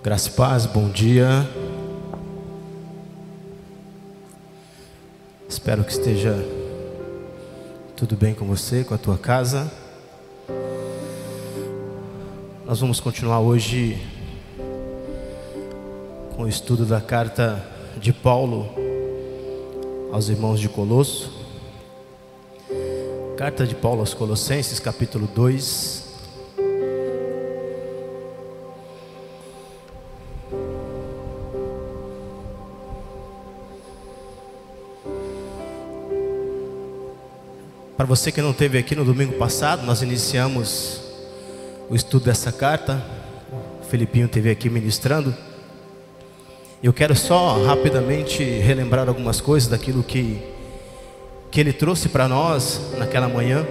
Graça 0.00 0.28
e 0.28 0.32
paz, 0.32 0.64
bom 0.64 0.88
dia. 0.88 1.26
Espero 5.48 5.82
que 5.82 5.90
esteja 5.90 6.36
tudo 7.96 8.16
bem 8.16 8.32
com 8.32 8.46
você, 8.46 8.84
com 8.84 8.94
a 8.94 8.98
tua 8.98 9.18
casa. 9.18 9.68
Nós 12.64 12.78
vamos 12.78 13.00
continuar 13.00 13.40
hoje 13.40 14.00
com 16.36 16.44
o 16.44 16.48
estudo 16.48 16.86
da 16.86 17.00
carta 17.00 17.60
de 18.00 18.12
Paulo 18.12 18.68
aos 20.12 20.28
irmãos 20.28 20.60
de 20.60 20.68
Colosso. 20.68 21.44
Carta 23.36 23.66
de 23.66 23.74
Paulo 23.74 23.98
aos 23.98 24.14
Colossenses, 24.14 24.78
capítulo 24.78 25.26
2. 25.26 25.97
Para 37.98 38.06
você 38.06 38.30
que 38.30 38.40
não 38.40 38.52
esteve 38.52 38.78
aqui 38.78 38.94
no 38.94 39.04
domingo 39.04 39.32
passado, 39.32 39.84
nós 39.84 40.02
iniciamos 40.02 41.00
o 41.90 41.96
estudo 41.96 42.26
dessa 42.26 42.52
carta. 42.52 43.04
O 43.82 43.86
Felipinho 43.86 44.26
esteve 44.26 44.50
aqui 44.50 44.70
ministrando. 44.70 45.34
Eu 46.80 46.92
quero 46.92 47.16
só 47.16 47.60
rapidamente 47.64 48.44
relembrar 48.44 49.08
algumas 49.08 49.40
coisas 49.40 49.68
daquilo 49.68 50.04
que, 50.04 50.40
que 51.50 51.58
ele 51.58 51.72
trouxe 51.72 52.08
para 52.08 52.28
nós 52.28 52.80
naquela 52.98 53.28
manhã. 53.28 53.66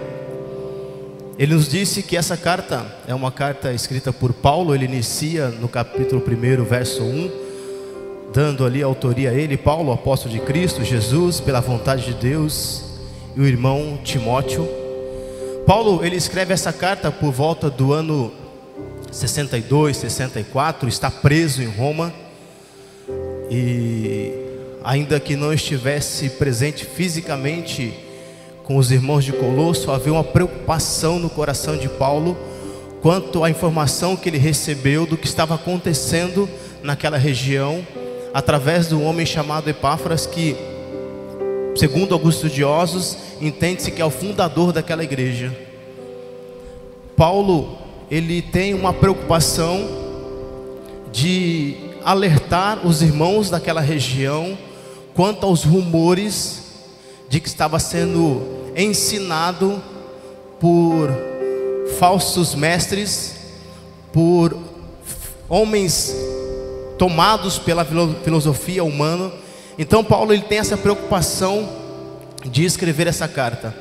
Ele 1.38 1.54
nos 1.54 1.66
disse 1.66 2.02
que 2.02 2.14
essa 2.14 2.36
carta 2.36 2.84
é 3.06 3.14
uma 3.14 3.32
carta 3.32 3.72
escrita 3.72 4.12
por 4.12 4.34
Paulo, 4.34 4.74
ele 4.74 4.84
inicia 4.84 5.48
no 5.48 5.70
capítulo 5.70 6.22
1, 6.22 6.64
verso 6.64 7.02
1, 7.02 7.30
dando 8.34 8.66
ali 8.66 8.82
autoria 8.82 9.30
a 9.30 9.32
ele, 9.32 9.56
Paulo, 9.56 9.90
apóstolo 9.90 10.34
de 10.34 10.40
Cristo, 10.40 10.84
Jesus, 10.84 11.40
pela 11.40 11.62
vontade 11.62 12.04
de 12.04 12.12
Deus, 12.12 12.88
e 13.38 13.40
o 13.40 13.46
irmão 13.46 14.00
Timóteo. 14.02 14.68
Paulo, 15.64 16.04
ele 16.04 16.16
escreve 16.16 16.52
essa 16.52 16.72
carta 16.72 17.12
por 17.12 17.30
volta 17.30 17.70
do 17.70 17.92
ano 17.92 18.32
62, 19.12 19.96
64, 19.96 20.88
está 20.88 21.08
preso 21.08 21.62
em 21.62 21.68
Roma 21.68 22.12
e 23.48 24.32
ainda 24.82 25.20
que 25.20 25.36
não 25.36 25.52
estivesse 25.52 26.30
presente 26.30 26.84
fisicamente 26.84 27.94
com 28.64 28.76
os 28.76 28.90
irmãos 28.90 29.24
de 29.24 29.32
Colosso, 29.32 29.92
havia 29.92 30.12
uma 30.12 30.24
preocupação 30.24 31.20
no 31.20 31.30
coração 31.30 31.76
de 31.76 31.88
Paulo 31.88 32.36
quanto 33.00 33.44
à 33.44 33.50
informação 33.50 34.16
que 34.16 34.28
ele 34.28 34.38
recebeu 34.38 35.06
do 35.06 35.16
que 35.16 35.28
estava 35.28 35.54
acontecendo 35.54 36.48
naquela 36.82 37.16
região, 37.16 37.86
através 38.34 38.88
do 38.88 39.00
homem 39.00 39.24
chamado 39.24 39.70
Epáfras, 39.70 40.26
que, 40.26 40.56
segundo 41.78 42.12
alguns 42.12 42.34
estudiosos, 42.36 43.16
entende-se 43.40 43.90
que 43.90 44.02
é 44.02 44.04
o 44.04 44.10
fundador 44.10 44.72
daquela 44.72 45.04
igreja. 45.04 45.56
Paulo, 47.16 47.78
ele 48.10 48.42
tem 48.42 48.74
uma 48.74 48.92
preocupação 48.92 49.86
de 51.12 51.76
alertar 52.04 52.86
os 52.86 53.02
irmãos 53.02 53.50
daquela 53.50 53.80
região 53.80 54.56
quanto 55.14 55.44
aos 55.44 55.64
rumores 55.64 56.62
de 57.28 57.40
que 57.40 57.48
estava 57.48 57.78
sendo 57.78 58.42
ensinado 58.76 59.82
por 60.60 61.10
falsos 61.98 62.54
mestres, 62.54 63.36
por 64.12 64.56
homens 65.48 66.14
tomados 66.96 67.58
pela 67.58 67.84
filosofia 67.84 68.82
humana. 68.84 69.30
Então 69.78 70.02
Paulo 70.02 70.32
ele 70.32 70.42
tem 70.42 70.58
essa 70.58 70.76
preocupação 70.76 71.68
de 72.44 72.64
escrever 72.64 73.06
essa 73.06 73.28
carta. 73.28 73.74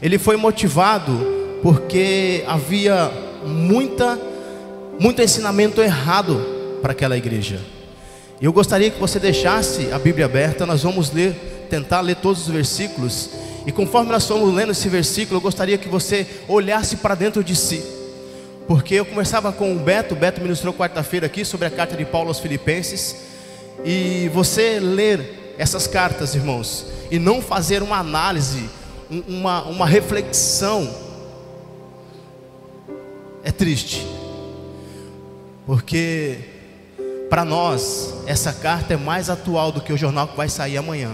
Ele 0.00 0.18
foi 0.18 0.36
motivado 0.36 1.60
porque 1.62 2.42
havia 2.46 3.10
muita 3.46 4.18
muito 4.98 5.20
ensinamento 5.20 5.80
errado 5.80 6.40
para 6.80 6.92
aquela 6.92 7.16
igreja. 7.16 7.60
Eu 8.40 8.52
gostaria 8.52 8.90
que 8.90 8.98
você 8.98 9.18
deixasse 9.18 9.92
a 9.92 9.98
Bíblia 9.98 10.26
aberta, 10.26 10.66
nós 10.66 10.82
vamos 10.82 11.12
ler, 11.12 11.66
tentar 11.70 12.00
ler 12.00 12.16
todos 12.16 12.42
os 12.42 12.48
versículos. 12.48 13.30
E 13.66 13.72
conforme 13.72 14.10
nós 14.10 14.26
fomos 14.26 14.52
lendo 14.52 14.72
esse 14.72 14.88
versículo, 14.88 15.38
eu 15.38 15.40
gostaria 15.40 15.78
que 15.78 15.88
você 15.88 16.26
olhasse 16.48 16.96
para 16.96 17.14
dentro 17.14 17.42
de 17.42 17.54
si. 17.54 17.82
Porque 18.66 18.94
eu 18.94 19.04
conversava 19.04 19.52
com 19.52 19.72
o 19.72 19.78
Beto, 19.78 20.14
o 20.14 20.16
Beto 20.16 20.40
ministrou 20.40 20.74
quarta-feira 20.74 21.26
aqui 21.26 21.44
sobre 21.44 21.66
a 21.66 21.70
carta 21.70 21.96
de 21.96 22.04
Paulo 22.04 22.28
aos 22.28 22.40
Filipenses. 22.40 23.16
E 23.84 24.28
você 24.32 24.78
ler 24.80 25.41
essas 25.58 25.86
cartas, 25.86 26.34
irmãos, 26.34 26.86
e 27.10 27.18
não 27.18 27.42
fazer 27.42 27.82
uma 27.82 27.98
análise, 27.98 28.68
uma, 29.10 29.62
uma 29.64 29.86
reflexão, 29.86 30.88
é 33.44 33.50
triste. 33.50 34.06
Porque 35.66 36.38
para 37.28 37.44
nós, 37.44 38.14
essa 38.26 38.52
carta 38.52 38.94
é 38.94 38.96
mais 38.96 39.30
atual 39.30 39.72
do 39.72 39.80
que 39.80 39.92
o 39.92 39.96
jornal 39.96 40.28
que 40.28 40.36
vai 40.36 40.48
sair 40.48 40.76
amanhã, 40.76 41.10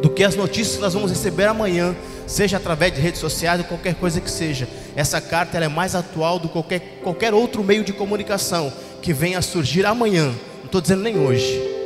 do 0.00 0.08
que 0.08 0.24
as 0.24 0.34
notícias 0.34 0.76
que 0.76 0.82
nós 0.82 0.94
vamos 0.94 1.10
receber 1.10 1.44
amanhã, 1.44 1.94
seja 2.26 2.56
através 2.56 2.94
de 2.94 3.00
redes 3.00 3.20
sociais 3.20 3.60
ou 3.60 3.66
qualquer 3.66 3.94
coisa 3.96 4.20
que 4.20 4.30
seja. 4.30 4.68
Essa 4.96 5.20
carta 5.20 5.58
é 5.58 5.68
mais 5.68 5.94
atual 5.94 6.38
do 6.38 6.48
que 6.48 6.54
qualquer, 6.54 7.00
qualquer 7.02 7.34
outro 7.34 7.62
meio 7.62 7.84
de 7.84 7.92
comunicação 7.92 8.72
que 9.02 9.12
venha 9.12 9.38
a 9.38 9.42
surgir 9.42 9.84
amanhã. 9.84 10.26
Não 10.58 10.66
estou 10.66 10.80
dizendo 10.80 11.02
nem 11.02 11.18
hoje. 11.18 11.83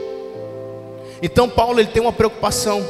Então 1.23 1.49
Paulo 1.49 1.81
ele 1.81 1.89
tem 1.89 2.03
uma 2.03 2.13
preocupação. 2.13 2.85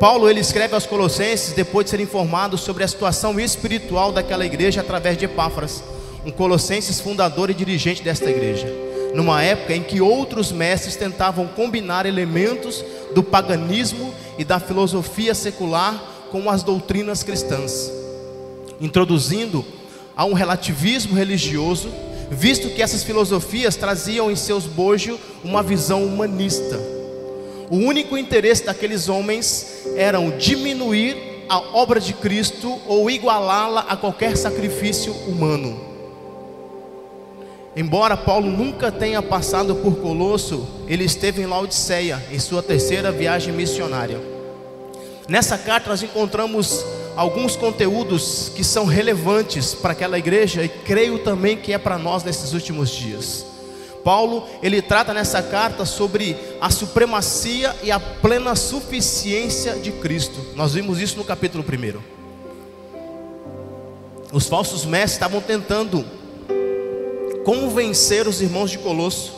Paulo 0.00 0.28
ele 0.28 0.40
escreve 0.40 0.74
aos 0.74 0.86
Colossenses 0.86 1.54
depois 1.54 1.84
de 1.84 1.90
ser 1.90 2.00
informado 2.00 2.58
sobre 2.58 2.84
a 2.84 2.88
situação 2.88 3.40
espiritual 3.40 4.12
daquela 4.12 4.44
igreja 4.44 4.80
através 4.80 5.16
de 5.16 5.24
Epáfras, 5.24 5.82
um 6.24 6.30
Colossenses 6.30 7.00
fundador 7.00 7.50
e 7.50 7.54
dirigente 7.54 8.02
desta 8.02 8.28
igreja 8.28 8.86
numa 9.16 9.42
época 9.42 9.74
em 9.74 9.82
que 9.82 10.00
outros 10.00 10.52
mestres 10.52 10.94
tentavam 10.94 11.46
combinar 11.46 12.04
elementos 12.04 12.84
do 13.14 13.22
paganismo 13.22 14.14
e 14.38 14.44
da 14.44 14.60
filosofia 14.60 15.34
secular 15.34 15.98
com 16.30 16.50
as 16.50 16.62
doutrinas 16.62 17.22
cristãs, 17.22 17.90
introduzindo 18.78 19.64
a 20.14 20.26
um 20.26 20.34
relativismo 20.34 21.14
religioso, 21.14 21.88
visto 22.30 22.68
que 22.68 22.82
essas 22.82 23.02
filosofias 23.02 23.74
traziam 23.74 24.30
em 24.30 24.36
seus 24.36 24.66
bojos 24.66 25.18
uma 25.42 25.62
visão 25.62 26.04
humanista. 26.04 26.95
O 27.70 27.76
único 27.76 28.16
interesse 28.16 28.64
daqueles 28.64 29.08
homens 29.08 29.84
era 29.96 30.18
diminuir 30.38 31.44
a 31.48 31.58
obra 31.58 32.00
de 32.00 32.12
Cristo 32.12 32.80
ou 32.86 33.10
igualá-la 33.10 33.86
a 33.88 33.96
qualquer 33.96 34.36
sacrifício 34.36 35.12
humano. 35.26 35.80
Embora 37.74 38.16
Paulo 38.16 38.50
nunca 38.50 38.90
tenha 38.90 39.20
passado 39.20 39.74
por 39.76 39.96
Colosso, 39.96 40.66
ele 40.88 41.04
esteve 41.04 41.42
em 41.42 41.46
Laodiceia, 41.46 42.24
em 42.32 42.38
sua 42.38 42.62
terceira 42.62 43.12
viagem 43.12 43.52
missionária. 43.52 44.18
Nessa 45.28 45.58
carta 45.58 45.90
nós 45.90 46.02
encontramos 46.02 46.84
alguns 47.16 47.56
conteúdos 47.56 48.50
que 48.54 48.62
são 48.62 48.86
relevantes 48.86 49.74
para 49.74 49.92
aquela 49.92 50.18
igreja 50.18 50.64
e 50.64 50.68
creio 50.68 51.18
também 51.18 51.56
que 51.56 51.72
é 51.72 51.78
para 51.78 51.98
nós 51.98 52.22
nesses 52.22 52.52
últimos 52.52 52.90
dias. 52.90 53.44
Paulo, 54.06 54.46
ele 54.62 54.80
trata 54.80 55.12
nessa 55.12 55.42
carta 55.42 55.84
sobre 55.84 56.36
a 56.60 56.70
supremacia 56.70 57.74
e 57.82 57.90
a 57.90 57.98
plena 57.98 58.54
suficiência 58.54 59.74
de 59.74 59.90
Cristo. 59.90 60.40
Nós 60.54 60.74
vimos 60.74 61.00
isso 61.00 61.16
no 61.16 61.24
capítulo 61.24 61.64
1. 61.64 61.98
Os 64.32 64.46
falsos 64.46 64.84
mestres 64.84 65.14
estavam 65.14 65.40
tentando 65.40 66.04
convencer 67.44 68.28
os 68.28 68.40
irmãos 68.40 68.70
de 68.70 68.78
Colosso 68.78 69.34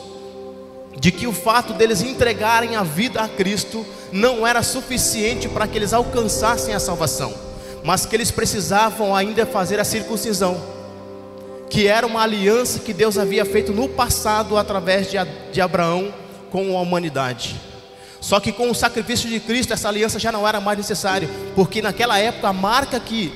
de 0.99 1.11
que 1.11 1.25
o 1.25 1.33
fato 1.33 1.73
deles 1.73 2.03
entregarem 2.03 2.75
a 2.75 2.83
vida 2.83 3.21
a 3.21 3.27
Cristo 3.27 3.83
não 4.11 4.45
era 4.45 4.61
suficiente 4.61 5.49
para 5.49 5.65
que 5.65 5.79
eles 5.79 5.93
alcançassem 5.93 6.75
a 6.75 6.79
salvação, 6.79 7.33
mas 7.83 8.05
que 8.05 8.15
eles 8.15 8.29
precisavam 8.29 9.15
ainda 9.15 9.47
fazer 9.47 9.79
a 9.79 9.83
circuncisão, 9.83 10.61
que 11.69 11.87
era 11.87 12.07
uma 12.07 12.21
aliança 12.23 12.79
que 12.79 12.93
Deus 12.93 13.17
havia 13.17 13.45
feito 13.45 13.71
no 13.71 13.87
passado 13.87 14.57
através 14.57 15.09
de 15.09 15.61
Abraão 15.61 16.13
com 16.51 16.77
a 16.77 16.81
humanidade. 16.81 17.55
Só 18.19 18.39
que 18.39 18.51
com 18.51 18.69
o 18.69 18.75
sacrifício 18.75 19.29
de 19.29 19.39
Cristo, 19.39 19.73
essa 19.73 19.87
aliança 19.87 20.19
já 20.19 20.31
não 20.31 20.47
era 20.47 20.59
mais 20.59 20.77
necessária, 20.77 21.29
porque 21.55 21.81
naquela 21.81 22.17
época 22.17 22.49
a 22.49 22.53
marca 22.53 22.99
que 22.99 23.31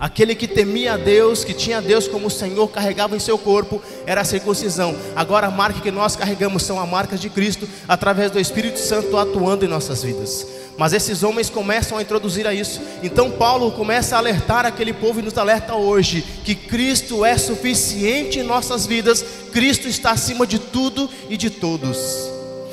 Aquele 0.00 0.34
que 0.34 0.48
temia 0.48 0.94
a 0.94 0.96
Deus, 0.96 1.44
que 1.44 1.52
tinha 1.52 1.82
Deus 1.82 2.08
como 2.08 2.30
Senhor, 2.30 2.66
carregava 2.68 3.14
em 3.14 3.18
seu 3.18 3.36
corpo, 3.36 3.82
era 4.06 4.22
a 4.22 4.24
circuncisão. 4.24 4.96
Agora 5.14 5.46
a 5.46 5.50
marca 5.50 5.78
que 5.78 5.90
nós 5.90 6.16
carregamos 6.16 6.62
são 6.62 6.80
as 6.80 6.88
marcas 6.88 7.20
de 7.20 7.28
Cristo, 7.28 7.68
através 7.86 8.30
do 8.30 8.40
Espírito 8.40 8.78
Santo 8.78 9.18
atuando 9.18 9.62
em 9.62 9.68
nossas 9.68 10.02
vidas. 10.02 10.46
Mas 10.80 10.94
esses 10.94 11.22
homens 11.22 11.50
começam 11.50 11.98
a 11.98 12.00
introduzir 12.00 12.46
a 12.46 12.54
isso. 12.54 12.80
Então 13.02 13.30
Paulo 13.30 13.70
começa 13.72 14.16
a 14.16 14.18
alertar 14.18 14.64
aquele 14.64 14.94
povo 14.94 15.20
e 15.20 15.22
nos 15.22 15.36
alerta 15.36 15.74
hoje 15.74 16.24
que 16.42 16.54
Cristo 16.54 17.22
é 17.22 17.36
suficiente 17.36 18.38
em 18.38 18.42
nossas 18.42 18.86
vidas, 18.86 19.22
Cristo 19.52 19.86
está 19.88 20.12
acima 20.12 20.46
de 20.46 20.58
tudo 20.58 21.06
e 21.28 21.36
de 21.36 21.50
todos. 21.50 21.98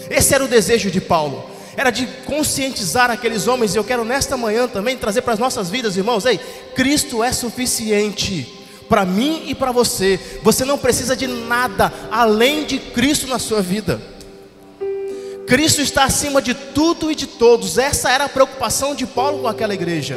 Esse 0.09 0.33
era 0.33 0.45
o 0.45 0.47
desejo 0.47 0.89
de 0.89 1.01
Paulo. 1.01 1.49
Era 1.75 1.91
de 1.91 2.07
conscientizar 2.25 3.11
aqueles 3.11 3.45
homens, 3.45 3.75
e 3.75 3.77
eu 3.77 3.83
quero 3.83 4.05
nesta 4.05 4.37
manhã 4.37 4.69
também 4.69 4.95
trazer 4.95 5.21
para 5.21 5.33
as 5.33 5.39
nossas 5.39 5.69
vidas, 5.69 5.97
irmãos, 5.97 6.25
ei, 6.25 6.39
Cristo 6.75 7.21
é 7.21 7.33
suficiente 7.33 8.47
para 8.87 9.03
mim 9.03 9.43
e 9.47 9.53
para 9.53 9.73
você. 9.73 10.17
Você 10.43 10.63
não 10.63 10.77
precisa 10.77 11.13
de 11.13 11.27
nada 11.27 11.91
além 12.09 12.63
de 12.63 12.79
Cristo 12.79 13.27
na 13.27 13.37
sua 13.37 13.61
vida. 13.61 13.99
Cristo 15.47 15.81
está 15.81 16.03
acima 16.03 16.41
de 16.41 16.53
tudo 16.53 17.09
e 17.09 17.15
de 17.15 17.25
todos. 17.25 17.77
Essa 17.77 18.11
era 18.11 18.25
a 18.25 18.29
preocupação 18.29 18.93
de 18.93 19.07
Paulo 19.07 19.39
com 19.39 19.47
aquela 19.47 19.73
igreja. 19.73 20.15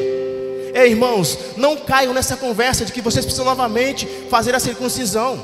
Ei, 0.74 0.90
irmãos, 0.90 1.38
não 1.56 1.76
caiam 1.76 2.12
nessa 2.12 2.36
conversa 2.36 2.84
de 2.84 2.92
que 2.92 3.00
vocês 3.00 3.24
precisam 3.24 3.44
novamente 3.44 4.08
fazer 4.28 4.54
a 4.56 4.60
circuncisão. 4.60 5.40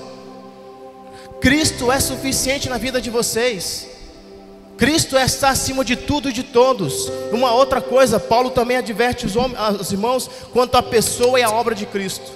Cristo 1.41 1.93
é 1.93 2.01
suficiente 2.01 2.69
na 2.69 2.79
vida 2.79 3.01
de 3.01 3.11
vocês. 3.11 3.87
Cristo 4.77 5.17
está 5.17 5.51
acima 5.51 5.85
de 5.85 5.95
tudo 5.95 6.29
e 6.29 6.33
de 6.33 6.43
todos. 6.43 7.09
Uma 7.31 7.53
outra 7.53 7.81
coisa, 7.81 8.19
Paulo 8.19 8.51
também 8.51 8.77
adverte 8.77 9.25
os, 9.25 9.37
homens, 9.37 9.59
os 9.81 9.93
irmãos 9.93 10.29
quanto 10.53 10.75
à 10.75 10.83
pessoa 10.83 11.39
e 11.39 11.45
à 11.45 11.51
obra 11.51 11.77
de 11.77 11.87
Cristo. 11.87 12.33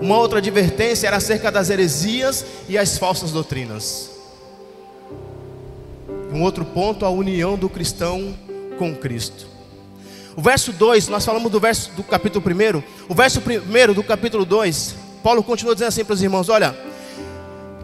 Uma 0.00 0.18
outra 0.18 0.38
advertência 0.38 1.08
era 1.08 1.16
acerca 1.16 1.50
das 1.50 1.68
heresias 1.68 2.44
e 2.68 2.78
as 2.78 2.96
falsas 2.96 3.32
doutrinas. 3.32 4.15
Um 6.36 6.42
outro 6.42 6.66
ponto, 6.66 7.06
a 7.06 7.08
união 7.08 7.56
do 7.56 7.66
cristão 7.66 8.36
com 8.78 8.94
Cristo. 8.94 9.46
O 10.36 10.42
verso 10.42 10.70
2, 10.70 11.08
nós 11.08 11.24
falamos 11.24 11.50
do 11.50 11.58
verso 11.58 11.90
do 11.92 12.04
capítulo 12.04 12.44
1. 12.46 12.82
O 13.08 13.14
verso 13.14 13.40
1 13.40 13.94
do 13.94 14.04
capítulo 14.04 14.44
2, 14.44 14.96
Paulo 15.22 15.42
continua 15.42 15.74
dizendo 15.74 15.88
assim 15.88 16.04
para 16.04 16.12
os 16.12 16.22
irmãos: 16.22 16.50
Olha, 16.50 16.76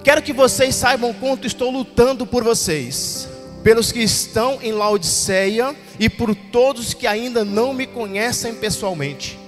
quero 0.04 0.20
que 0.20 0.34
vocês 0.34 0.75
saibam 0.75 1.14
quanto 1.14 1.46
estou 1.46 1.70
lutando 1.70 2.26
por 2.26 2.44
vocês, 2.44 3.26
pelos 3.64 3.90
que 3.90 4.00
estão 4.00 4.58
em 4.60 4.72
Laodiceia 4.72 5.75
e 5.98 6.10
por 6.10 6.34
todos 6.34 6.93
que 6.93 7.06
ainda 7.06 7.46
não 7.46 7.72
me 7.72 7.87
conhecem 7.87 8.55
pessoalmente. 8.55 9.38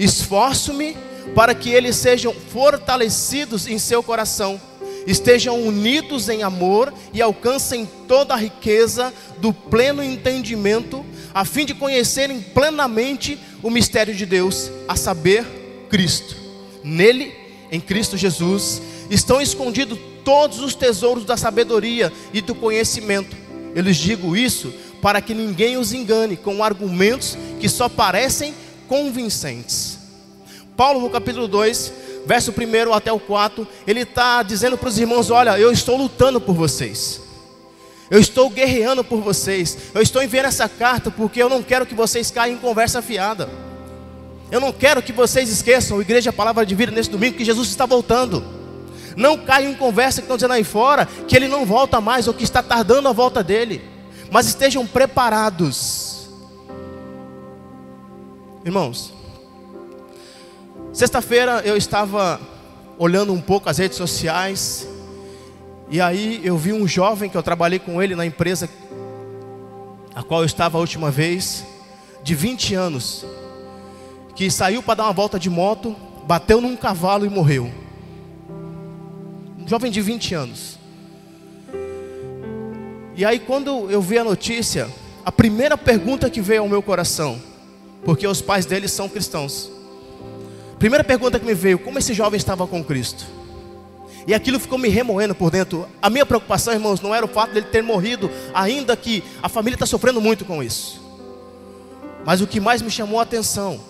Esforço-me 0.00 0.96
para 1.32 1.54
que 1.54 1.70
eles 1.70 1.94
sejam 1.94 2.34
fortalecidos 2.34 3.68
em 3.68 3.78
seu 3.78 4.02
coração 4.02 4.60
estejam 5.06 5.60
unidos 5.62 6.28
em 6.28 6.42
amor 6.42 6.92
e 7.12 7.22
alcancem 7.22 7.88
toda 8.08 8.34
a 8.34 8.36
riqueza 8.36 9.12
do 9.38 9.52
pleno 9.52 10.02
entendimento, 10.02 11.04
a 11.32 11.44
fim 11.44 11.64
de 11.64 11.74
conhecerem 11.74 12.40
plenamente 12.40 13.38
o 13.62 13.70
mistério 13.70 14.14
de 14.14 14.26
Deus, 14.26 14.70
a 14.88 14.96
saber, 14.96 15.44
Cristo. 15.88 16.34
Nele, 16.82 17.32
em 17.70 17.80
Cristo 17.80 18.16
Jesus, 18.16 18.82
estão 19.10 19.40
escondidos 19.40 19.98
todos 20.24 20.58
os 20.60 20.74
tesouros 20.74 21.24
da 21.24 21.36
sabedoria 21.36 22.12
e 22.32 22.40
do 22.40 22.54
conhecimento. 22.54 23.36
Eu 23.74 23.82
lhes 23.82 23.96
digo 23.96 24.36
isso 24.36 24.72
para 25.00 25.20
que 25.20 25.34
ninguém 25.34 25.76
os 25.76 25.92
engane 25.92 26.36
com 26.36 26.64
argumentos 26.64 27.38
que 27.60 27.68
só 27.68 27.88
parecem 27.88 28.54
convincentes. 28.88 29.98
Paulo, 30.76 31.00
no 31.00 31.10
capítulo 31.10 31.46
2, 31.48 31.92
verso 32.26 32.52
1 32.52 32.92
até 32.92 33.12
o 33.12 33.20
4, 33.20 33.66
ele 33.86 34.00
está 34.00 34.42
dizendo 34.42 34.76
para 34.76 34.88
os 34.88 34.98
irmãos: 34.98 35.30
Olha, 35.30 35.58
eu 35.58 35.70
estou 35.70 35.96
lutando 35.96 36.40
por 36.40 36.54
vocês, 36.54 37.22
eu 38.10 38.18
estou 38.18 38.50
guerreando 38.50 39.04
por 39.04 39.20
vocês, 39.20 39.78
eu 39.94 40.02
estou 40.02 40.22
enviando 40.22 40.46
essa 40.46 40.68
carta 40.68 41.10
porque 41.10 41.40
eu 41.40 41.48
não 41.48 41.62
quero 41.62 41.86
que 41.86 41.94
vocês 41.94 42.30
caiam 42.30 42.56
em 42.56 42.58
conversa 42.58 43.00
fiada, 43.00 43.48
eu 44.50 44.60
não 44.60 44.72
quero 44.72 45.00
que 45.00 45.12
vocês 45.12 45.48
esqueçam, 45.48 46.00
Igreja 46.00 46.32
Palavra 46.32 46.66
de 46.66 46.74
Vida, 46.74 46.90
nesse 46.90 47.10
domingo, 47.10 47.36
que 47.36 47.44
Jesus 47.44 47.68
está 47.68 47.86
voltando. 47.86 48.56
Não 49.16 49.38
caiam 49.38 49.72
em 49.72 49.74
conversa 49.74 50.20
que 50.20 50.26
estão 50.26 50.36
dizendo 50.36 50.52
aí 50.52 50.62
fora 50.62 51.06
que 51.06 51.34
ele 51.34 51.48
não 51.48 51.64
volta 51.64 52.02
mais 52.02 52.28
ou 52.28 52.34
que 52.34 52.44
está 52.44 52.62
tardando 52.62 53.08
a 53.08 53.12
volta 53.12 53.42
dele, 53.42 53.82
mas 54.30 54.46
estejam 54.46 54.86
preparados. 54.86 56.28
Irmãos, 58.62 59.15
Sexta-feira 60.96 61.60
eu 61.62 61.76
estava 61.76 62.40
olhando 62.96 63.30
um 63.30 63.38
pouco 63.38 63.68
as 63.68 63.76
redes 63.76 63.98
sociais 63.98 64.88
e 65.90 66.00
aí 66.00 66.40
eu 66.42 66.56
vi 66.56 66.72
um 66.72 66.88
jovem 66.88 67.28
que 67.28 67.36
eu 67.36 67.42
trabalhei 67.42 67.78
com 67.78 68.02
ele 68.02 68.16
na 68.16 68.24
empresa 68.24 68.66
a 70.14 70.22
qual 70.22 70.40
eu 70.40 70.46
estava 70.46 70.78
a 70.78 70.80
última 70.80 71.10
vez, 71.10 71.66
de 72.24 72.34
20 72.34 72.74
anos, 72.74 73.26
que 74.34 74.50
saiu 74.50 74.82
para 74.82 74.94
dar 74.94 75.02
uma 75.04 75.12
volta 75.12 75.38
de 75.38 75.50
moto, 75.50 75.94
bateu 76.26 76.62
num 76.62 76.74
cavalo 76.74 77.26
e 77.26 77.28
morreu. 77.28 77.70
Um 79.58 79.68
jovem 79.68 79.92
de 79.92 80.00
20 80.00 80.34
anos. 80.34 80.78
E 83.14 83.22
aí 83.22 83.38
quando 83.38 83.90
eu 83.90 84.00
vi 84.00 84.16
a 84.16 84.24
notícia, 84.24 84.88
a 85.22 85.30
primeira 85.30 85.76
pergunta 85.76 86.30
que 86.30 86.40
veio 86.40 86.62
ao 86.62 86.68
meu 86.70 86.80
coração, 86.82 87.38
porque 88.02 88.26
os 88.26 88.40
pais 88.40 88.64
dele 88.64 88.88
são 88.88 89.10
cristãos. 89.10 89.75
Primeira 90.78 91.02
pergunta 91.02 91.38
que 91.38 91.46
me 91.46 91.54
veio: 91.54 91.78
como 91.78 91.98
esse 91.98 92.12
jovem 92.12 92.36
estava 92.36 92.66
com 92.66 92.84
Cristo? 92.84 93.24
E 94.26 94.34
aquilo 94.34 94.58
ficou 94.58 94.76
me 94.76 94.88
remoendo 94.88 95.34
por 95.34 95.50
dentro. 95.50 95.86
A 96.02 96.10
minha 96.10 96.26
preocupação, 96.26 96.74
irmãos, 96.74 97.00
não 97.00 97.14
era 97.14 97.24
o 97.24 97.28
fato 97.28 97.52
dele 97.52 97.66
ter 97.66 97.82
morrido, 97.82 98.30
ainda 98.52 98.96
que 98.96 99.22
a 99.42 99.48
família 99.48 99.76
está 99.76 99.86
sofrendo 99.86 100.20
muito 100.20 100.44
com 100.44 100.62
isso. 100.62 101.00
Mas 102.24 102.40
o 102.40 102.46
que 102.46 102.58
mais 102.58 102.82
me 102.82 102.90
chamou 102.90 103.20
a 103.20 103.22
atenção, 103.22 103.80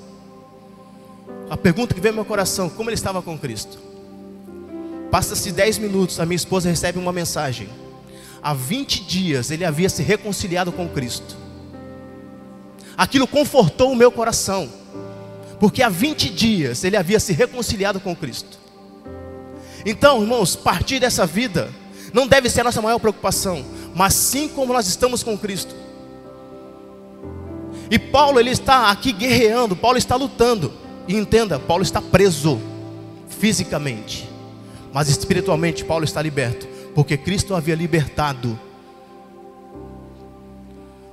a 1.49 1.57
pergunta 1.57 1.95
que 1.95 2.01
veio 2.01 2.13
ao 2.13 2.17
meu 2.17 2.25
coração: 2.25 2.69
como 2.69 2.91
ele 2.91 2.95
estava 2.95 3.23
com 3.23 3.39
Cristo? 3.39 3.79
Passa-se 5.11 5.51
10 5.53 5.79
minutos, 5.79 6.21
a 6.21 6.27
minha 6.27 6.37
esposa 6.37 6.69
recebe 6.69 6.99
uma 6.99 7.13
mensagem. 7.13 7.69
Há 8.43 8.53
20 8.53 9.05
dias 9.05 9.51
ele 9.51 9.65
havia 9.65 9.89
se 9.89 10.03
reconciliado 10.03 10.71
com 10.71 10.89
Cristo. 10.89 11.37
Aquilo 12.97 13.27
confortou 13.27 13.91
o 13.91 13.97
meu 13.97 14.13
coração 14.13 14.69
porque 15.59 15.83
há 15.83 15.89
20 15.89 16.31
dias 16.31 16.85
ele 16.85 16.97
havia 16.97 17.19
se 17.19 17.33
reconciliado 17.33 18.01
com 18.01 18.15
Cristo. 18.15 18.59
Então, 19.85 20.21
irmãos, 20.23 20.57
partir 20.57 20.99
dessa 20.99 21.27
vida 21.27 21.71
não 22.13 22.27
deve 22.27 22.51
ser 22.51 22.63
a 22.63 22.65
nossa 22.65 22.83
maior 22.83 22.99
preocupação, 22.99 23.65
mas 23.95 24.15
sim 24.15 24.49
como 24.49 24.73
nós 24.73 24.87
estamos 24.87 25.23
com 25.23 25.39
Cristo. 25.39 25.75
E 27.91 27.99
Paulo 27.99 28.41
ele 28.41 28.51
está 28.51 28.91
aqui 28.91 29.13
guerreando, 29.13 29.77
Paulo 29.77 29.97
está 29.97 30.17
lutando. 30.17 30.73
E 31.07 31.15
entenda, 31.15 31.59
Paulo 31.59 31.85
está 31.85 32.03
preso 32.03 32.61
fisicamente, 33.29 34.29
mas 34.93 35.09
espiritualmente 35.09 35.85
Paulo 35.85 36.05
está 36.05 36.21
liberto, 36.21 36.67
porque 36.95 37.17
Cristo 37.17 37.55
havia 37.55 37.77
libertado. 37.77 38.59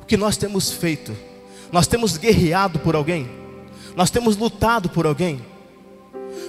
O 0.01 0.05
que 0.05 0.17
nós 0.17 0.35
temos 0.35 0.71
feito? 0.71 1.15
Nós 1.71 1.85
temos 1.85 2.17
guerreado 2.17 2.79
por 2.79 2.95
alguém? 2.95 3.42
Nós 3.95 4.09
temos 4.09 4.37
lutado 4.37 4.89
por 4.89 5.05
alguém. 5.05 5.41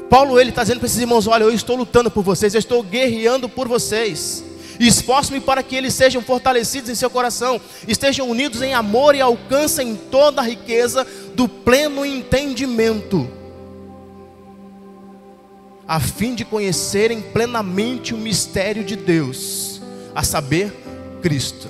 Paulo 0.08 0.38
ele 0.38 0.50
está 0.50 0.62
dizendo 0.62 0.78
para 0.78 0.86
esses 0.86 0.98
irmãos: 0.98 1.26
olha, 1.26 1.44
eu 1.44 1.52
estou 1.52 1.76
lutando 1.76 2.10
por 2.10 2.22
vocês, 2.22 2.54
eu 2.54 2.58
estou 2.58 2.82
guerreando 2.82 3.48
por 3.48 3.68
vocês. 3.68 4.44
Esforço-me 4.78 5.40
para 5.40 5.62
que 5.62 5.76
eles 5.76 5.94
sejam 5.94 6.20
fortalecidos 6.20 6.90
em 6.90 6.94
seu 6.94 7.08
coração, 7.08 7.60
estejam 7.86 8.28
unidos 8.28 8.60
em 8.60 8.74
amor 8.74 9.14
e 9.14 9.20
alcancem 9.20 9.94
toda 10.10 10.40
a 10.40 10.44
riqueza 10.44 11.06
do 11.34 11.48
pleno 11.48 12.04
entendimento, 12.04 13.30
a 15.86 16.00
fim 16.00 16.34
de 16.34 16.44
conhecerem 16.44 17.20
plenamente 17.20 18.14
o 18.14 18.18
mistério 18.18 18.82
de 18.82 18.96
Deus, 18.96 19.80
a 20.12 20.24
saber, 20.24 20.72
Cristo. 21.22 21.68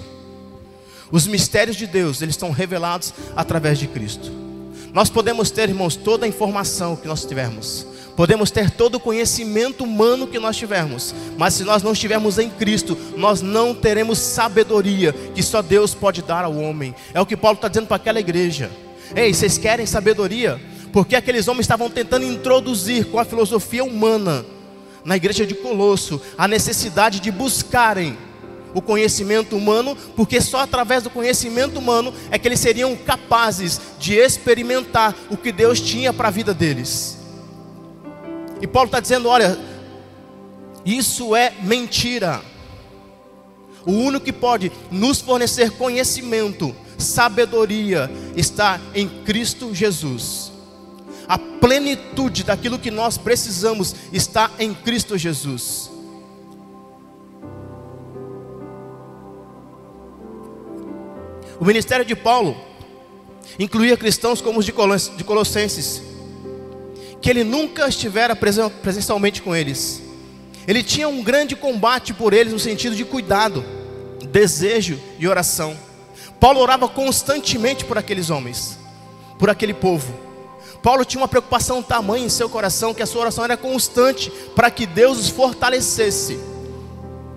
Os 1.10 1.26
mistérios 1.26 1.76
de 1.76 1.86
Deus, 1.86 2.22
eles 2.22 2.34
estão 2.34 2.50
revelados 2.50 3.12
através 3.36 3.78
de 3.78 3.86
Cristo. 3.86 4.43
Nós 4.94 5.10
podemos 5.10 5.50
ter, 5.50 5.68
irmãos, 5.68 5.96
toda 5.96 6.24
a 6.24 6.28
informação 6.28 6.94
que 6.94 7.08
nós 7.08 7.24
tivermos. 7.24 7.84
Podemos 8.14 8.52
ter 8.52 8.70
todo 8.70 8.94
o 8.94 9.00
conhecimento 9.00 9.82
humano 9.82 10.28
que 10.28 10.38
nós 10.38 10.56
tivermos, 10.56 11.12
mas 11.36 11.54
se 11.54 11.64
nós 11.64 11.82
não 11.82 11.92
estivermos 11.92 12.38
em 12.38 12.48
Cristo, 12.48 12.96
nós 13.16 13.42
não 13.42 13.74
teremos 13.74 14.20
sabedoria 14.20 15.12
que 15.34 15.42
só 15.42 15.60
Deus 15.60 15.94
pode 15.94 16.22
dar 16.22 16.44
ao 16.44 16.56
homem. 16.56 16.94
É 17.12 17.20
o 17.20 17.26
que 17.26 17.36
Paulo 17.36 17.56
está 17.56 17.66
dizendo 17.66 17.88
para 17.88 17.96
aquela 17.96 18.20
igreja. 18.20 18.70
Ei, 19.16 19.34
vocês 19.34 19.58
querem 19.58 19.84
sabedoria? 19.84 20.60
Porque 20.92 21.16
aqueles 21.16 21.48
homens 21.48 21.64
estavam 21.64 21.90
tentando 21.90 22.24
introduzir 22.24 23.06
com 23.06 23.18
a 23.18 23.24
filosofia 23.24 23.82
humana 23.82 24.46
na 25.04 25.16
igreja 25.16 25.44
de 25.44 25.54
Colosso 25.54 26.22
a 26.38 26.46
necessidade 26.46 27.18
de 27.18 27.32
buscarem 27.32 28.16
o 28.74 28.82
conhecimento 28.82 29.56
humano, 29.56 29.96
porque 30.16 30.40
só 30.40 30.58
através 30.58 31.04
do 31.04 31.10
conhecimento 31.10 31.78
humano 31.78 32.12
é 32.30 32.38
que 32.38 32.48
eles 32.48 32.60
seriam 32.60 32.94
capazes 32.96 33.80
de 33.98 34.14
experimentar 34.14 35.14
o 35.30 35.36
que 35.36 35.52
Deus 35.52 35.80
tinha 35.80 36.12
para 36.12 36.28
a 36.28 36.32
vida 36.32 36.52
deles. 36.52 37.18
E 38.60 38.66
Paulo 38.66 38.88
está 38.88 39.00
dizendo: 39.00 39.28
olha, 39.28 39.56
isso 40.84 41.34
é 41.34 41.52
mentira. 41.62 42.42
O 43.86 43.92
único 43.92 44.24
que 44.24 44.32
pode 44.32 44.72
nos 44.90 45.20
fornecer 45.20 45.70
conhecimento 45.72 46.74
sabedoria 46.98 48.10
está 48.34 48.80
em 48.94 49.08
Cristo 49.24 49.74
Jesus. 49.74 50.52
A 51.28 51.38
plenitude 51.38 52.44
daquilo 52.44 52.78
que 52.78 52.90
nós 52.90 53.16
precisamos 53.16 53.94
está 54.12 54.50
em 54.58 54.74
Cristo 54.74 55.16
Jesus. 55.16 55.90
O 61.60 61.64
ministério 61.64 62.04
de 62.04 62.16
Paulo 62.16 62.56
incluía 63.58 63.96
cristãos 63.96 64.40
como 64.40 64.58
os 64.58 64.66
de 64.66 64.72
Colossenses, 65.24 66.02
que 67.20 67.30
ele 67.30 67.44
nunca 67.44 67.88
estivera 67.88 68.34
presencialmente 68.36 69.40
com 69.40 69.54
eles. 69.54 70.02
Ele 70.66 70.82
tinha 70.82 71.08
um 71.08 71.22
grande 71.22 71.54
combate 71.54 72.12
por 72.12 72.32
eles 72.32 72.52
no 72.52 72.58
sentido 72.58 72.96
de 72.96 73.04
cuidado, 73.04 73.64
desejo 74.30 74.98
e 75.18 75.28
oração. 75.28 75.76
Paulo 76.40 76.60
orava 76.60 76.88
constantemente 76.88 77.84
por 77.84 77.96
aqueles 77.96 78.30
homens, 78.30 78.78
por 79.38 79.48
aquele 79.48 79.74
povo. 79.74 80.12
Paulo 80.82 81.04
tinha 81.04 81.20
uma 81.20 81.28
preocupação 81.28 81.82
tamanha 81.82 82.26
em 82.26 82.28
seu 82.28 82.48
coração 82.48 82.92
que 82.92 83.02
a 83.02 83.06
sua 83.06 83.22
oração 83.22 83.44
era 83.44 83.56
constante 83.56 84.30
para 84.54 84.70
que 84.70 84.84
Deus 84.84 85.18
os 85.18 85.28
fortalecesse 85.30 86.38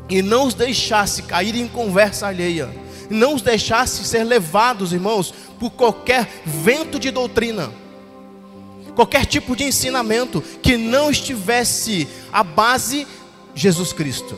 e 0.10 0.22
não 0.22 0.48
os 0.48 0.54
deixasse 0.54 1.24
cair 1.24 1.56
em 1.56 1.68
conversa 1.68 2.28
alheia 2.28 2.87
não 3.10 3.34
os 3.34 3.42
deixasse 3.42 4.04
ser 4.06 4.24
levados, 4.24 4.94
irmãos, 4.94 5.34
por 5.60 5.72
qualquer 5.72 6.28
vento 6.46 7.00
de 7.00 7.12
doutrina, 7.12 7.72
qualquer 8.96 9.26
tipo 9.26 9.56
de 9.56 9.64
ensinamento 9.64 10.42
que 10.62 10.78
não 10.78 11.10
estivesse 11.10 12.08
à 12.32 12.44
base 12.44 13.08
Jesus 13.54 13.94
Cristo. 13.94 14.38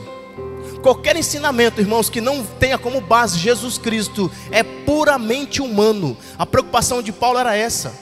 Qualquer 0.82 1.14
ensinamento, 1.14 1.80
irmãos, 1.80 2.08
que 2.08 2.22
não 2.22 2.44
tenha 2.58 2.78
como 2.78 3.02
base 3.02 3.38
Jesus 3.38 3.76
Cristo, 3.76 4.30
é 4.50 4.62
puramente 4.62 5.60
humano. 5.60 6.16
A 6.38 6.46
preocupação 6.46 7.02
de 7.02 7.12
Paulo 7.12 7.38
era 7.38 7.54
essa. 7.54 7.92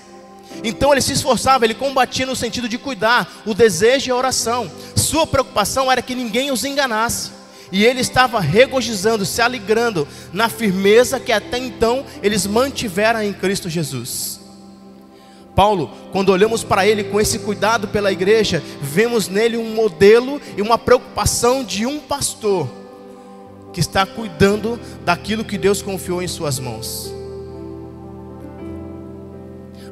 Então 0.63 0.93
ele 0.93 1.01
se 1.01 1.13
esforçava, 1.13 1.65
ele 1.65 1.75
combatia 1.75 2.25
no 2.25 2.37
sentido 2.37 2.69
de 2.69 2.79
cuidar, 2.79 3.43
o 3.45 3.53
desejo 3.53 4.09
e 4.09 4.13
a 4.13 4.17
oração. 4.17 4.71
Sua 4.95 5.27
preocupação 5.27 5.91
era 5.91 6.03
que 6.03 6.15
ninguém 6.15 6.51
os 6.51 6.65
enganasse. 6.65 7.38
E 7.71 7.85
ele 7.85 8.01
estava 8.01 8.41
regozijando, 8.41 9.27
se 9.27 9.43
alegrando 9.43 10.09
na 10.33 10.49
firmeza 10.49 11.21
que 11.21 11.33
até 11.33 11.59
então 11.59 12.05
eles 12.23 12.47
mantiveram 12.47 13.23
em 13.23 13.33
Cristo 13.33 13.69
Jesus. 13.69 14.41
Paulo, 15.55 15.91
quando 16.13 16.29
olhamos 16.29 16.63
para 16.63 16.87
ele 16.87 17.05
com 17.05 17.21
esse 17.21 17.41
cuidado 17.41 17.89
pela 17.89 18.13
igreja, 18.13 18.63
vemos 18.81 19.27
nele 19.27 19.57
um 19.57 19.75
modelo 19.75 20.41
e 20.57 20.63
uma 20.63 20.79
preocupação 20.79 21.65
de 21.65 21.85
um 21.85 21.99
pastor 21.99 22.69
que 23.73 23.81
está 23.81 24.07
cuidando 24.07 24.79
daquilo 25.05 25.45
que 25.45 25.59
Deus 25.59 25.83
confiou 25.83 26.23
em 26.23 26.29
suas 26.29 26.59
mãos. 26.59 27.13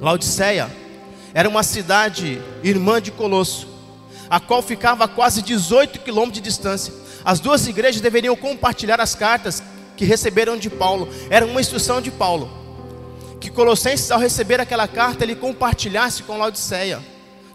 Laodiceia 0.00 0.70
era 1.34 1.48
uma 1.48 1.62
cidade 1.62 2.40
irmã 2.62 3.00
de 3.00 3.10
Colosso, 3.10 3.68
a 4.30 4.38
qual 4.40 4.62
ficava 4.62 5.04
a 5.04 5.08
quase 5.08 5.42
18 5.42 5.98
quilômetros 5.98 6.40
de 6.40 6.48
distância. 6.48 6.92
As 7.26 7.40
duas 7.40 7.66
igrejas 7.66 8.00
deveriam 8.00 8.36
compartilhar 8.36 9.00
as 9.00 9.16
cartas 9.16 9.60
que 9.96 10.04
receberam 10.04 10.56
de 10.56 10.70
Paulo. 10.70 11.08
Era 11.28 11.44
uma 11.44 11.60
instrução 11.60 12.00
de 12.00 12.12
Paulo. 12.12 12.48
Que 13.40 13.50
Colossenses, 13.50 14.12
ao 14.12 14.20
receber 14.20 14.60
aquela 14.60 14.86
carta, 14.86 15.24
ele 15.24 15.34
compartilhasse 15.34 16.22
com 16.22 16.38
Laodiceia. 16.38 17.00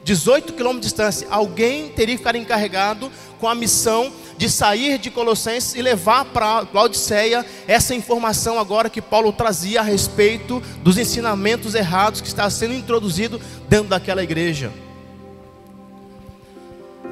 18 0.04 0.52
quilômetros 0.52 0.82
de 0.82 0.88
distância. 0.90 1.26
Alguém 1.32 1.88
teria 1.88 2.16
que 2.16 2.18
ficar 2.18 2.36
encarregado 2.36 3.10
com 3.40 3.48
a 3.48 3.56
missão 3.56 4.12
de 4.38 4.50
sair 4.50 4.98
de 4.98 5.10
Colossenses 5.10 5.74
e 5.74 5.82
levar 5.82 6.26
para 6.26 6.68
Laodiceia 6.74 7.46
essa 7.66 7.96
informação 7.96 8.60
agora 8.60 8.90
que 8.90 9.02
Paulo 9.02 9.32
trazia 9.32 9.80
a 9.80 9.84
respeito 9.84 10.62
dos 10.84 10.98
ensinamentos 10.98 11.76
errados 11.76 12.20
que 12.20 12.28
estavam 12.28 12.52
sendo 12.52 12.74
introduzidos 12.74 13.40
dentro 13.70 13.88
daquela 13.88 14.22
igreja. 14.22 14.70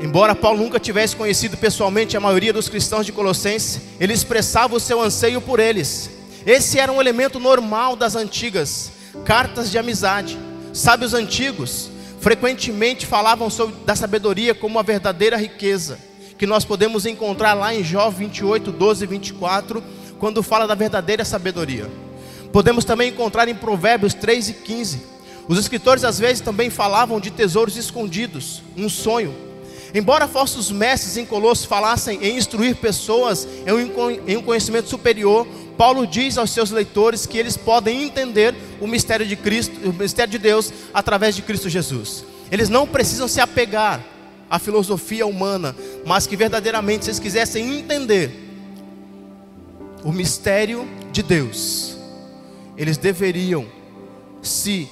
Embora 0.01 0.33
Paulo 0.33 0.63
nunca 0.63 0.79
tivesse 0.79 1.13
conhecido 1.13 1.57
pessoalmente 1.57 2.15
a 2.15 2.21
maioria 2.21 2.53
dos 2.53 2.69
cristãos 2.69 3.05
de 3.05 3.11
Colossenses, 3.11 3.81
ele 3.99 4.13
expressava 4.13 4.73
o 4.73 4.79
seu 4.79 5.01
anseio 5.01 5.41
por 5.41 5.59
eles. 5.59 6.09
Esse 6.45 6.79
era 6.79 6.89
um 6.89 7.01
elemento 7.01 7.37
normal 7.37 7.97
das 7.97 8.15
antigas 8.15 8.93
cartas 9.25 9.69
de 9.69 9.77
amizade. 9.77 10.39
Sábios 10.71 11.13
antigos 11.13 11.89
frequentemente 12.21 13.05
falavam 13.05 13.49
sobre 13.49 13.75
da 13.85 13.93
sabedoria 13.93 14.55
como 14.55 14.75
uma 14.75 14.83
verdadeira 14.83 15.35
riqueza, 15.35 15.99
que 16.37 16.47
nós 16.47 16.63
podemos 16.63 17.05
encontrar 17.05 17.53
lá 17.53 17.75
em 17.75 17.83
Jó 17.83 18.09
28, 18.09 18.71
12 18.71 19.03
e 19.03 19.07
24, 19.07 19.83
quando 20.17 20.41
fala 20.41 20.65
da 20.65 20.75
verdadeira 20.75 21.25
sabedoria. 21.25 21.89
Podemos 22.53 22.85
também 22.85 23.09
encontrar 23.09 23.49
em 23.49 23.55
Provérbios 23.55 24.13
3 24.13 24.49
e 24.49 24.53
15. 24.53 25.01
Os 25.45 25.59
escritores 25.59 26.05
às 26.05 26.17
vezes 26.17 26.39
também 26.39 26.69
falavam 26.69 27.19
de 27.19 27.31
tesouros 27.31 27.75
escondidos, 27.75 28.63
um 28.77 28.87
sonho 28.87 29.48
Embora 29.93 30.27
falsos 30.27 30.71
mestres 30.71 31.17
em 31.17 31.25
Colossos 31.25 31.65
falassem 31.65 32.19
em 32.21 32.37
instruir 32.37 32.75
pessoas 32.75 33.47
em 33.65 34.37
um 34.37 34.41
conhecimento 34.41 34.87
superior, 34.87 35.47
Paulo 35.77 36.05
diz 36.05 36.37
aos 36.37 36.51
seus 36.51 36.71
leitores 36.71 37.25
que 37.25 37.37
eles 37.37 37.57
podem 37.57 38.03
entender 38.03 38.53
o 38.79 38.87
mistério 38.87 39.25
de 39.25 39.35
Cristo, 39.35 39.89
o 39.89 39.93
mistério 39.93 40.31
de 40.31 40.37
Deus 40.37 40.71
através 40.93 41.35
de 41.35 41.41
Cristo 41.41 41.69
Jesus. 41.69 42.25
Eles 42.51 42.69
não 42.69 42.85
precisam 42.85 43.27
se 43.27 43.39
apegar 43.39 44.03
à 44.49 44.59
filosofia 44.59 45.25
humana, 45.25 45.75
mas 46.05 46.27
que 46.27 46.35
verdadeiramente 46.35 47.05
se 47.05 47.11
eles 47.11 47.19
quisessem 47.19 47.79
entender 47.79 48.31
o 50.03 50.11
mistério 50.11 50.87
de 51.11 51.23
Deus, 51.23 51.97
eles 52.77 52.97
deveriam 52.97 53.65
se 54.41 54.89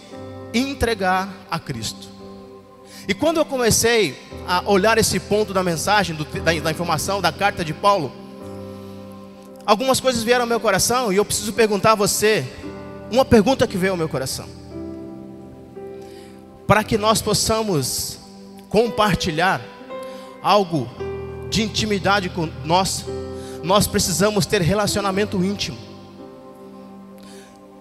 entregar 0.54 1.30
a 1.50 1.60
Cristo. 1.60 2.17
E 3.08 3.14
quando 3.14 3.38
eu 3.38 3.46
comecei 3.46 4.20
a 4.46 4.70
olhar 4.70 4.98
esse 4.98 5.18
ponto 5.18 5.54
da 5.54 5.64
mensagem, 5.64 6.14
do, 6.14 6.26
da, 6.26 6.54
da 6.60 6.72
informação, 6.72 7.22
da 7.22 7.32
carta 7.32 7.64
de 7.64 7.74
Paulo, 7.74 8.12
algumas 9.66 10.02
coisas 10.02 10.24
vieram 10.24 10.44
ao 10.44 10.48
meu 10.48 10.60
coração 10.60 11.14
e 11.14 11.16
eu 11.16 11.24
preciso 11.24 11.54
perguntar 11.54 11.94
a 11.94 11.96
você 11.96 12.46
uma 13.10 13.24
pergunta 13.24 13.66
que 13.66 13.78
veio 13.78 13.94
ao 13.94 13.98
meu 13.98 14.10
coração. 14.10 14.46
Para 16.68 16.84
que 16.84 16.98
nós 16.98 17.22
possamos 17.22 18.20
compartilhar 18.68 19.62
algo 20.44 20.90
de 21.50 21.64
intimidade 21.64 22.28
com 22.28 22.50
nós, 22.66 23.06
nós 23.64 23.88
precisamos 23.88 24.46
ter 24.46 24.62
relacionamento 24.62 25.42
íntimo. 25.46 25.78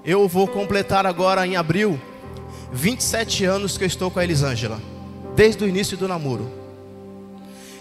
Eu 0.05 0.29
vou 0.29 0.47
completar 0.47 1.05
agora 1.05 1.45
em 1.45 1.57
abril 1.57 2.01
27 2.73 3.45
anos 3.45 3.77
que 3.77 3.83
eu 3.83 3.89
estou 3.89 4.09
com 4.09 4.21
a 4.21 4.25
Elisângela 4.25 4.81
desde 5.37 5.63
o 5.63 5.69
início 5.69 5.97
do 5.97 6.09
namoro. 6.09 6.51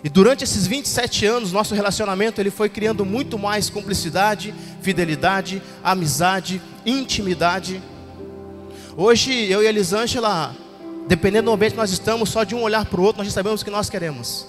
E 0.04 0.10
durante 0.10 0.44
esses 0.44 0.68
27 0.68 1.26
anos, 1.26 1.52
nosso 1.52 1.74
relacionamento 1.74 2.40
ele 2.40 2.52
foi 2.52 2.70
criando 2.70 3.04
muito 3.04 3.40
mais 3.40 3.72
cumplicidade, 3.72 4.54
fidelidade, 4.82 5.64
amizade, 5.84 6.62
intimidade. 6.86 7.82
Hoje 8.96 9.34
eu 9.50 9.64
e 9.64 9.66
a 9.66 9.70
Elisângela, 9.70 10.56
dependendo 11.08 11.50
do 11.50 11.54
ambiente 11.56 11.72
que 11.72 11.78
nós 11.78 11.90
estamos, 11.90 12.30
só 12.30 12.44
de 12.44 12.54
um 12.54 12.62
olhar 12.62 12.86
para 12.86 13.02
o 13.02 13.04
outro, 13.04 13.20
nós 13.20 13.28
já 13.28 13.34
sabemos 13.34 13.62
o 13.62 13.66
que 13.66 13.72
nós 13.72 13.90
queremos. 13.90 14.46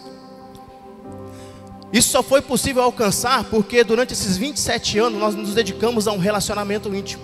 Isso 1.90 2.10
só 2.10 2.22
foi 2.22 2.42
possível 2.42 2.82
alcançar 2.82 3.44
porque 3.44 3.82
durante 3.82 4.12
esses 4.12 4.36
27 4.36 4.98
anos 4.98 5.18
nós 5.18 5.34
nos 5.34 5.54
dedicamos 5.54 6.06
a 6.06 6.12
um 6.12 6.18
relacionamento 6.18 6.94
íntimo, 6.94 7.22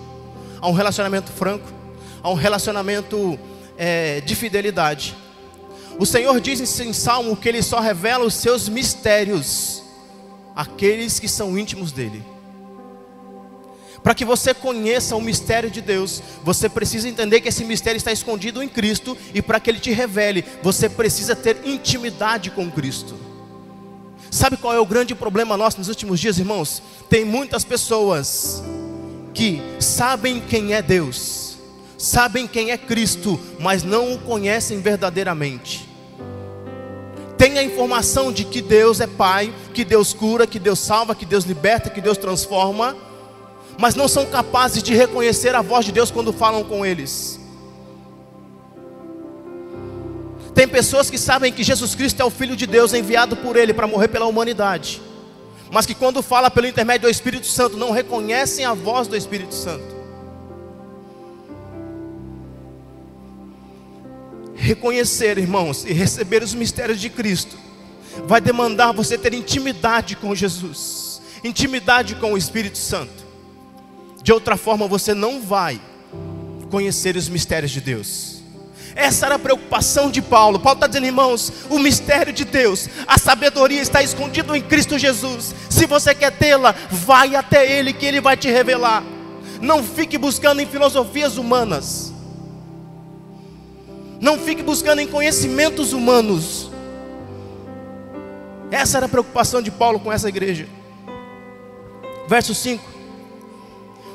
a 0.59 0.67
um 0.67 0.71
relacionamento 0.71 1.31
franco, 1.31 1.67
a 2.23 2.31
um 2.31 2.33
relacionamento 2.33 3.37
é, 3.77 4.21
de 4.21 4.33
fidelidade. 4.33 5.15
O 5.99 6.05
Senhor 6.05 6.39
diz 6.39 6.79
em 6.79 6.93
Salmo 6.93 7.37
que 7.37 7.47
Ele 7.47 7.61
só 7.61 7.79
revela 7.79 8.25
os 8.25 8.33
seus 8.33 8.67
mistérios 8.67 9.83
àqueles 10.55 11.19
que 11.19 11.27
são 11.27 11.57
íntimos 11.57 11.91
dEle. 11.91 12.23
Para 14.03 14.13
que 14.13 14.25
você 14.25 14.53
conheça 14.53 15.15
o 15.15 15.21
mistério 15.21 15.71
de 15.71 15.79
Deus, 15.79 16.21
você 16.43 16.67
precisa 16.67 17.07
entender 17.07 17.39
que 17.39 17.47
esse 17.47 17.63
mistério 17.63 17.97
está 17.97 18.11
escondido 18.11 18.61
em 18.61 18.67
Cristo, 18.67 19.17
e 19.33 19.41
para 19.41 19.61
que 19.61 19.69
Ele 19.69 19.79
te 19.79 19.91
revele, 19.91 20.43
você 20.61 20.89
precisa 20.89 21.35
ter 21.35 21.61
intimidade 21.63 22.51
com 22.51 22.69
Cristo. 22.69 23.15
Sabe 24.29 24.57
qual 24.57 24.73
é 24.73 24.79
o 24.79 24.85
grande 24.85 25.15
problema 25.15 25.55
nosso 25.55 25.77
nos 25.77 25.87
últimos 25.87 26.19
dias, 26.19 26.37
irmãos? 26.37 26.83
Tem 27.09 27.23
muitas 27.23 27.63
pessoas 27.63 28.61
que 29.33 29.61
sabem 29.79 30.41
quem 30.41 30.73
é 30.73 30.81
Deus, 30.81 31.52
sabem 32.03 32.45
quem 32.45 32.71
é 32.71 32.77
Cristo, 32.77 33.39
mas 33.59 33.81
não 33.81 34.13
o 34.13 34.19
conhecem 34.19 34.81
verdadeiramente. 34.81 35.87
Tem 37.37 37.57
a 37.57 37.63
informação 37.63 38.31
de 38.31 38.43
que 38.43 38.61
Deus 38.61 38.99
é 38.99 39.07
Pai, 39.07 39.53
que 39.73 39.85
Deus 39.85 40.13
cura, 40.13 40.45
que 40.45 40.59
Deus 40.59 40.79
salva, 40.79 41.15
que 41.15 41.25
Deus 41.25 41.45
liberta, 41.45 41.89
que 41.89 42.01
Deus 42.01 42.17
transforma, 42.17 42.95
mas 43.79 43.95
não 43.95 44.09
são 44.09 44.25
capazes 44.25 44.83
de 44.83 44.93
reconhecer 44.93 45.55
a 45.55 45.61
voz 45.61 45.85
de 45.85 45.93
Deus 45.93 46.11
quando 46.11 46.33
falam 46.33 46.65
com 46.65 46.85
eles. 46.85 47.39
Tem 50.53 50.67
pessoas 50.67 51.09
que 51.09 51.17
sabem 51.17 51.53
que 51.53 51.63
Jesus 51.63 51.95
Cristo 51.95 52.21
é 52.21 52.25
o 52.25 52.29
Filho 52.29 52.55
de 52.55 52.67
Deus 52.67 52.93
enviado 52.93 53.37
por 53.37 53.55
Ele 53.55 53.73
para 53.73 53.87
morrer 53.87 54.09
pela 54.09 54.25
humanidade, 54.25 55.01
mas 55.71 55.85
que 55.85 55.95
quando 55.95 56.21
fala 56.21 56.51
pelo 56.51 56.67
intermédio 56.67 57.07
do 57.07 57.11
Espírito 57.11 57.47
Santo 57.47 57.77
não 57.77 57.91
reconhecem 57.91 58.65
a 58.65 58.73
voz 58.73 59.07
do 59.07 59.15
Espírito 59.15 59.55
Santo. 59.55 60.02
Reconhecer, 64.55 65.37
irmãos, 65.37 65.85
e 65.85 65.93
receber 65.93 66.43
os 66.43 66.53
mistérios 66.53 66.99
de 66.99 67.09
Cristo 67.09 67.57
vai 68.25 68.39
demandar 68.39 68.91
você 68.91 69.17
ter 69.17 69.33
intimidade 69.33 70.15
com 70.15 70.35
Jesus, 70.35 71.21
intimidade 71.43 72.15
com 72.15 72.33
o 72.33 72.37
Espírito 72.37 72.77
Santo. 72.77 73.23
De 74.21 74.31
outra 74.31 74.55
forma, 74.55 74.87
você 74.87 75.13
não 75.13 75.41
vai 75.41 75.81
conhecer 76.69 77.15
os 77.17 77.27
mistérios 77.27 77.71
de 77.71 77.81
Deus. 77.81 78.41
Essa 78.95 79.25
era 79.25 79.35
a 79.35 79.39
preocupação 79.39 80.09
de 80.09 80.21
Paulo. 80.21 80.59
Paulo 80.59 80.77
está 80.77 80.87
dizendo, 80.87 81.07
irmãos, 81.07 81.51
o 81.69 81.79
mistério 81.79 82.31
de 82.31 82.45
Deus, 82.45 82.87
a 83.07 83.17
sabedoria 83.17 83.81
está 83.81 84.03
escondido 84.03 84.55
em 84.55 84.61
Cristo 84.61 84.99
Jesus. 84.99 85.53
Se 85.69 85.87
você 85.87 86.13
quer 86.13 86.31
tê-la, 86.31 86.75
vai 86.91 87.35
até 87.35 87.69
Ele 87.69 87.91
que 87.91 88.05
Ele 88.05 88.21
vai 88.21 88.37
te 88.37 88.49
revelar. 88.49 89.03
Não 89.59 89.83
fique 89.83 90.17
buscando 90.17 90.61
em 90.61 90.67
filosofias 90.67 91.37
humanas. 91.37 92.12
Não 94.23 94.39
fique 94.39 94.63
buscando 94.63 94.99
em 94.99 95.07
conhecimentos 95.07 95.91
humanos. 95.91 96.71
Essa 98.71 98.95
era 98.95 99.05
a 99.05 99.09
preocupação 99.09 99.61
de 99.61 99.69
Paulo 99.69 99.99
com 99.99 100.09
essa 100.09 100.29
igreja. 100.29 100.65
Verso 102.25 102.55
5: 102.55 102.81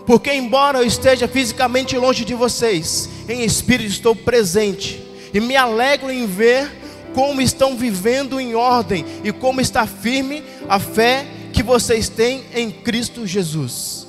Porque, 0.06 0.32
embora 0.32 0.78
eu 0.78 0.86
esteja 0.86 1.28
fisicamente 1.28 1.94
longe 1.98 2.24
de 2.24 2.32
vocês, 2.32 3.06
em 3.28 3.44
espírito 3.44 3.90
estou 3.90 4.16
presente, 4.16 4.98
e 5.34 5.40
me 5.40 5.54
alegro 5.56 6.10
em 6.10 6.24
ver 6.26 6.72
como 7.14 7.42
estão 7.42 7.76
vivendo 7.76 8.40
em 8.40 8.54
ordem 8.54 9.04
e 9.22 9.30
como 9.30 9.60
está 9.60 9.86
firme 9.86 10.42
a 10.70 10.80
fé 10.80 11.26
que 11.52 11.62
vocês 11.62 12.08
têm 12.08 12.44
em 12.54 12.70
Cristo 12.70 13.26
Jesus. 13.26 14.06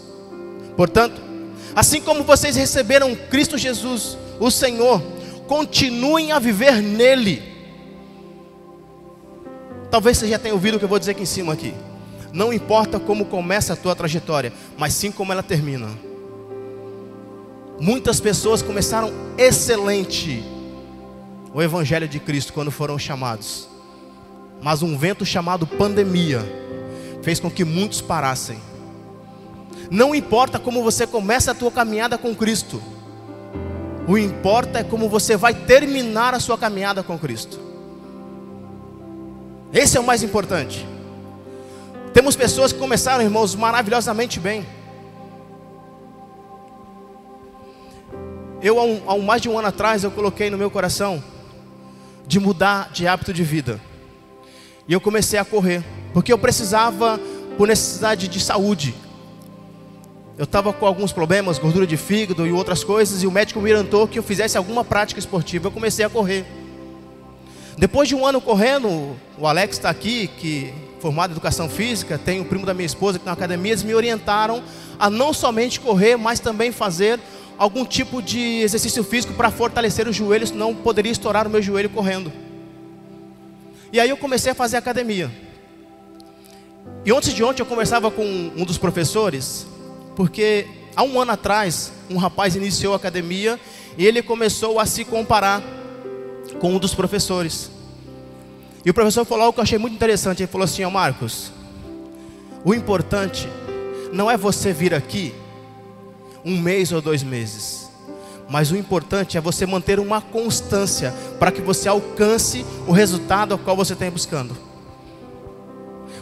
Portanto, 0.78 1.22
assim 1.76 2.00
como 2.00 2.24
vocês 2.24 2.56
receberam 2.56 3.14
Cristo 3.30 3.58
Jesus, 3.58 4.18
o 4.40 4.50
Senhor, 4.50 5.19
continuem 5.50 6.32
a 6.32 6.40
viver 6.40 6.82
nele 6.82 7.50
Talvez 9.90 10.18
você 10.18 10.28
já 10.28 10.38
tenha 10.38 10.54
ouvido 10.54 10.76
o 10.76 10.80
que 10.80 10.86
eu 10.86 10.90
vou 10.90 11.00
dizer 11.00 11.12
aqui 11.12 11.24
em 11.24 11.26
cima 11.26 11.54
aqui. 11.54 11.74
Não 12.32 12.54
importa 12.54 13.00
como 13.00 13.26
começa 13.26 13.74
a 13.74 13.76
tua 13.76 13.96
trajetória, 13.96 14.54
mas 14.78 14.94
sim 14.94 15.12
como 15.12 15.32
ela 15.32 15.42
termina. 15.42 15.90
Muitas 17.80 18.20
pessoas 18.20 18.62
começaram 18.62 19.12
excelente 19.38 20.44
o 21.54 21.62
evangelho 21.62 22.08
de 22.08 22.20
Cristo 22.20 22.54
quando 22.54 22.70
foram 22.70 23.00
chamados. 23.00 23.68
Mas 24.62 24.84
um 24.84 24.96
vento 24.96 25.26
chamado 25.26 25.66
pandemia 25.66 26.40
fez 27.24 27.40
com 27.40 27.50
que 27.50 27.66
muitos 27.66 28.00
parassem. 28.00 28.60
Não 29.90 30.14
importa 30.14 30.60
como 30.60 30.84
você 30.84 31.08
começa 31.08 31.52
a 31.52 31.56
tua 31.56 31.72
caminhada 31.72 32.16
com 32.16 32.36
Cristo. 32.36 32.80
O 34.08 34.18
importa 34.18 34.80
é 34.80 34.84
como 34.84 35.08
você 35.08 35.38
vai 35.38 35.54
terminar 35.54 36.34
a 36.34 36.40
sua 36.40 36.58
caminhada 36.58 37.04
com 37.04 37.18
Cristo. 37.18 37.60
Esse 39.72 39.98
é 39.98 40.00
o 40.00 40.04
mais 40.04 40.24
importante. 40.24 40.86
Temos 42.14 42.36
pessoas 42.36 42.74
que 42.74 42.80
começaram, 42.80 43.24
irmãos, 43.24 43.54
maravilhosamente 43.54 44.40
bem. 44.40 44.66
Eu, 48.62 48.80
há, 48.80 48.84
um, 48.84 49.02
há 49.08 49.18
mais 49.18 49.42
de 49.42 49.48
um 49.48 49.58
ano 49.58 49.68
atrás, 49.68 50.04
eu 50.04 50.12
coloquei 50.12 50.50
no 50.50 50.58
meu 50.58 50.72
coração 50.72 51.24
de 52.28 52.40
mudar 52.40 52.92
de 52.92 53.08
hábito 53.08 53.32
de 53.32 53.44
vida. 53.44 53.80
E 54.88 54.94
eu 54.94 55.00
comecei 55.00 55.40
a 55.40 55.46
correr, 55.46 55.84
porque 56.14 56.34
eu 56.34 56.38
precisava, 56.38 57.20
por 57.58 57.68
necessidade 57.68 58.28
de 58.28 58.40
saúde. 58.40 58.96
Eu 60.40 60.46
estava 60.46 60.72
com 60.72 60.86
alguns 60.86 61.12
problemas, 61.12 61.60
gordura 61.60 61.86
de 61.86 61.98
fígado 61.98 62.48
e 62.48 62.54
outras 62.54 62.82
coisas, 62.82 63.22
e 63.22 63.28
o 63.28 63.32
médico 63.32 63.60
me 63.60 63.74
orientou 63.74 64.08
que 64.08 64.18
eu 64.18 64.24
fizesse 64.24 64.58
alguma 64.58 64.86
prática 64.86 65.20
esportiva. 65.20 65.68
Eu 65.68 65.72
comecei 65.72 66.06
a 66.06 66.10
correr. 66.10 66.46
Depois 67.78 68.08
de 68.08 68.16
um 68.16 68.26
ano 68.26 68.40
correndo, 68.40 69.18
o 69.38 69.46
Alex 69.46 69.76
está 69.76 69.90
aqui, 69.90 70.28
que 70.28 70.74
formado 71.02 71.32
em 71.32 71.34
educação 71.34 71.68
física, 71.68 72.18
tem 72.18 72.40
o 72.40 72.46
primo 72.46 72.66
da 72.66 72.74
minha 72.74 72.86
esposa 72.86 73.20
que 73.20 73.26
na 73.26 73.34
academia, 73.34 73.74
eles 73.74 73.84
me 73.84 73.94
orientaram 73.94 74.64
a 74.98 75.10
não 75.10 75.34
somente 75.34 75.78
correr, 75.78 76.16
mas 76.16 76.40
também 76.40 76.72
fazer 76.72 77.20
algum 77.58 77.84
tipo 77.84 78.22
de 78.22 78.62
exercício 78.62 79.04
físico 79.04 79.34
para 79.34 79.52
fortalecer 79.52 80.08
os 80.08 80.16
joelhos, 80.16 80.52
senão 80.52 80.74
poderia 80.74 81.12
estourar 81.12 81.48
o 81.48 81.50
meu 81.50 81.62
joelho 81.62 81.90
correndo. 81.90 82.32
E 83.92 84.00
aí 84.00 84.10
eu 84.10 84.16
comecei 84.16 84.54
a 84.54 84.56
fazer 84.56 84.78
academia. 84.78 85.30
E 87.04 87.12
antes 87.12 87.34
de 87.34 87.44
ontem 87.44 87.62
eu 87.62 87.66
conversava 87.66 88.10
com 88.10 88.24
um 88.24 88.64
dos 88.64 88.78
professores, 88.78 89.68
porque 90.20 90.68
há 90.98 91.02
um 91.02 91.18
ano 91.22 91.32
atrás 91.32 91.94
um 92.10 92.18
rapaz 92.18 92.54
iniciou 92.54 92.92
a 92.92 92.98
academia 92.98 93.58
e 93.98 94.06
ele 94.06 94.22
começou 94.22 94.78
a 94.78 94.86
se 94.86 95.06
comparar 95.06 95.64
com 96.60 96.74
um 96.74 96.78
dos 96.78 96.94
professores. 96.94 97.72
E 98.84 98.90
o 98.90 98.94
professor 98.94 99.24
falou 99.24 99.46
algo 99.46 99.54
que 99.54 99.62
eu 99.62 99.64
achei 99.64 99.78
muito 99.78 99.94
interessante. 99.94 100.44
Ele 100.44 100.52
falou 100.52 100.66
assim: 100.66 100.84
Ó 100.84 100.90
Marcos, 100.90 101.54
o 102.66 102.74
importante 102.74 103.48
não 104.12 104.30
é 104.30 104.36
você 104.36 104.74
vir 104.74 104.94
aqui 104.94 105.34
um 106.44 106.60
mês 106.60 106.92
ou 106.92 107.02
dois 107.02 107.24
meses, 107.24 107.90
mas 108.50 108.72
o 108.72 108.76
importante 108.76 109.38
é 109.38 109.42
você 109.42 109.66
manter 109.66 110.02
uma 110.02 110.20
constância 110.20 111.14
para 111.40 111.50
que 111.50 111.62
você 111.62 111.88
alcance 111.88 112.66
o 112.86 112.92
resultado 112.92 113.54
ao 113.54 113.58
qual 113.58 113.78
você 113.78 113.94
está 113.94 114.12
buscando. 114.12 114.69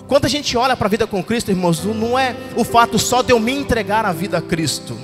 Quando 0.07 0.25
a 0.25 0.29
gente 0.29 0.55
olha 0.57 0.75
para 0.75 0.87
a 0.87 0.89
vida 0.89 1.05
com 1.05 1.23
Cristo, 1.23 1.51
irmãos, 1.51 1.83
não 1.83 2.17
é 2.17 2.35
o 2.55 2.63
fato 2.63 2.97
só 2.97 3.21
de 3.21 3.31
eu 3.31 3.39
me 3.39 3.51
entregar 3.51 4.05
a 4.05 4.13
vida 4.13 4.37
a 4.37 4.41
Cristo 4.41 4.97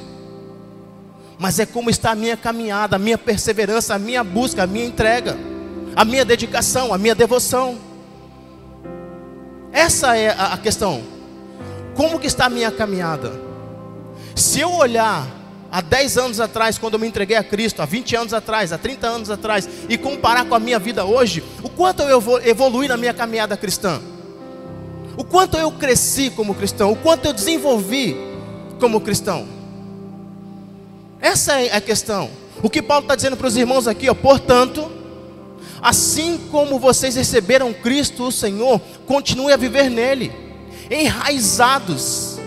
mas 1.44 1.60
é 1.60 1.66
como 1.66 1.90
está 1.90 2.12
a 2.12 2.16
minha 2.16 2.38
caminhada, 2.38 2.96
a 2.96 3.00
minha 3.00 3.18
perseverança, 3.18 3.94
a 3.94 4.00
minha 4.00 4.24
busca, 4.24 4.64
a 4.64 4.68
minha 4.68 4.86
entrega, 4.86 5.38
a 5.94 6.06
minha 6.06 6.24
dedicação, 6.24 6.94
a 6.94 6.98
minha 6.98 7.14
devoção. 7.14 7.78
Essa 9.70 10.16
é 10.16 10.30
a 10.30 10.58
questão. 10.58 11.04
Como 11.96 12.18
que 12.18 12.28
está 12.28 12.46
a 12.46 12.50
minha 12.50 12.72
caminhada? 12.72 13.34
Se 14.34 14.62
eu 14.62 14.72
olhar 14.72 15.28
há 15.70 15.82
10 15.82 16.18
anos 16.18 16.40
atrás, 16.40 16.78
quando 16.78 16.94
eu 16.94 17.00
me 17.00 17.08
entreguei 17.08 17.36
a 17.36 17.44
Cristo, 17.44 17.82
há 17.82 17.86
20 17.86 18.16
anos 18.16 18.34
atrás, 18.34 18.72
há 18.72 18.78
30 18.78 19.06
anos 19.06 19.30
atrás, 19.30 19.68
e 19.90 19.98
comparar 19.98 20.46
com 20.46 20.56
a 20.56 20.60
minha 20.60 20.80
vida 20.80 21.04
hoje, 21.04 21.44
o 21.62 21.68
quanto 21.68 22.04
eu 22.04 22.24
evolui 22.46 22.88
na 22.88 22.96
minha 22.96 23.14
caminhada 23.14 23.58
cristã? 23.58 24.00
O 25.16 25.24
quanto 25.24 25.58
eu 25.58 25.72
cresci 25.72 26.30
como 26.30 26.56
cristão? 26.56 26.92
O 26.92 26.96
quanto 26.96 27.26
eu 27.26 27.34
desenvolvi 27.34 28.16
como 28.80 29.02
cristão? 29.02 29.48
Essa 31.20 31.62
é 31.62 31.76
a 31.76 31.82
questão. 31.82 32.30
O 32.62 32.70
que 32.70 32.82
Paulo 32.82 33.04
está 33.04 33.16
dizendo 33.16 33.38
para 33.38 33.48
os 33.48 33.56
irmãos 33.56 33.88
aqui, 33.88 34.10
ó, 34.10 34.14
portanto, 34.14 34.92
assim 35.82 36.38
como 36.52 36.80
vocês 36.80 37.16
receberam 37.16 37.74
Cristo, 37.74 38.24
o 38.24 38.32
Senhor, 38.32 38.80
continue 39.06 39.54
a 39.54 39.58
viver 39.58 39.90
nele, 39.90 40.32
enraizados 40.90 42.40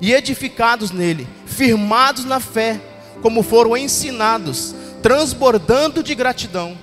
e 0.00 0.12
edificados 0.12 0.90
nele, 0.90 1.26
firmados 1.46 2.24
na 2.24 2.40
fé, 2.40 2.80
como 3.22 3.42
foram 3.42 3.76
ensinados, 3.76 4.74
transbordando 5.00 6.02
de 6.02 6.14
gratidão. 6.14 6.76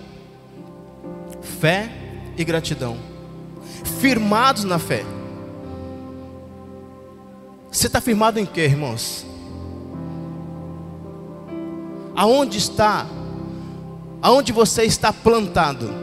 Fé 1.60 1.99
e 2.40 2.46
gratidão. 2.46 2.98
Firmados 4.00 4.64
na 4.64 4.80
fé. 4.80 5.04
Você 7.70 7.88
está 7.88 8.00
firmado 8.00 8.40
em 8.40 8.46
quê, 8.46 8.62
irmãos? 8.62 9.26
Aonde 12.16 12.58
está? 12.58 13.06
Aonde 14.22 14.54
você 14.54 14.84
está 14.84 15.12
plantado? 15.12 15.94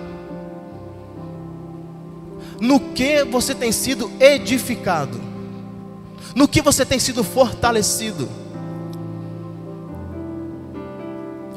No 2.61 2.81
que 2.81 3.25
você 3.25 3.55
tem 3.55 3.73
sido 3.73 4.11
edificado? 4.21 5.19
No 6.35 6.47
que 6.47 6.61
você 6.61 6.85
tem 6.85 6.99
sido 6.99 7.25
fortalecido? 7.25 8.29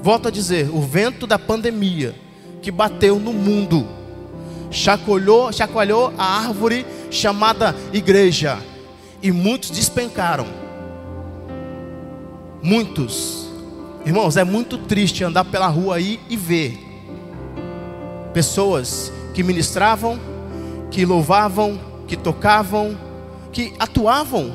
Volto 0.02 0.30
a 0.30 0.32
dizer, 0.32 0.70
o 0.74 0.82
vento 0.82 1.28
da 1.28 1.38
pandemia 1.38 2.16
que 2.62 2.72
bateu 2.72 3.20
no 3.20 3.34
mundo 3.34 3.99
chacoalhou, 4.70 5.52
chacoalhou 5.52 6.14
a 6.18 6.24
árvore 6.48 6.86
chamada 7.10 7.76
igreja 7.92 8.60
e 9.22 9.32
muitos 9.32 9.70
despencaram. 9.70 10.46
Muitos. 12.62 13.50
Irmãos, 14.06 14.38
é 14.38 14.44
muito 14.44 14.78
triste 14.78 15.24
andar 15.24 15.46
pela 15.46 15.68
rua 15.68 15.96
aí 15.96 16.20
e 16.30 16.38
ver 16.38 16.78
pessoas 18.34 19.12
que 19.34 19.44
ministravam, 19.44 20.20
que 20.92 21.06
louvavam, 21.06 21.80
que 22.08 22.16
tocavam, 22.16 22.98
que 23.52 23.74
atuavam 23.80 24.54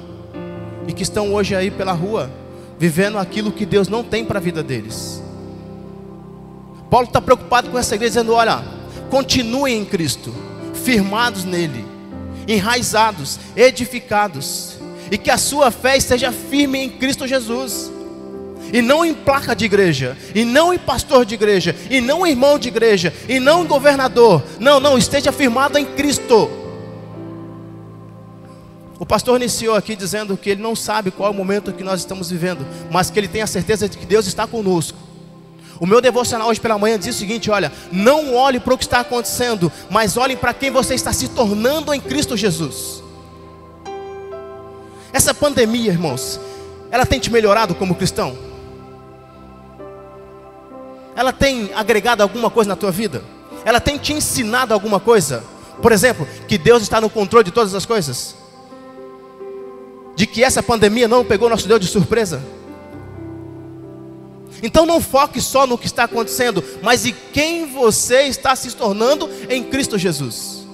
e 0.86 0.92
que 0.92 1.02
estão 1.02 1.34
hoje 1.34 1.54
aí 1.54 1.70
pela 1.70 1.92
rua 1.92 2.30
vivendo 2.78 3.18
aquilo 3.18 3.52
que 3.52 3.64
Deus 3.64 3.88
não 3.88 4.02
tem 4.02 4.24
para 4.24 4.38
a 4.38 4.42
vida 4.42 4.62
deles. 4.62 5.22
Paulo 6.90 7.06
está 7.06 7.20
preocupado 7.20 7.70
com 7.70 7.78
essa 7.78 7.94
igreja, 7.94 8.20
dizendo: 8.20 8.34
olha, 8.34 8.62
continuem 9.14 9.78
em 9.78 9.84
Cristo, 9.84 10.34
firmados 10.84 11.44
nele 11.44 11.84
enraizados, 12.48 13.38
edificados, 13.56 14.76
e 15.08 15.16
que 15.16 15.30
a 15.30 15.38
sua 15.38 15.70
fé 15.70 15.96
esteja 15.96 16.32
firme 16.32 16.80
em 16.80 16.90
Cristo 16.90 17.24
Jesus. 17.24 17.92
e 18.72 18.82
não 18.82 19.04
em 19.04 19.14
placa 19.14 19.54
de 19.54 19.64
igreja, 19.66 20.18
e 20.34 20.44
não 20.44 20.74
em 20.74 20.78
pastor 20.78 21.24
de 21.24 21.34
igreja, 21.34 21.76
e 21.88 22.00
não 22.00 22.26
em 22.26 22.30
irmão 22.30 22.58
de 22.58 22.66
igreja, 22.66 23.14
e 23.28 23.38
não 23.38 23.62
em 23.62 23.68
governador. 23.68 24.42
Não, 24.58 24.80
não, 24.80 24.98
esteja 24.98 25.30
firmado 25.30 25.78
em 25.78 25.84
Cristo. 25.84 26.50
O 28.98 29.06
pastor 29.06 29.40
iniciou 29.40 29.76
aqui 29.76 29.94
dizendo 29.94 30.36
que 30.36 30.50
ele 30.50 30.62
não 30.62 30.74
sabe 30.74 31.12
qual 31.12 31.28
é 31.28 31.32
o 31.32 31.36
momento 31.36 31.72
que 31.72 31.84
nós 31.84 32.00
estamos 32.00 32.30
vivendo, 32.30 32.66
mas 32.90 33.10
que 33.10 33.20
ele 33.20 33.28
tem 33.28 33.42
a 33.42 33.46
certeza 33.46 33.88
de 33.88 33.96
que 33.96 34.06
Deus 34.06 34.26
está 34.26 34.44
conosco. 34.44 35.03
O 35.80 35.86
meu 35.86 36.00
devocional 36.00 36.48
hoje 36.48 36.60
pela 36.60 36.78
manhã 36.78 36.98
diz 36.98 37.14
o 37.14 37.18
seguinte: 37.18 37.50
olha, 37.50 37.72
não 37.90 38.34
olhe 38.34 38.60
para 38.60 38.74
o 38.74 38.78
que 38.78 38.84
está 38.84 39.00
acontecendo, 39.00 39.70
mas 39.90 40.16
olhe 40.16 40.36
para 40.36 40.54
quem 40.54 40.70
você 40.70 40.94
está 40.94 41.12
se 41.12 41.28
tornando 41.28 41.92
em 41.92 42.00
Cristo 42.00 42.36
Jesus. 42.36 43.02
Essa 45.12 45.32
pandemia, 45.32 45.92
irmãos, 45.92 46.40
ela 46.90 47.06
tem 47.06 47.20
te 47.20 47.30
melhorado 47.30 47.74
como 47.74 47.94
cristão? 47.94 48.36
Ela 51.16 51.32
tem 51.32 51.70
agregado 51.74 52.22
alguma 52.22 52.50
coisa 52.50 52.68
na 52.68 52.76
tua 52.76 52.90
vida? 52.90 53.22
Ela 53.64 53.80
tem 53.80 53.96
te 53.96 54.12
ensinado 54.12 54.74
alguma 54.74 54.98
coisa? 54.98 55.44
Por 55.80 55.92
exemplo, 55.92 56.26
que 56.48 56.58
Deus 56.58 56.82
está 56.82 57.00
no 57.00 57.08
controle 57.08 57.44
de 57.44 57.50
todas 57.50 57.74
as 57.74 57.86
coisas? 57.86 58.34
De 60.16 60.26
que 60.26 60.42
essa 60.42 60.62
pandemia 60.62 61.08
não 61.08 61.24
pegou 61.24 61.48
nosso 61.48 61.66
Deus 61.66 61.80
de 61.80 61.86
surpresa? 61.86 62.42
Então 64.64 64.86
não 64.86 64.98
foque 64.98 65.42
só 65.42 65.66
no 65.66 65.76
que 65.76 65.84
está 65.84 66.04
acontecendo, 66.04 66.64
mas 66.82 67.04
em 67.04 67.14
quem 67.34 67.66
você 67.66 68.22
está 68.22 68.56
se 68.56 68.74
tornando 68.74 69.28
em 69.50 69.62
Cristo 69.62 69.98
Jesus. 69.98 70.66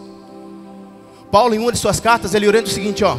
Paulo, 1.28 1.56
em 1.56 1.58
uma 1.58 1.72
de 1.72 1.78
suas 1.78 1.98
cartas, 1.98 2.32
ele 2.32 2.46
orienta 2.46 2.68
o 2.68 2.72
seguinte: 2.72 3.02
ó, 3.02 3.18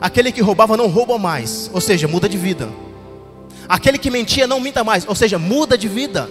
aquele 0.00 0.30
que 0.30 0.40
roubava 0.40 0.76
não 0.76 0.86
rouba 0.86 1.18
mais, 1.18 1.68
ou 1.74 1.80
seja, 1.80 2.06
muda 2.06 2.28
de 2.28 2.38
vida. 2.38 2.68
Aquele 3.68 3.98
que 3.98 4.08
mentia 4.08 4.46
não 4.46 4.60
minta 4.60 4.84
mais, 4.84 5.04
ou 5.04 5.16
seja, 5.16 5.36
muda 5.36 5.76
de 5.76 5.88
vida. 5.88 6.30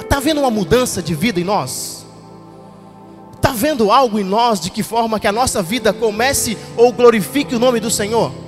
Está 0.00 0.18
vendo 0.18 0.40
uma 0.40 0.50
mudança 0.50 1.00
de 1.00 1.14
vida 1.14 1.38
em 1.38 1.44
nós? 1.44 2.04
Está 3.36 3.52
vendo 3.52 3.92
algo 3.92 4.18
em 4.18 4.24
nós 4.24 4.58
de 4.58 4.68
que 4.68 4.82
forma 4.82 5.20
que 5.20 5.28
a 5.28 5.32
nossa 5.32 5.62
vida 5.62 5.92
comece 5.92 6.58
ou 6.76 6.92
glorifique 6.92 7.54
o 7.54 7.58
nome 7.60 7.78
do 7.78 7.88
Senhor? 7.88 8.47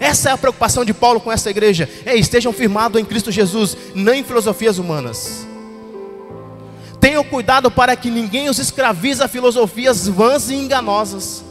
Essa 0.00 0.30
é 0.30 0.32
a 0.32 0.38
preocupação 0.38 0.82
de 0.82 0.94
Paulo 0.94 1.20
com 1.20 1.30
essa 1.30 1.50
igreja. 1.50 1.86
É, 2.06 2.16
estejam 2.16 2.54
firmados 2.54 2.98
em 2.98 3.04
Cristo 3.04 3.30
Jesus, 3.30 3.76
não 3.94 4.14
em 4.14 4.24
filosofias 4.24 4.78
humanas. 4.78 5.46
Tenham 6.98 7.22
cuidado 7.22 7.70
para 7.70 7.94
que 7.94 8.10
ninguém 8.10 8.48
os 8.48 8.58
escravize 8.58 9.22
a 9.22 9.28
filosofias 9.28 10.08
vãs 10.08 10.48
e 10.48 10.54
enganosas. 10.54 11.44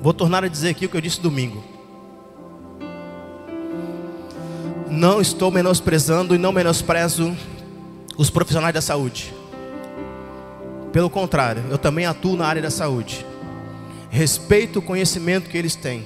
Vou 0.00 0.14
tornar 0.14 0.42
a 0.42 0.48
dizer 0.48 0.70
aqui 0.70 0.86
o 0.86 0.88
que 0.88 0.96
eu 0.96 1.00
disse 1.02 1.20
domingo. 1.20 1.62
Não 4.88 5.20
estou 5.20 5.50
menosprezando 5.50 6.34
e 6.34 6.38
não 6.38 6.50
menosprezo 6.50 7.36
os 8.18 8.28
profissionais 8.28 8.74
da 8.74 8.82
saúde. 8.82 9.32
Pelo 10.92 11.08
contrário, 11.08 11.62
eu 11.70 11.78
também 11.78 12.04
atuo 12.04 12.36
na 12.36 12.46
área 12.46 12.60
da 12.60 12.70
saúde. 12.70 13.24
Respeito 14.10 14.80
o 14.80 14.82
conhecimento 14.82 15.48
que 15.48 15.56
eles 15.56 15.76
têm. 15.76 16.04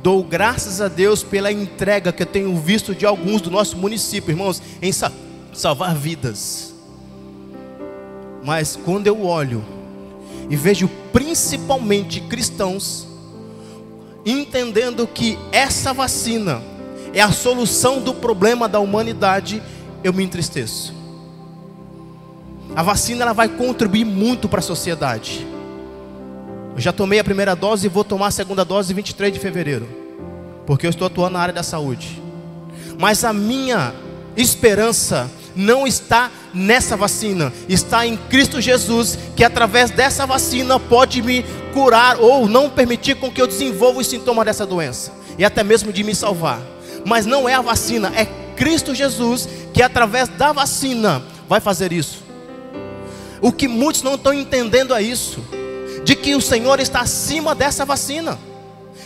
Dou 0.00 0.22
graças 0.22 0.80
a 0.80 0.86
Deus 0.86 1.24
pela 1.24 1.50
entrega 1.50 2.12
que 2.12 2.22
eu 2.22 2.26
tenho 2.26 2.56
visto 2.56 2.94
de 2.94 3.04
alguns 3.04 3.40
do 3.40 3.50
nosso 3.50 3.76
município, 3.76 4.30
irmãos, 4.30 4.62
em 4.80 4.92
sa 4.92 5.10
salvar 5.52 5.92
vidas. 5.96 6.72
Mas 8.44 8.76
quando 8.76 9.08
eu 9.08 9.24
olho 9.24 9.64
e 10.48 10.54
vejo 10.54 10.88
principalmente 11.12 12.20
cristãos 12.20 13.08
entendendo 14.24 15.06
que 15.06 15.36
essa 15.50 15.92
vacina 15.92 16.62
é 17.12 17.20
a 17.20 17.32
solução 17.32 18.00
do 18.00 18.14
problema 18.14 18.68
da 18.68 18.78
humanidade, 18.78 19.60
eu 20.04 20.12
me 20.12 20.22
entristeço. 20.22 20.97
A 22.78 22.82
vacina 22.84 23.24
ela 23.24 23.32
vai 23.32 23.48
contribuir 23.48 24.04
muito 24.04 24.48
para 24.48 24.60
a 24.60 24.62
sociedade. 24.62 25.44
Eu 26.76 26.80
já 26.80 26.92
tomei 26.92 27.18
a 27.18 27.24
primeira 27.24 27.56
dose 27.56 27.86
e 27.86 27.88
vou 27.88 28.04
tomar 28.04 28.28
a 28.28 28.30
segunda 28.30 28.64
dose 28.64 28.94
23 28.94 29.32
de 29.32 29.40
fevereiro, 29.40 29.88
porque 30.64 30.86
eu 30.86 30.90
estou 30.90 31.08
atuando 31.08 31.32
na 31.32 31.40
área 31.40 31.52
da 31.52 31.64
saúde. 31.64 32.22
Mas 32.96 33.24
a 33.24 33.32
minha 33.32 33.92
esperança 34.36 35.28
não 35.56 35.88
está 35.88 36.30
nessa 36.54 36.96
vacina, 36.96 37.52
está 37.68 38.06
em 38.06 38.16
Cristo 38.16 38.60
Jesus, 38.60 39.18
que 39.34 39.42
através 39.42 39.90
dessa 39.90 40.24
vacina 40.24 40.78
pode 40.78 41.20
me 41.20 41.44
curar 41.74 42.20
ou 42.20 42.48
não 42.48 42.70
permitir 42.70 43.16
com 43.16 43.28
que 43.28 43.42
eu 43.42 43.48
desenvolva 43.48 43.98
os 43.98 44.06
sintomas 44.06 44.44
dessa 44.44 44.64
doença 44.64 45.12
e 45.36 45.44
até 45.44 45.64
mesmo 45.64 45.92
de 45.92 46.04
me 46.04 46.14
salvar. 46.14 46.62
Mas 47.04 47.26
não 47.26 47.48
é 47.48 47.54
a 47.54 47.60
vacina, 47.60 48.12
é 48.14 48.24
Cristo 48.54 48.94
Jesus 48.94 49.48
que 49.74 49.82
através 49.82 50.28
da 50.28 50.52
vacina 50.52 51.20
vai 51.48 51.58
fazer 51.58 51.92
isso. 51.92 52.27
O 53.40 53.52
que 53.52 53.68
muitos 53.68 54.02
não 54.02 54.14
estão 54.14 54.32
entendendo 54.32 54.94
é 54.94 55.02
isso, 55.02 55.42
de 56.04 56.14
que 56.16 56.34
o 56.34 56.40
Senhor 56.40 56.80
está 56.80 57.00
acima 57.00 57.54
dessa 57.54 57.84
vacina. 57.84 58.38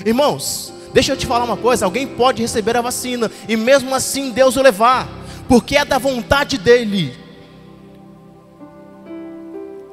Irmãos, 0.04 0.72
deixa 0.92 1.12
eu 1.12 1.16
te 1.16 1.26
falar 1.26 1.44
uma 1.44 1.56
coisa: 1.56 1.84
alguém 1.84 2.06
pode 2.06 2.42
receber 2.42 2.76
a 2.76 2.80
vacina 2.80 3.30
e 3.48 3.56
mesmo 3.56 3.94
assim 3.94 4.30
Deus 4.30 4.56
o 4.56 4.62
levar, 4.62 5.08
porque 5.48 5.76
é 5.76 5.84
da 5.84 5.98
vontade 5.98 6.58
dEle. 6.58 7.22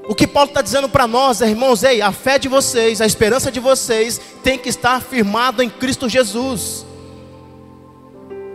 O 0.07 0.15
que 0.15 0.25
Paulo 0.25 0.49
está 0.49 0.61
dizendo 0.61 0.89
para 0.89 1.05
nós, 1.05 1.39
irmãos, 1.41 1.83
ei, 1.83 2.01
a 2.01 2.11
fé 2.11 2.39
de 2.39 2.47
vocês, 2.47 2.99
a 2.99 3.05
esperança 3.05 3.51
de 3.51 3.59
vocês 3.59 4.19
tem 4.41 4.57
que 4.57 4.67
estar 4.67 4.99
firmado 5.01 5.61
em 5.61 5.69
Cristo 5.69 6.09
Jesus. 6.09 6.83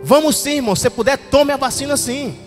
Vamos 0.03 0.35
sim, 0.35 0.55
irmão, 0.55 0.75
se 0.75 0.89
puder, 0.89 1.17
tome 1.17 1.53
a 1.53 1.57
vacina 1.57 1.95
sim. 1.95 2.44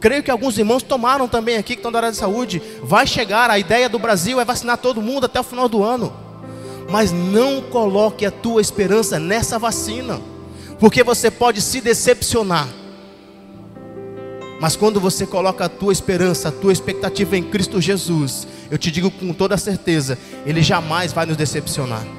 Creio 0.00 0.22
que 0.22 0.30
alguns 0.30 0.56
irmãos 0.56 0.82
tomaram 0.82 1.26
também 1.26 1.56
aqui 1.56 1.74
que 1.74 1.80
estão 1.80 1.90
da 1.90 1.98
área 1.98 2.10
de 2.10 2.16
saúde. 2.16 2.62
Vai 2.82 3.06
chegar, 3.06 3.50
a 3.50 3.58
ideia 3.58 3.88
do 3.88 3.98
Brasil 3.98 4.40
é 4.40 4.44
vacinar 4.44 4.78
todo 4.78 5.02
mundo 5.02 5.26
até 5.26 5.40
o 5.40 5.44
final 5.44 5.68
do 5.68 5.82
ano. 5.82 6.12
Mas 6.88 7.12
não 7.12 7.60
coloque 7.60 8.24
a 8.24 8.30
tua 8.30 8.60
esperança 8.60 9.18
nessa 9.18 9.58
vacina, 9.58 10.20
porque 10.78 11.02
você 11.02 11.30
pode 11.30 11.60
se 11.60 11.80
decepcionar. 11.80 12.68
Mas 14.60 14.74
quando 14.74 15.00
você 15.00 15.26
coloca 15.26 15.64
a 15.64 15.68
tua 15.68 15.92
esperança, 15.92 16.48
a 16.48 16.52
tua 16.52 16.72
expectativa 16.72 17.36
em 17.36 17.42
Cristo 17.42 17.80
Jesus, 17.80 18.46
eu 18.70 18.78
te 18.78 18.90
digo 18.90 19.10
com 19.10 19.32
toda 19.32 19.56
certeza, 19.56 20.18
Ele 20.46 20.62
jamais 20.62 21.12
vai 21.12 21.26
nos 21.26 21.36
decepcionar. 21.36 22.17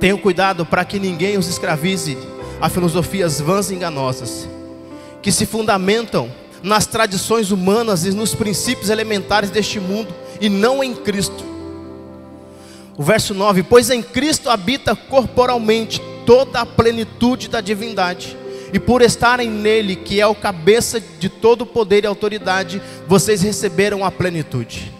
Tenham 0.00 0.16
cuidado 0.16 0.64
para 0.64 0.82
que 0.82 0.98
ninguém 0.98 1.36
os 1.36 1.46
escravize 1.46 2.16
a 2.58 2.70
filosofias 2.70 3.38
vãs 3.38 3.70
e 3.70 3.74
enganosas, 3.74 4.48
que 5.20 5.30
se 5.30 5.44
fundamentam 5.44 6.32
nas 6.62 6.86
tradições 6.86 7.50
humanas 7.50 8.06
e 8.06 8.10
nos 8.10 8.34
princípios 8.34 8.88
elementares 8.88 9.50
deste 9.50 9.78
mundo, 9.78 10.14
e 10.40 10.48
não 10.48 10.82
em 10.82 10.94
Cristo. 10.94 11.44
O 12.96 13.02
verso 13.02 13.34
9: 13.34 13.62
Pois 13.62 13.90
em 13.90 14.02
Cristo 14.02 14.48
habita 14.48 14.96
corporalmente 14.96 16.00
toda 16.24 16.60
a 16.60 16.66
plenitude 16.66 17.48
da 17.48 17.60
divindade, 17.60 18.36
e 18.72 18.78
por 18.78 19.02
estarem 19.02 19.50
nele, 19.50 19.96
que 19.96 20.18
é 20.18 20.26
o 20.26 20.34
cabeça 20.34 20.98
de 20.98 21.28
todo 21.28 21.66
poder 21.66 22.04
e 22.04 22.06
autoridade, 22.06 22.80
vocês 23.06 23.42
receberam 23.42 24.02
a 24.02 24.10
plenitude. 24.10 24.92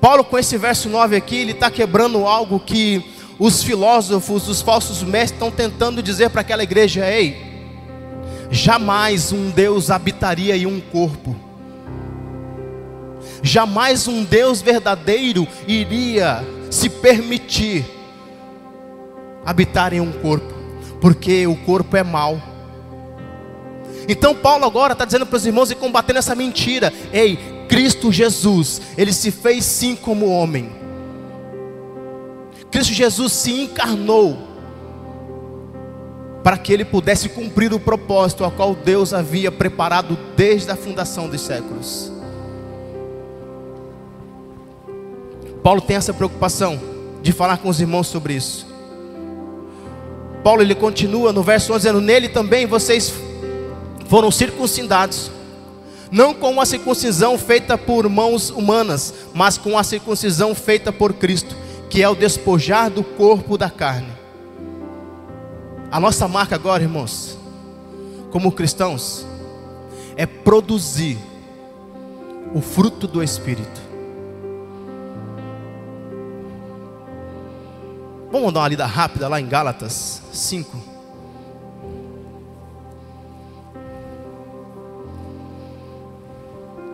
Paulo, 0.00 0.24
com 0.24 0.38
esse 0.38 0.56
verso 0.56 0.88
9 0.88 1.16
aqui, 1.16 1.36
ele 1.36 1.52
está 1.52 1.70
quebrando 1.70 2.26
algo 2.26 2.60
que 2.60 3.15
os 3.38 3.62
filósofos, 3.62 4.48
os 4.48 4.62
falsos 4.62 5.02
mestres 5.02 5.32
estão 5.32 5.50
tentando 5.50 6.02
dizer 6.02 6.30
para 6.30 6.40
aquela 6.40 6.62
igreja: 6.62 7.06
ei, 7.06 7.36
jamais 8.50 9.32
um 9.32 9.50
Deus 9.50 9.90
habitaria 9.90 10.56
em 10.56 10.66
um 10.66 10.80
corpo, 10.80 11.36
jamais 13.42 14.08
um 14.08 14.24
Deus 14.24 14.62
verdadeiro 14.62 15.46
iria 15.66 16.42
se 16.70 16.88
permitir 16.88 17.84
habitar 19.44 19.92
em 19.92 20.00
um 20.00 20.12
corpo, 20.12 20.52
porque 21.00 21.46
o 21.46 21.56
corpo 21.56 21.96
é 21.96 22.02
mau. 22.02 22.40
Então 24.08 24.34
Paulo 24.34 24.64
agora 24.64 24.92
está 24.92 25.04
dizendo 25.04 25.26
para 25.26 25.36
os 25.36 25.44
irmãos 25.44 25.70
e 25.70 25.74
combatendo 25.74 26.18
essa 26.18 26.34
mentira: 26.34 26.90
ei, 27.12 27.38
Cristo 27.68 28.10
Jesus, 28.10 28.80
ele 28.96 29.12
se 29.12 29.30
fez 29.30 29.64
sim 29.64 29.94
como 29.94 30.26
homem 30.30 30.75
Cristo 32.70 32.92
Jesus 32.92 33.32
se 33.32 33.52
encarnou 33.52 34.36
para 36.42 36.56
que 36.56 36.72
ele 36.72 36.84
pudesse 36.84 37.28
cumprir 37.28 37.72
o 37.74 37.80
propósito 37.80 38.44
ao 38.44 38.52
qual 38.52 38.74
Deus 38.74 39.12
havia 39.12 39.50
preparado 39.50 40.16
desde 40.36 40.70
a 40.70 40.76
fundação 40.76 41.28
dos 41.28 41.40
séculos. 41.40 42.12
Paulo 45.60 45.80
tem 45.80 45.96
essa 45.96 46.14
preocupação 46.14 46.80
de 47.20 47.32
falar 47.32 47.56
com 47.56 47.68
os 47.68 47.80
irmãos 47.80 48.06
sobre 48.06 48.34
isso. 48.34 48.64
Paulo 50.44 50.62
ele 50.62 50.76
continua 50.76 51.32
no 51.32 51.42
verso 51.42 51.72
11 51.72 51.78
dizendo: 51.80 52.00
Nele 52.00 52.28
também 52.28 52.66
vocês 52.66 53.12
foram 54.08 54.30
circuncidados, 54.30 55.32
não 56.12 56.32
com 56.32 56.60
a 56.60 56.64
circuncisão 56.64 57.36
feita 57.36 57.76
por 57.76 58.08
mãos 58.08 58.50
humanas, 58.50 59.12
mas 59.34 59.58
com 59.58 59.76
a 59.76 59.82
circuncisão 59.82 60.54
feita 60.54 60.92
por 60.92 61.14
Cristo, 61.14 61.56
que 61.96 62.02
é 62.02 62.08
o 62.10 62.14
despojar 62.14 62.90
do 62.90 63.02
corpo 63.02 63.56
da 63.56 63.70
carne. 63.70 64.12
A 65.90 65.98
nossa 65.98 66.28
marca 66.28 66.54
agora, 66.54 66.82
irmãos, 66.82 67.38
como 68.30 68.52
cristãos, 68.52 69.26
é 70.14 70.26
produzir 70.26 71.16
o 72.54 72.60
fruto 72.60 73.08
do 73.08 73.22
Espírito. 73.22 73.80
Vamos 78.30 78.52
dar 78.52 78.60
uma 78.60 78.68
lida 78.68 78.84
rápida 78.84 79.26
lá 79.26 79.40
em 79.40 79.48
Gálatas 79.48 80.20
5. 80.34 80.78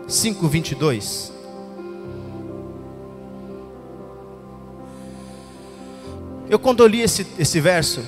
Cinco 0.07 0.47
vinte 0.47 0.71
e 0.71 0.75
dois. 0.77 1.33
Eu 6.53 6.59
quando 6.59 6.83
eu 6.83 6.87
li 6.87 7.01
esse, 7.01 7.27
esse 7.39 7.59
verso, 7.63 8.05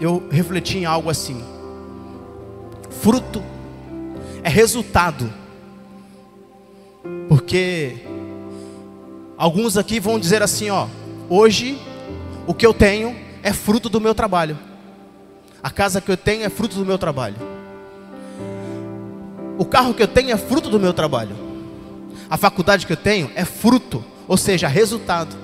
eu 0.00 0.26
refleti 0.30 0.78
em 0.78 0.86
algo 0.86 1.10
assim. 1.10 1.44
Fruto 2.88 3.42
é 4.42 4.48
resultado. 4.48 5.30
Porque 7.28 7.96
alguns 9.36 9.76
aqui 9.76 10.00
vão 10.00 10.18
dizer 10.18 10.42
assim, 10.42 10.70
ó, 10.70 10.88
Hoje, 11.34 11.78
o 12.46 12.52
que 12.52 12.66
eu 12.66 12.74
tenho 12.74 13.14
é 13.42 13.52
fruto 13.52 13.88
do 13.88 14.00
meu 14.00 14.14
trabalho. 14.14 14.58
A 15.62 15.70
casa 15.70 16.00
que 16.00 16.10
eu 16.10 16.16
tenho 16.16 16.42
é 16.44 16.48
fruto 16.48 16.76
do 16.76 16.84
meu 16.84 16.98
trabalho. 16.98 17.36
O 19.58 19.64
carro 19.64 19.94
que 19.94 20.02
eu 20.02 20.08
tenho 20.08 20.30
é 20.30 20.36
fruto 20.38 20.68
do 20.68 20.80
meu 20.80 20.92
trabalho. 20.92 21.36
A 22.30 22.36
faculdade 22.36 22.86
que 22.86 22.92
eu 22.92 22.96
tenho 22.96 23.30
é 23.34 23.44
fruto, 23.44 24.02
ou 24.26 24.36
seja, 24.36 24.68
resultado. 24.68 25.41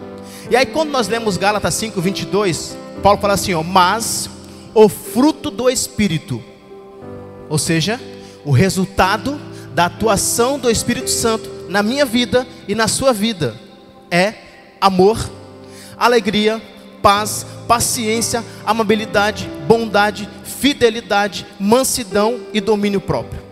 E 0.51 0.57
aí, 0.57 0.65
quando 0.65 0.91
nós 0.91 1.09
lemos 1.09 1.37
Gálatas 1.37 1.75
5, 1.75 2.01
22, 2.01 2.77
Paulo 3.03 3.21
fala 3.21 3.35
assim: 3.35 3.53
ó, 3.53 3.63
mas 3.63 4.31
o 4.75 4.89
fruto 4.89 5.51
do 5.51 5.69
Espírito, 5.69 6.43
ou 7.51 7.59
seja, 7.59 8.01
o 8.47 8.51
resultado 8.51 9.39
da 9.75 9.87
atuação 9.87 10.59
do 10.59 10.71
Espírito 10.71 11.11
Santo 11.11 11.51
na 11.69 11.83
minha 11.83 12.07
vida 12.07 12.47
e 12.67 12.75
na 12.75 12.89
sua 12.89 13.13
vida, 13.13 13.61
é 14.11 14.35
amor, 14.81 15.19
alegria, 15.99 16.63
paz, 17.03 17.45
paciência, 17.67 18.43
amabilidade, 18.65 19.47
bondade, 19.67 20.27
fidelidade, 20.45 21.47
mansidão 21.61 22.41
e 22.55 22.61
domínio 22.61 23.03
próprio. 23.03 23.43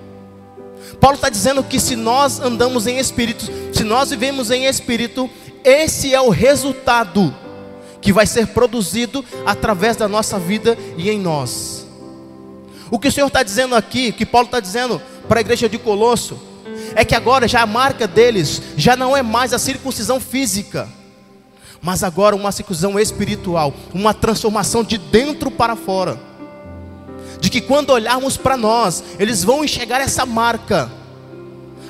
Paulo 0.99 1.17
está 1.17 1.29
dizendo 1.29 1.63
que 1.63 1.79
se 1.79 1.95
nós 1.95 2.41
andamos 2.41 2.87
em 2.87 2.99
espírito, 2.99 3.45
se 3.73 3.85
nós 3.85 4.11
vivemos 4.11 4.51
em 4.51 4.65
espírito, 4.65 5.29
esse 5.67 6.15
é 6.15 6.21
o 6.21 6.31
resultado 6.31 7.35
que 8.01 8.13
vai 8.13 8.25
ser 8.25 8.47
produzido 8.47 9.25
através 9.45 9.97
da 9.97 10.07
nossa 10.07 10.39
vida 10.39 10.79
e 10.97 11.11
em 11.11 11.19
nós. 11.19 11.85
O 12.89 13.01
que 13.01 13.09
o 13.09 13.13
Senhor 13.13 13.27
está 13.27 13.43
dizendo 13.43 13.75
aqui, 13.75 14.13
que 14.13 14.25
Paulo 14.25 14.47
está 14.47 14.61
dizendo 14.61 15.03
para 15.29 15.41
a 15.41 15.43
igreja 15.43 15.69
de 15.69 15.77
Colosso, 15.77 16.39
é 16.95 17.05
que 17.05 17.17
agora 17.17 17.49
já 17.49 17.63
a 17.63 17.67
marca 17.67 18.07
deles 18.07 18.63
já 18.77 18.95
não 18.95 19.17
é 19.17 19.23
mais 19.23 19.53
a 19.53 19.59
circuncisão 19.59 20.21
física, 20.21 20.89
mas 21.83 22.05
agora 22.05 22.37
uma 22.37 22.53
circuncisão 22.53 22.97
espiritual, 22.97 23.75
uma 23.93 24.15
transformação 24.15 24.85
de 24.85 24.99
dentro 24.99 25.51
para 25.51 25.75
fora. 25.75 26.17
De 27.41 27.51
que 27.51 27.61
quando 27.61 27.91
olharmos 27.91 28.37
para 28.37 28.57
nós, 28.57 29.03
eles 29.19 29.43
vão 29.43 29.65
enxergar 29.65 30.01
essa 30.01 30.25
marca, 30.25 30.89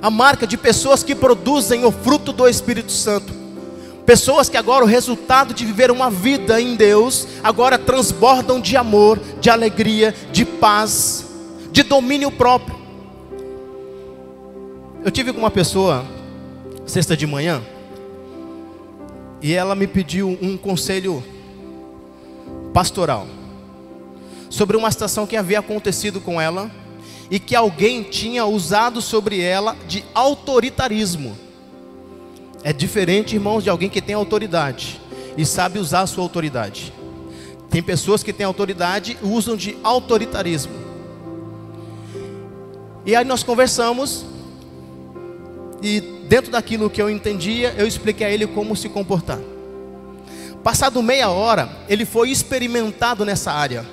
a 0.01 0.09
marca 0.09 0.47
de 0.47 0.57
pessoas 0.57 1.03
que 1.03 1.15
produzem 1.15 1.85
o 1.85 1.93
fruto 1.93 2.33
do 2.33 2.49
Espírito 2.49 2.91
Santo. 2.91 3.46
Pessoas 4.07 4.49
que 4.49 4.57
agora 4.57 4.85
o 4.85 4.89
resultado 4.89 5.53
de 5.53 5.67
viver 5.67 5.91
uma 5.91 6.09
vida 6.09 6.61
em 6.61 6.77
Deus, 6.77 7.27
agora 7.43 7.77
transbordam 7.77 8.61
de 8.61 8.77
amor, 8.77 9.21
de 9.41 9.51
alegria, 9.51 10.15
de 10.31 10.45
paz, 10.45 11.27
de 11.73 11.83
domínio 11.83 12.31
próprio. 12.31 12.77
Eu 15.05 15.11
tive 15.11 15.33
com 15.33 15.41
uma 15.41 15.51
pessoa 15.51 16.07
sexta 16.87 17.17
de 17.17 17.27
manhã, 17.27 17.61
e 19.43 19.53
ela 19.53 19.75
me 19.75 19.89
pediu 19.89 20.39
um 20.41 20.57
conselho 20.57 21.23
pastoral 22.73 23.27
sobre 24.49 24.77
uma 24.77 24.91
situação 24.91 25.27
que 25.27 25.37
havia 25.37 25.59
acontecido 25.59 26.21
com 26.21 26.41
ela 26.41 26.71
e 27.29 27.41
que 27.41 27.57
alguém 27.57 28.05
tinha 28.05 28.47
usado 28.47 29.03
sobre 29.03 29.41
ela 29.41 29.77
de 29.89 30.05
autoritarismo. 30.15 31.46
É 32.67 32.73
diferente, 32.73 33.37
irmãos, 33.37 33.63
de 33.63 33.71
alguém 33.71 33.89
que 33.89 34.03
tem 34.03 34.17
autoridade 34.17 35.01
e 35.39 35.47
sabe 35.47 35.79
usar 35.79 36.01
a 36.01 36.07
sua 36.09 36.25
autoridade. 36.25 36.93
Tem 37.71 37.81
pessoas 37.81 38.25
que 38.25 38.33
têm 38.33 38.45
autoridade 38.45 39.17
e 39.23 39.25
usam 39.25 39.57
de 39.57 39.79
autoritarismo. 39.85 40.73
E 43.05 43.15
aí 43.15 43.25
nós 43.25 43.45
conversamos 43.45 44.27
e 45.81 46.01
dentro 46.29 46.51
daquilo 46.51 46.91
que 46.91 47.01
eu 47.01 47.09
entendia, 47.09 47.73
eu 47.79 47.87
expliquei 47.87 48.27
a 48.27 48.31
ele 48.31 48.49
como 48.49 48.75
se 48.75 48.89
comportar. 48.89 49.39
Passado 50.65 51.01
meia 51.01 51.31
hora, 51.31 51.71
ele 51.89 52.05
foi 52.05 52.33
experimentado 52.33 53.25
nessa 53.25 53.53
área. 53.53 53.87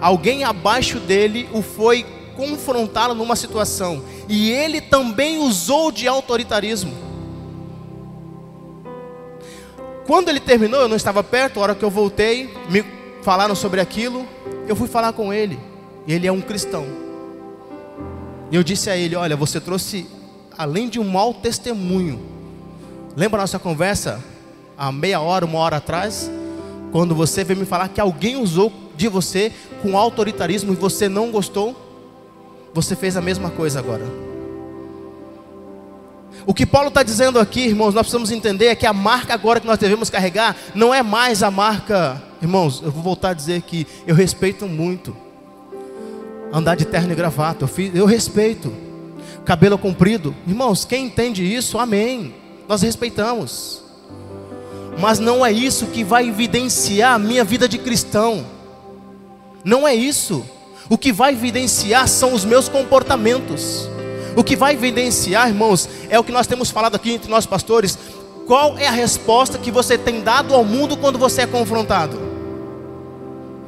Alguém 0.00 0.42
abaixo 0.42 0.98
dele 0.98 1.48
o 1.52 1.62
foi 1.62 2.04
confrontá-lo 2.34 3.14
numa 3.14 3.36
situação, 3.36 4.02
e 4.28 4.50
ele 4.50 4.80
também 4.80 5.38
usou 5.38 5.92
de 5.92 6.08
autoritarismo. 6.08 7.07
Quando 10.08 10.30
ele 10.30 10.40
terminou, 10.40 10.80
eu 10.80 10.88
não 10.88 10.96
estava 10.96 11.22
perto, 11.22 11.60
a 11.60 11.62
hora 11.64 11.74
que 11.74 11.84
eu 11.84 11.90
voltei, 11.90 12.50
me 12.70 12.82
falaram 13.20 13.54
sobre 13.54 13.78
aquilo, 13.78 14.26
eu 14.66 14.74
fui 14.74 14.88
falar 14.88 15.12
com 15.12 15.34
ele. 15.34 15.60
Ele 16.06 16.26
é 16.26 16.32
um 16.32 16.40
cristão. 16.40 16.86
E 18.50 18.56
eu 18.56 18.62
disse 18.62 18.88
a 18.88 18.96
ele: 18.96 19.14
Olha, 19.14 19.36
você 19.36 19.60
trouxe 19.60 20.06
além 20.56 20.88
de 20.88 20.98
um 20.98 21.04
mau 21.04 21.34
testemunho. 21.34 22.18
Lembra 23.14 23.40
a 23.40 23.42
nossa 23.42 23.58
conversa 23.58 24.24
há 24.78 24.90
meia 24.90 25.20
hora, 25.20 25.44
uma 25.44 25.58
hora 25.58 25.76
atrás? 25.76 26.30
Quando 26.90 27.14
você 27.14 27.44
veio 27.44 27.60
me 27.60 27.66
falar 27.66 27.90
que 27.90 28.00
alguém 28.00 28.34
usou 28.36 28.72
de 28.96 29.08
você 29.08 29.52
com 29.82 29.98
autoritarismo 29.98 30.72
e 30.72 30.76
você 30.76 31.06
não 31.06 31.30
gostou? 31.30 31.76
Você 32.72 32.96
fez 32.96 33.14
a 33.14 33.20
mesma 33.20 33.50
coisa 33.50 33.78
agora. 33.78 34.27
O 36.48 36.54
que 36.54 36.64
Paulo 36.64 36.88
está 36.88 37.02
dizendo 37.02 37.38
aqui, 37.38 37.60
irmãos, 37.60 37.92
nós 37.92 38.04
precisamos 38.04 38.30
entender 38.30 38.68
é 38.68 38.74
que 38.74 38.86
a 38.86 38.92
marca 38.94 39.34
agora 39.34 39.60
que 39.60 39.66
nós 39.66 39.76
devemos 39.76 40.08
carregar 40.08 40.56
não 40.74 40.94
é 40.94 41.02
mais 41.02 41.42
a 41.42 41.50
marca, 41.50 42.22
irmãos, 42.40 42.80
eu 42.82 42.90
vou 42.90 43.02
voltar 43.02 43.28
a 43.28 43.34
dizer 43.34 43.60
que 43.60 43.86
eu 44.06 44.14
respeito 44.14 44.66
muito 44.66 45.14
andar 46.50 46.74
de 46.74 46.86
terno 46.86 47.12
e 47.12 47.14
gravata, 47.14 47.64
eu, 47.64 47.68
fiz, 47.68 47.94
eu 47.94 48.06
respeito 48.06 48.72
cabelo 49.44 49.76
comprido. 49.76 50.34
Irmãos, 50.46 50.86
quem 50.86 51.04
entende 51.04 51.44
isso, 51.44 51.78
amém. 51.78 52.34
Nós 52.66 52.80
respeitamos. 52.80 53.82
Mas 54.98 55.18
não 55.18 55.44
é 55.44 55.52
isso 55.52 55.88
que 55.88 56.02
vai 56.02 56.30
evidenciar 56.30 57.16
a 57.16 57.18
minha 57.18 57.44
vida 57.44 57.68
de 57.68 57.76
cristão. 57.76 58.46
Não 59.62 59.86
é 59.86 59.94
isso. 59.94 60.42
O 60.88 60.96
que 60.96 61.12
vai 61.12 61.34
evidenciar 61.34 62.08
são 62.08 62.32
os 62.32 62.46
meus 62.46 62.70
comportamentos. 62.70 63.86
O 64.38 64.44
que 64.44 64.54
vai 64.54 64.74
evidenciar, 64.74 65.48
irmãos, 65.48 65.88
é 66.08 66.16
o 66.16 66.22
que 66.22 66.30
nós 66.30 66.46
temos 66.46 66.70
falado 66.70 66.94
aqui 66.94 67.10
entre 67.10 67.28
nós 67.28 67.44
pastores. 67.44 67.98
Qual 68.46 68.78
é 68.78 68.86
a 68.86 68.92
resposta 68.92 69.58
que 69.58 69.68
você 69.68 69.98
tem 69.98 70.20
dado 70.20 70.54
ao 70.54 70.64
mundo 70.64 70.96
quando 70.96 71.18
você 71.18 71.42
é 71.42 71.46
confrontado? 71.48 72.16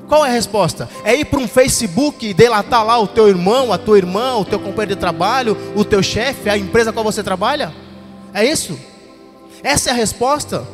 Qual 0.06 0.24
é 0.24 0.28
a 0.28 0.32
resposta? 0.32 0.88
É 1.02 1.16
ir 1.16 1.24
para 1.24 1.40
um 1.40 1.48
Facebook 1.48 2.24
e 2.24 2.32
delatar 2.32 2.86
lá 2.86 3.00
o 3.00 3.08
teu 3.08 3.26
irmão, 3.26 3.72
a 3.72 3.78
tua 3.78 3.98
irmã, 3.98 4.36
o 4.36 4.44
teu 4.44 4.60
companheiro 4.60 4.94
de 4.94 5.00
trabalho, 5.00 5.56
o 5.74 5.84
teu 5.84 6.04
chefe, 6.04 6.48
a 6.48 6.56
empresa 6.56 6.92
com 6.92 7.00
a 7.00 7.02
qual 7.02 7.12
você 7.12 7.24
trabalha? 7.24 7.74
É 8.32 8.44
isso? 8.44 8.78
Essa 9.64 9.90
é 9.90 9.92
a 9.92 9.96
resposta? 9.96 10.64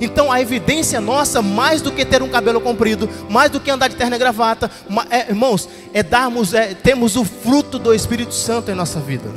Então 0.00 0.30
a 0.30 0.40
evidência 0.40 1.00
nossa, 1.00 1.42
mais 1.42 1.82
do 1.82 1.90
que 1.90 2.04
ter 2.04 2.22
um 2.22 2.28
cabelo 2.28 2.60
comprido, 2.60 3.08
mais 3.28 3.50
do 3.50 3.60
que 3.60 3.70
andar 3.70 3.88
de 3.88 3.96
terno 3.96 4.14
e 4.14 4.18
gravata, 4.18 4.70
é, 5.10 5.28
irmãos, 5.28 5.68
é 5.92 6.02
darmos, 6.02 6.54
é, 6.54 6.74
temos 6.74 7.16
o 7.16 7.24
fruto 7.24 7.78
do 7.78 7.92
Espírito 7.92 8.34
Santo 8.34 8.70
em 8.70 8.74
nossa 8.74 9.00
vida. 9.00 9.28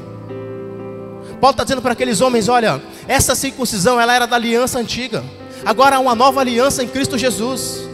Paulo 1.40 1.54
está 1.54 1.64
dizendo 1.64 1.82
para 1.82 1.94
aqueles 1.94 2.22
homens: 2.22 2.48
olha, 2.48 2.82
essa 3.08 3.34
circuncisão 3.34 4.00
ela 4.00 4.14
era 4.14 4.28
da 4.28 4.36
aliança 4.36 4.78
antiga, 4.78 5.24
agora 5.66 5.96
há 5.96 6.00
uma 6.00 6.14
nova 6.14 6.40
aliança 6.40 6.84
em 6.84 6.88
Cristo 6.88 7.18
Jesus. 7.18 7.90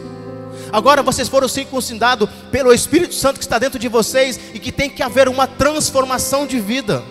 Agora 0.71 1.01
vocês 1.01 1.29
foram 1.29 1.47
circuncidados 1.47 2.29
pelo 2.51 2.73
Espírito 2.73 3.15
Santo 3.15 3.39
que 3.39 3.45
está 3.45 3.57
dentro 3.57 3.79
de 3.79 3.87
vocês 3.87 4.37
e 4.53 4.59
que 4.59 4.69
tem 4.69 4.89
que 4.89 5.01
haver 5.01 5.29
uma 5.29 5.47
transformação 5.47 6.45
de 6.45 6.59
vida. 6.59 7.01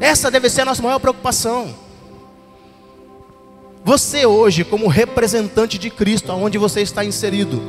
Essa 0.00 0.30
deve 0.30 0.50
ser 0.50 0.62
a 0.62 0.64
nossa 0.64 0.82
maior 0.82 0.98
preocupação. 0.98 1.74
Você 3.88 4.26
hoje, 4.26 4.64
como 4.64 4.86
representante 4.86 5.78
de 5.78 5.88
Cristo, 5.88 6.30
aonde 6.30 6.58
você 6.58 6.82
está 6.82 7.02
inserido, 7.02 7.62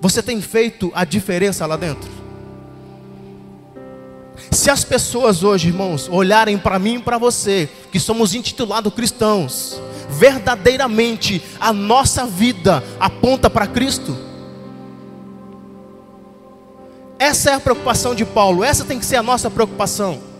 Você 0.00 0.20
tem 0.20 0.40
feito 0.40 0.90
a 0.96 1.04
diferença 1.04 1.64
lá 1.64 1.76
dentro? 1.76 2.10
Se 4.50 4.68
as 4.68 4.82
pessoas 4.82 5.44
hoje, 5.44 5.68
irmãos, 5.68 6.08
olharem 6.08 6.58
para 6.58 6.76
mim 6.76 6.96
e 6.96 6.98
para 6.98 7.18
você, 7.18 7.68
que 7.92 8.00
somos 8.00 8.34
intitulados 8.34 8.92
cristãos, 8.94 9.80
verdadeiramente 10.10 11.40
a 11.60 11.72
nossa 11.72 12.26
vida 12.26 12.82
aponta 12.98 13.48
para 13.48 13.68
Cristo? 13.68 14.18
Essa 17.16 17.50
é 17.50 17.54
a 17.54 17.60
preocupação 17.60 18.12
de 18.12 18.24
Paulo, 18.24 18.64
essa 18.64 18.84
tem 18.84 18.98
que 18.98 19.06
ser 19.06 19.14
a 19.14 19.22
nossa 19.22 19.48
preocupação. 19.48 20.31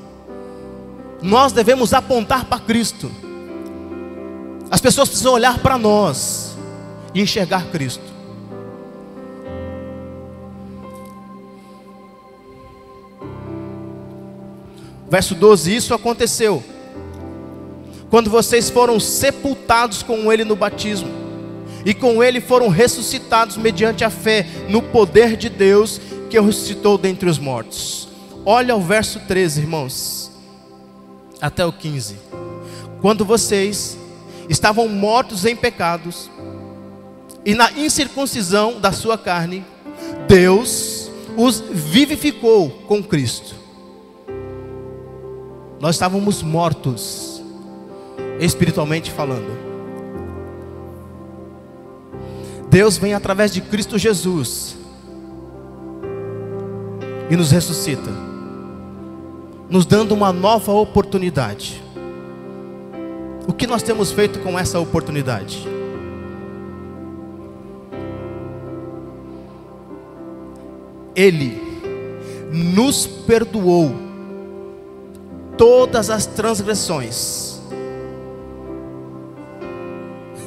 Nós 1.22 1.52
devemos 1.52 1.94
apontar 1.94 2.44
para 2.46 2.58
Cristo. 2.58 3.11
As 4.70 4.80
pessoas 4.80 5.08
precisam 5.08 5.35
olhar 5.35 5.58
para 5.58 5.78
nós 5.78 6.56
e 7.14 7.20
enxergar 7.20 7.66
Cristo. 7.66 8.12
Verso 15.08 15.35
12: 15.35 15.76
Isso 15.76 15.92
aconteceu 15.92 16.62
quando 18.08 18.30
vocês 18.30 18.70
foram 18.70 18.98
sepultados 18.98 20.02
com 20.02 20.32
Ele 20.32 20.44
no 20.44 20.56
batismo, 20.56 21.11
e 21.85 21.94
com 21.94 22.22
Ele 22.24 22.40
foram 22.40 22.68
ressuscitados 22.68 23.58
mediante 23.58 24.04
a 24.04 24.11
fé 24.11 24.46
no 24.70 24.80
poder 24.80 25.37
de 25.37 25.50
Deus 25.50 26.00
que 26.30 26.40
ressuscitou 26.40 26.96
dentre 26.96 27.28
os 27.28 27.38
mortos. 27.38 28.08
Olha 28.44 28.74
o 28.74 28.80
verso 28.80 29.20
13, 29.20 29.61
irmãos, 29.61 30.32
até 31.42 31.66
o 31.66 31.72
15. 31.72 32.16
Quando 33.00 33.24
vocês 33.24 33.98
estavam 34.48 34.88
mortos 34.88 35.44
em 35.44 35.57
pecados 35.57 36.31
e 37.44 37.55
na 37.55 37.72
incircuncisão 37.72 38.81
da 38.81 38.92
sua 38.92 39.18
carne, 39.18 39.64
Deus 40.28 41.11
os 41.37 41.61
vivificou 41.61 42.70
com 42.87 43.02
Cristo. 43.02 43.57
Nós 45.81 45.96
estávamos 45.96 46.42
mortos, 46.42 47.42
espiritualmente 48.38 49.11
falando. 49.11 49.61
Deus 52.70 52.96
vem 52.96 53.14
através 53.14 53.52
de 53.52 53.61
Cristo 53.61 53.98
Jesus 53.98 54.76
e 57.28 57.37
nos 57.37 57.50
ressuscita, 57.50 58.11
nos 59.72 59.87
dando 59.87 60.12
uma 60.12 60.30
nova 60.35 60.70
oportunidade. 60.70 61.82
O 63.48 63.54
que 63.54 63.66
nós 63.66 63.82
temos 63.82 64.12
feito 64.12 64.38
com 64.40 64.58
essa 64.58 64.78
oportunidade? 64.78 65.66
Ele 71.16 71.58
nos 72.52 73.06
perdoou 73.06 73.94
todas 75.56 76.11
as 76.11 76.26
transgressões. 76.26 77.58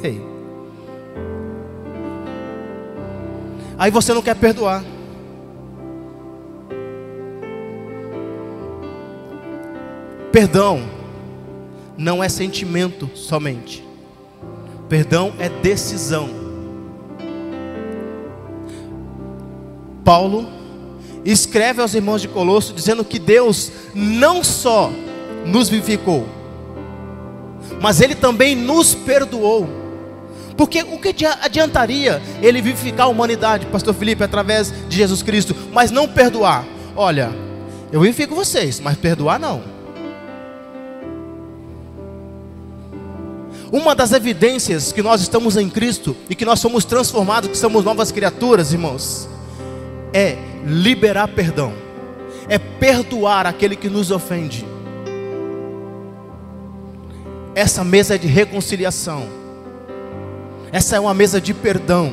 Ei. 0.04 0.24
Aí 3.76 3.90
você 3.90 4.14
não 4.14 4.22
quer 4.22 4.36
perdoar. 4.36 4.84
Perdão 10.36 10.82
não 11.96 12.22
é 12.22 12.28
sentimento 12.28 13.08
somente. 13.14 13.82
Perdão 14.86 15.32
é 15.38 15.48
decisão. 15.48 16.28
Paulo 20.04 20.46
escreve 21.24 21.80
aos 21.80 21.94
irmãos 21.94 22.20
de 22.20 22.28
Colosso 22.28 22.74
dizendo 22.74 23.02
que 23.02 23.18
Deus 23.18 23.72
não 23.94 24.44
só 24.44 24.92
nos 25.46 25.70
vivificou, 25.70 26.26
mas 27.80 28.02
Ele 28.02 28.14
também 28.14 28.54
nos 28.54 28.94
perdoou. 28.94 29.66
Porque 30.54 30.82
o 30.82 30.98
que 30.98 31.24
adiantaria 31.24 32.20
Ele 32.42 32.60
vivificar 32.60 33.06
a 33.06 33.08
humanidade, 33.08 33.64
Pastor 33.64 33.94
Felipe, 33.94 34.22
através 34.22 34.70
de 34.86 34.98
Jesus 34.98 35.22
Cristo, 35.22 35.56
mas 35.72 35.90
não 35.90 36.06
perdoar? 36.06 36.66
Olha, 36.94 37.32
eu 37.90 38.02
vivifico 38.02 38.34
vocês, 38.34 38.78
mas 38.80 38.98
perdoar 38.98 39.40
não. 39.40 39.75
Uma 43.72 43.94
das 43.94 44.12
evidências 44.12 44.92
que 44.92 45.02
nós 45.02 45.20
estamos 45.20 45.56
em 45.56 45.68
Cristo 45.68 46.16
e 46.30 46.34
que 46.34 46.44
nós 46.44 46.60
somos 46.60 46.84
transformados, 46.84 47.50
que 47.50 47.56
somos 47.56 47.84
novas 47.84 48.12
criaturas, 48.12 48.72
irmãos, 48.72 49.28
é 50.12 50.36
liberar 50.64 51.26
perdão, 51.28 51.72
é 52.48 52.58
perdoar 52.58 53.44
aquele 53.44 53.74
que 53.74 53.88
nos 53.88 54.10
ofende. 54.10 54.64
Essa 57.56 57.82
mesa 57.82 58.14
é 58.14 58.18
de 58.18 58.28
reconciliação, 58.28 59.26
essa 60.70 60.96
é 60.96 61.00
uma 61.00 61.14
mesa 61.14 61.40
de 61.40 61.52
perdão. 61.52 62.12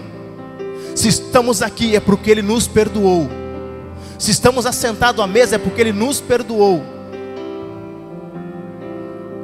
Se 0.96 1.08
estamos 1.08 1.62
aqui 1.62 1.96
é 1.96 2.00
porque 2.00 2.32
Ele 2.32 2.42
nos 2.42 2.68
perdoou, 2.68 3.30
se 4.18 4.32
estamos 4.32 4.66
assentados 4.66 5.24
à 5.24 5.28
mesa 5.28 5.56
é 5.56 5.60
porque 5.60 5.82
Ele 5.82 5.94
nos 5.94 6.20
perdoou. 6.20 6.82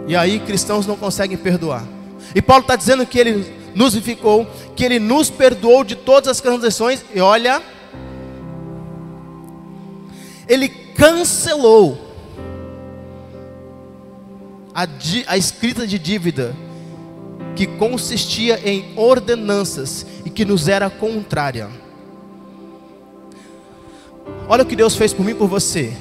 E 0.08 0.16
aí 0.16 0.40
cristãos 0.40 0.88
não 0.88 0.96
conseguem 0.96 1.38
perdoar. 1.38 1.84
E 2.34 2.42
Paulo 2.42 2.62
está 2.62 2.76
dizendo 2.76 3.06
que 3.06 3.18
ele 3.18 3.54
nos 3.76 3.94
vivificou, 3.94 4.48
que 4.76 4.84
ele 4.84 5.00
nos 5.00 5.30
perdoou 5.30 5.84
de 5.84 5.96
todas 5.96 6.30
as 6.30 6.42
transgressões, 6.42 7.04
e 7.14 7.20
olha, 7.20 7.62
ele 10.48 10.68
cancelou 10.68 11.98
a, 14.74 14.88
a 15.28 15.38
escrita 15.38 15.86
de 15.86 16.00
dívida 16.00 16.56
que 17.56 17.68
consistia 17.68 18.60
em 18.64 18.94
ordenanças 18.96 20.06
e 20.26 20.30
que 20.30 20.46
nos 20.46 20.68
era 20.68 20.90
contrária. 20.90 21.70
Olha 24.48 24.64
o 24.64 24.66
que 24.66 24.76
Deus 24.76 24.96
fez 24.96 25.14
por 25.14 25.26
mim 25.26 25.32
e 25.32 25.36
por 25.36 25.48
você. 25.48 25.94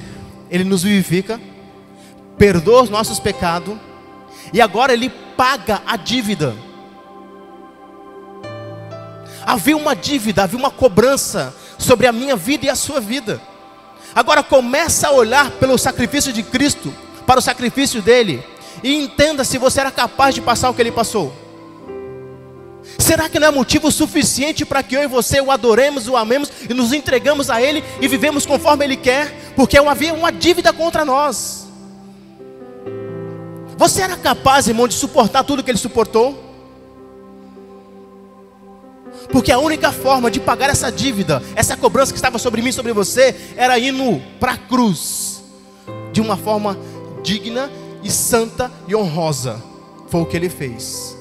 Ele 0.49 0.63
nos 0.63 0.83
vivifica, 0.83 1.39
perdoa 2.37 2.83
os 2.83 2.89
nossos 2.89 3.19
pecados 3.19 3.77
e 4.53 4.61
agora 4.61 4.93
ele 4.93 5.11
paga 5.39 5.81
a 5.87 5.95
dívida. 5.95 6.53
Havia 9.45 9.77
uma 9.77 9.95
dívida, 9.95 10.43
havia 10.43 10.59
uma 10.59 10.69
cobrança 10.69 11.55
sobre 11.77 12.07
a 12.07 12.11
minha 12.11 12.35
vida 12.35 12.65
e 12.65 12.69
a 12.69 12.75
sua 12.75 12.99
vida. 12.99 13.41
Agora 14.13 14.43
começa 14.43 15.07
a 15.07 15.11
olhar 15.11 15.49
pelo 15.51 15.77
sacrifício 15.77 16.33
de 16.33 16.43
Cristo, 16.43 16.93
para 17.25 17.39
o 17.39 17.41
sacrifício 17.41 18.01
dele, 18.01 18.43
e 18.83 18.93
entenda 18.93 19.45
se 19.45 19.57
você 19.57 19.79
era 19.79 19.91
capaz 19.91 20.35
de 20.35 20.41
passar 20.41 20.69
o 20.69 20.73
que 20.73 20.81
ele 20.81 20.91
passou. 20.91 21.33
Será 22.97 23.29
que 23.29 23.39
não 23.39 23.47
é 23.47 23.51
motivo 23.51 23.89
suficiente 23.93 24.65
para 24.65 24.83
que 24.83 24.93
eu 24.93 25.03
e 25.03 25.07
você 25.07 25.39
o 25.39 25.51
adoremos, 25.51 26.09
o 26.09 26.17
amemos 26.17 26.51
e 26.69 26.73
nos 26.73 26.91
entregamos 26.91 27.49
a 27.49 27.61
Ele 27.61 27.81
e 28.01 28.07
vivemos 28.09 28.45
conforme 28.45 28.83
Ele 28.83 28.97
quer? 28.97 29.53
Porque 29.55 29.77
havia 29.77 30.13
uma 30.13 30.31
dívida 30.31 30.73
contra 30.73 31.05
nós. 31.05 31.68
Você 33.79 34.01
era 34.01 34.17
capaz, 34.17 34.67
irmão, 34.67 34.89
de 34.89 34.93
suportar 34.93 35.41
tudo 35.45 35.63
que 35.63 35.71
ele 35.71 35.77
suportou? 35.77 36.37
Porque 39.31 39.53
a 39.53 39.57
única 39.57 39.89
forma 39.89 40.29
de 40.29 40.37
pagar 40.37 40.69
essa 40.69 40.91
dívida, 40.91 41.41
essa 41.55 41.77
cobrança 41.77 42.11
que 42.11 42.17
estava 42.17 42.37
sobre 42.37 42.61
mim, 42.61 42.73
sobre 42.73 42.91
você, 42.91 43.33
era 43.55 43.79
indo 43.79 44.21
para 44.37 44.51
a 44.51 44.57
cruz, 44.57 45.41
de 46.11 46.19
uma 46.19 46.35
forma 46.35 46.77
digna 47.23 47.71
e 48.03 48.11
santa 48.11 48.69
e 48.85 48.93
honrosa. 48.93 49.63
Foi 50.09 50.19
o 50.19 50.25
que 50.25 50.35
ele 50.35 50.49
fez. 50.49 51.15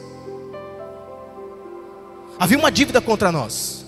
Havia 2.40 2.58
uma 2.58 2.72
dívida 2.72 3.00
contra 3.00 3.30
nós, 3.30 3.84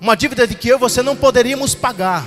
uma 0.00 0.16
dívida 0.16 0.44
de 0.44 0.56
que 0.56 0.70
eu 0.70 0.76
e 0.76 0.80
você 0.80 1.04
não 1.04 1.14
poderíamos 1.14 1.72
pagar. 1.72 2.26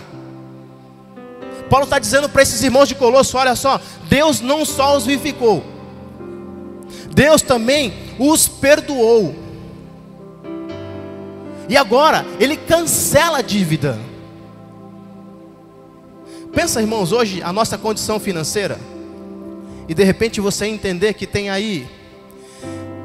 Paulo 1.69 1.83
está 1.83 1.99
dizendo 1.99 2.29
para 2.29 2.41
esses 2.41 2.63
irmãos 2.63 2.87
de 2.87 2.95
Colosso: 2.95 3.37
olha 3.37 3.55
só, 3.55 3.79
Deus 4.09 4.41
não 4.41 4.65
só 4.65 4.95
os 4.95 5.05
vivificou, 5.05 5.63
Deus 7.13 7.41
também 7.41 7.93
os 8.17 8.47
perdoou. 8.47 9.35
E 11.69 11.75
agora, 11.75 12.25
Ele 12.39 12.55
cancela 12.55 13.39
a 13.39 13.41
dívida. 13.41 13.99
Pensa, 16.53 16.81
irmãos, 16.81 17.11
hoje 17.11 17.41
a 17.43 17.51
nossa 17.51 17.77
condição 17.77 18.19
financeira, 18.19 18.79
e 19.87 19.93
de 19.93 20.03
repente 20.03 20.41
você 20.41 20.65
entender 20.65 21.13
que 21.13 21.27
tem 21.27 21.49
aí, 21.49 21.87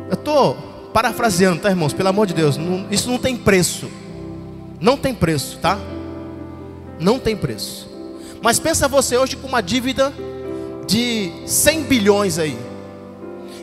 eu 0.09 0.15
estou 0.15 0.57
parafraseando, 0.93 1.61
tá, 1.61 1.69
irmãos? 1.69 1.93
Pelo 1.93 2.09
amor 2.09 2.27
de 2.27 2.35
Deus, 2.35 2.57
não, 2.57 2.87
isso 2.91 3.11
não 3.11 3.19
tem 3.19 3.37
preço, 3.37 3.91
não 4.81 4.97
tem 4.97 5.13
preço, 5.13 5.59
tá? 5.59 5.79
Não 6.99 7.19
tem 7.19 7.37
preço. 7.37 7.92
Mas 8.43 8.59
pensa 8.59 8.89
você 8.89 9.17
hoje 9.17 9.37
com 9.37 9.47
uma 9.47 9.63
dívida 9.63 10.13
de 10.87 11.33
100 11.47 11.85
bilhões 11.85 12.39
aí. 12.39 12.59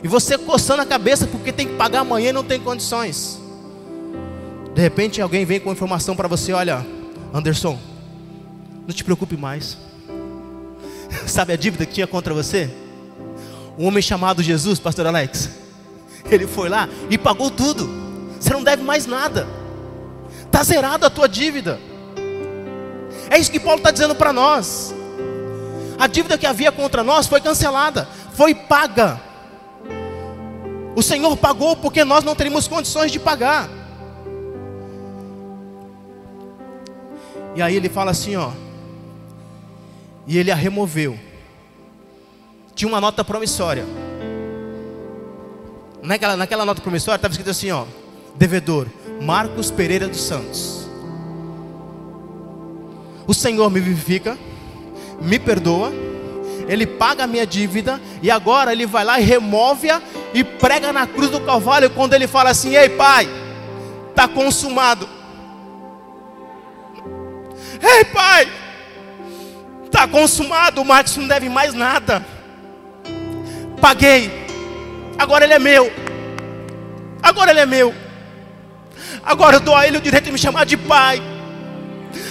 E 0.02 0.08
você 0.08 0.38
coçando 0.38 0.80
a 0.80 0.86
cabeça 0.86 1.26
porque 1.26 1.52
tem 1.52 1.68
que 1.68 1.74
pagar 1.74 2.00
amanhã 2.00 2.30
e 2.30 2.32
não 2.32 2.42
tem 2.42 2.58
condições. 2.58 3.38
De 4.74 4.80
repente 4.80 5.20
alguém 5.20 5.44
vem 5.44 5.60
com 5.60 5.70
informação 5.70 6.16
para 6.16 6.26
você: 6.26 6.52
olha, 6.54 6.84
Anderson, 7.34 7.78
não 8.86 8.94
te 8.94 9.04
preocupe 9.04 9.36
mais. 9.36 9.76
Sabe 11.26 11.52
a 11.52 11.56
dívida 11.56 11.84
que 11.84 11.92
tinha 11.92 12.06
contra 12.06 12.32
você? 12.32 12.70
Um 13.78 13.86
homem 13.86 14.02
chamado 14.02 14.42
Jesus, 14.42 14.78
Pastor 14.78 15.06
Alex. 15.06 15.50
Ele 16.30 16.46
foi 16.46 16.70
lá 16.70 16.88
e 17.10 17.18
pagou 17.18 17.50
tudo. 17.50 17.88
Você 18.38 18.50
não 18.50 18.64
deve 18.64 18.82
mais 18.82 19.04
nada. 19.04 19.46
Está 20.46 20.62
zerada 20.62 21.06
a 21.06 21.10
tua 21.10 21.28
dívida. 21.28 21.78
É 23.30 23.38
isso 23.38 23.50
que 23.50 23.60
Paulo 23.60 23.78
está 23.78 23.92
dizendo 23.92 24.16
para 24.16 24.32
nós. 24.32 24.92
A 25.96 26.08
dívida 26.08 26.36
que 26.36 26.46
havia 26.46 26.72
contra 26.72 27.04
nós 27.04 27.28
foi 27.28 27.40
cancelada, 27.40 28.08
foi 28.32 28.54
paga. 28.54 29.20
O 30.96 31.02
Senhor 31.02 31.36
pagou 31.36 31.76
porque 31.76 32.04
nós 32.04 32.24
não 32.24 32.34
teríamos 32.34 32.66
condições 32.66 33.12
de 33.12 33.20
pagar. 33.20 33.68
E 37.54 37.62
aí 37.62 37.76
ele 37.76 37.88
fala 37.88 38.10
assim, 38.10 38.34
ó. 38.34 38.50
E 40.26 40.36
ele 40.36 40.50
a 40.50 40.54
removeu. 40.54 41.18
Tinha 42.74 42.88
uma 42.88 43.00
nota 43.00 43.22
promissória. 43.24 43.84
Naquela, 46.02 46.36
naquela 46.36 46.64
nota 46.64 46.80
promissória 46.80 47.16
estava 47.16 47.32
escrito 47.32 47.50
assim, 47.50 47.70
ó. 47.70 47.84
Devedor, 48.36 48.88
Marcos 49.20 49.70
Pereira 49.70 50.08
dos 50.08 50.20
Santos. 50.20 50.89
O 53.30 53.32
Senhor 53.32 53.70
me 53.70 53.78
vivifica, 53.78 54.36
me 55.20 55.38
perdoa, 55.38 55.92
Ele 56.66 56.84
paga 56.84 57.22
a 57.22 57.26
minha 57.28 57.46
dívida, 57.46 58.00
e 58.20 58.28
agora 58.28 58.72
Ele 58.72 58.86
vai 58.86 59.04
lá 59.04 59.20
e 59.20 59.22
remove-a 59.22 60.02
e 60.34 60.42
prega 60.42 60.92
na 60.92 61.06
cruz 61.06 61.30
do 61.30 61.38
Calvário, 61.38 61.88
quando 61.90 62.12
Ele 62.12 62.26
fala 62.26 62.50
assim: 62.50 62.74
Ei, 62.74 62.88
Pai, 62.88 63.28
está 64.08 64.26
consumado. 64.26 65.08
Ei, 67.80 68.04
Pai, 68.06 68.52
está 69.86 70.08
consumado, 70.08 70.80
o 70.80 70.84
Marcos 70.84 71.16
não 71.16 71.28
deve 71.28 71.48
mais 71.48 71.72
nada. 71.72 72.26
Paguei, 73.80 74.44
agora 75.16 75.44
Ele 75.44 75.54
é 75.54 75.58
meu, 75.60 75.88
agora 77.22 77.52
Ele 77.52 77.60
é 77.60 77.66
meu. 77.66 77.94
Agora 79.22 79.54
eu 79.54 79.60
dou 79.60 79.76
a 79.76 79.86
ele 79.86 79.98
o 79.98 80.00
direito 80.00 80.24
de 80.24 80.32
me 80.32 80.38
chamar 80.38 80.66
de 80.66 80.76
pai. 80.76 81.29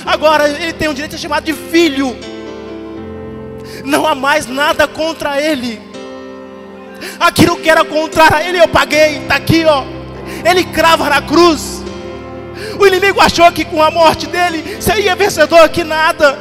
Agora 0.05 0.47
ele 0.47 0.73
tem 0.73 0.87
o 0.87 0.93
direito 0.93 1.15
de 1.15 1.21
chamado 1.21 1.43
de 1.43 1.53
filho. 1.53 2.15
Não 3.83 4.05
há 4.05 4.13
mais 4.13 4.45
nada 4.45 4.87
contra 4.87 5.41
ele. 5.41 5.81
Aquilo 7.19 7.57
que 7.57 7.69
era 7.69 7.83
contra 7.85 8.43
ele 8.43 8.59
eu 8.59 8.67
paguei. 8.67 9.17
Está 9.17 9.35
aqui, 9.35 9.65
ó. 9.65 9.83
Ele 10.43 10.63
crava 10.63 11.09
na 11.09 11.21
cruz. 11.21 11.83
O 12.79 12.85
inimigo 12.85 13.19
achou 13.21 13.51
que 13.51 13.65
com 13.65 13.81
a 13.81 13.89
morte 13.91 14.27
dele 14.27 14.77
seria 14.81 15.15
vencedor, 15.15 15.67
que 15.69 15.83
nada. 15.83 16.37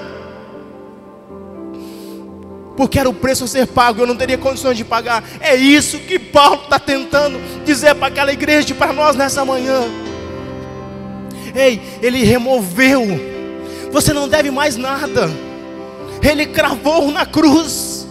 Porque 2.77 2.99
era 2.99 3.09
o 3.09 3.15
preço 3.15 3.45
a 3.45 3.49
ser 3.49 3.67
pago, 3.67 4.03
eu 4.03 4.07
não 4.07 4.17
teria 4.17 4.39
condições 4.39 4.77
de 4.77 4.85
pagar. 4.85 5.25
É 5.41 5.57
isso 5.57 5.99
que 5.99 6.19
Paulo 6.19 6.63
está 6.63 6.79
tentando 6.79 7.41
dizer 7.65 7.95
para 7.97 8.07
aquela 8.07 8.33
igreja 8.33 8.71
e 8.71 8.75
para 8.75 8.93
nós 8.93 9.17
nessa 9.17 9.45
manhã. 9.45 9.83
Ei, 11.55 11.81
ele 12.03 12.25
removeu. 12.25 13.03
Você 13.91 14.13
não 14.13 14.29
deve 14.29 14.51
mais 14.51 14.77
nada. 14.77 15.31
Ele 16.23 16.47
cravou 16.47 17.11
na 17.11 17.25
cruz. 17.25 18.07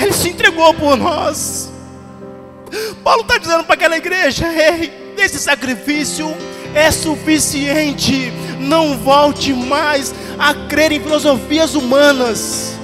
Ele 0.00 0.12
se 0.12 0.28
entregou 0.28 0.72
por 0.74 0.96
nós. 0.96 1.70
Paulo 3.02 3.22
está 3.22 3.38
dizendo 3.38 3.64
para 3.64 3.74
aquela 3.74 3.96
igreja: 3.96 4.46
Ei, 4.46 4.92
esse 5.16 5.38
sacrifício 5.38 6.32
é 6.74 6.90
suficiente. 6.90 8.32
Não 8.60 8.96
volte 8.98 9.52
mais 9.52 10.14
a 10.38 10.54
crer 10.68 10.92
em 10.92 11.00
filosofias 11.00 11.74
humanas. 11.74 12.76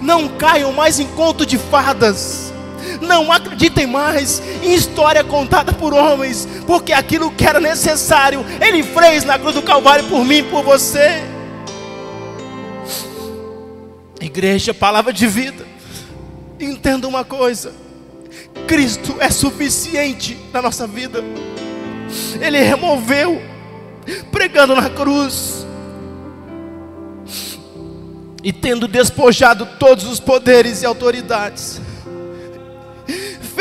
Não 0.00 0.28
caiam 0.28 0.72
mais 0.72 0.98
em 0.98 1.06
conto 1.08 1.46
de 1.46 1.56
fadas. 1.56 2.51
Não 3.02 3.32
acreditem 3.32 3.86
mais 3.86 4.40
em 4.62 4.72
história 4.72 5.24
contada 5.24 5.72
por 5.72 5.92
homens, 5.92 6.46
porque 6.66 6.92
aquilo 6.92 7.32
que 7.32 7.44
era 7.44 7.58
necessário, 7.58 8.44
Ele 8.60 8.82
fez 8.84 9.24
na 9.24 9.38
cruz 9.38 9.54
do 9.54 9.62
Calvário 9.62 10.04
por 10.04 10.24
mim 10.24 10.36
e 10.36 10.42
por 10.44 10.62
você. 10.62 11.20
Igreja, 14.20 14.72
palavra 14.72 15.12
de 15.12 15.26
vida. 15.26 15.66
Entenda 16.60 17.08
uma 17.08 17.24
coisa: 17.24 17.72
Cristo 18.68 19.16
é 19.18 19.28
suficiente 19.30 20.38
na 20.52 20.62
nossa 20.62 20.86
vida. 20.86 21.24
Ele 22.40 22.60
removeu, 22.60 23.42
pregando 24.30 24.76
na 24.76 24.88
cruz, 24.88 25.66
e 28.44 28.52
tendo 28.52 28.86
despojado 28.86 29.66
todos 29.80 30.04
os 30.04 30.20
poderes 30.20 30.82
e 30.82 30.86
autoridades 30.86 31.80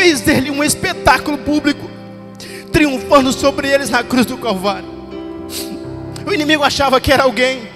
fez 0.02 0.20
dele 0.22 0.50
um 0.50 0.64
espetáculo 0.64 1.38
público, 1.38 1.88
triunfando 2.72 3.32
sobre 3.32 3.70
eles 3.70 3.88
na 3.88 4.04
cruz 4.04 4.26
do 4.26 4.36
Calvário. 4.36 4.90
O 6.26 6.34
inimigo 6.34 6.64
achava 6.64 7.00
que 7.00 7.12
era 7.12 7.22
alguém, 7.22 7.70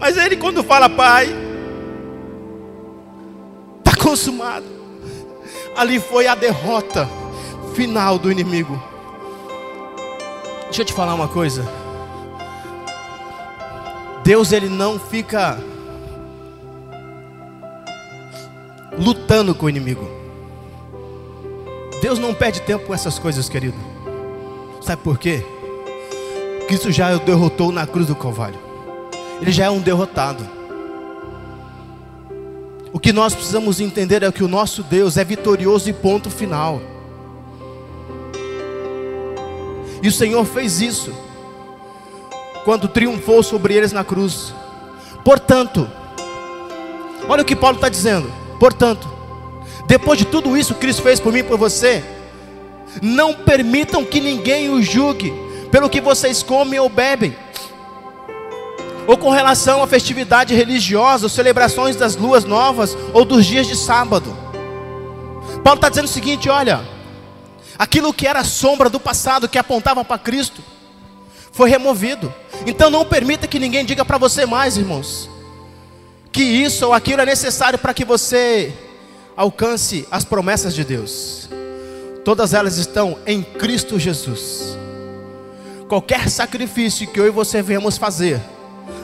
mas 0.00 0.16
ele, 0.16 0.34
quando 0.34 0.64
fala, 0.64 0.88
Pai, 0.88 1.28
está 3.80 4.02
consumado. 4.02 4.64
Ali 5.76 6.00
foi 6.00 6.26
a 6.26 6.34
derrota 6.34 7.06
final 7.74 8.18
do 8.18 8.32
inimigo. 8.32 8.82
Deixa 10.64 10.80
eu 10.80 10.86
te 10.86 10.92
falar 10.94 11.14
uma 11.14 11.28
coisa. 11.28 11.68
Deus 14.24 14.52
ele 14.52 14.70
não 14.70 14.98
fica 14.98 15.62
lutando 18.98 19.54
com 19.54 19.66
o 19.66 19.70
inimigo. 19.70 20.08
Deus 22.02 22.18
não 22.18 22.34
perde 22.34 22.60
tempo 22.62 22.86
com 22.86 22.94
essas 22.94 23.18
coisas, 23.18 23.48
querido. 23.48 23.76
Sabe 24.80 25.02
por 25.02 25.18
quê? 25.18 25.44
Cristo 26.66 26.92
já 26.92 27.14
o 27.14 27.18
derrotou 27.18 27.72
na 27.72 27.86
cruz 27.86 28.06
do 28.06 28.14
Calvário. 28.14 28.58
Ele 29.40 29.50
já 29.50 29.66
é 29.66 29.70
um 29.70 29.80
derrotado. 29.80 30.46
O 32.92 32.98
que 32.98 33.12
nós 33.12 33.34
precisamos 33.34 33.80
entender 33.80 34.22
é 34.22 34.32
que 34.32 34.42
o 34.42 34.48
nosso 34.48 34.82
Deus 34.82 35.16
é 35.16 35.24
vitorioso 35.24 35.88
e 35.88 35.92
ponto 35.92 36.30
final. 36.30 36.80
E 40.02 40.08
o 40.08 40.12
Senhor 40.12 40.44
fez 40.44 40.80
isso 40.80 41.12
quando 42.64 42.88
triunfou 42.88 43.42
sobre 43.42 43.74
eles 43.74 43.92
na 43.92 44.04
cruz. 44.04 44.52
Portanto, 45.24 45.88
olha 47.28 47.42
o 47.42 47.44
que 47.44 47.56
Paulo 47.56 47.76
está 47.76 47.88
dizendo. 47.88 48.30
Portanto, 48.58 49.08
depois 49.86 50.18
de 50.18 50.24
tudo 50.24 50.56
isso 50.56 50.74
que 50.74 50.80
Cristo 50.80 51.02
fez 51.02 51.20
por 51.20 51.32
mim 51.32 51.40
e 51.40 51.44
por 51.44 51.56
você, 51.56 52.04
não 53.00 53.34
permitam 53.34 54.04
que 54.04 54.20
ninguém 54.20 54.70
os 54.70 54.86
julgue 54.86 55.32
pelo 55.70 55.88
que 55.88 56.00
vocês 56.00 56.42
comem 56.42 56.78
ou 56.78 56.88
bebem, 56.88 57.36
ou 59.06 59.16
com 59.16 59.30
relação 59.30 59.82
à 59.82 59.86
festividade 59.86 60.54
religiosa, 60.54 61.24
ou 61.24 61.30
celebrações 61.30 61.96
das 61.96 62.16
luas 62.16 62.44
novas 62.44 62.96
ou 63.14 63.24
dos 63.24 63.46
dias 63.46 63.66
de 63.66 63.76
sábado. 63.76 64.36
Paulo 65.64 65.78
está 65.78 65.88
dizendo 65.88 66.06
o 66.06 66.08
seguinte: 66.08 66.48
olha, 66.48 66.80
aquilo 67.78 68.12
que 68.12 68.26
era 68.26 68.44
sombra 68.44 68.90
do 68.90 69.00
passado, 69.00 69.48
que 69.48 69.58
apontava 69.58 70.04
para 70.04 70.18
Cristo, 70.18 70.62
foi 71.52 71.70
removido. 71.70 72.32
Então 72.66 72.90
não 72.90 73.04
permita 73.04 73.46
que 73.46 73.58
ninguém 73.58 73.84
diga 73.84 74.04
para 74.04 74.18
você 74.18 74.44
mais, 74.44 74.76
irmãos, 74.76 75.30
que 76.32 76.42
isso 76.42 76.86
ou 76.86 76.92
aquilo 76.92 77.22
é 77.22 77.26
necessário 77.26 77.78
para 77.78 77.94
que 77.94 78.04
você 78.04 78.72
alcance 79.36 80.06
as 80.10 80.24
promessas 80.24 80.74
de 80.74 80.84
Deus. 80.84 81.48
Todas 82.24 82.52
elas 82.52 82.76
estão 82.76 83.18
em 83.26 83.42
Cristo 83.42 83.98
Jesus. 83.98 84.76
Qualquer 85.88 86.28
sacrifício 86.28 87.06
que 87.06 87.18
eu 87.18 87.26
e 87.26 87.30
você 87.30 87.62
venhamos 87.62 87.96
fazer, 87.96 88.40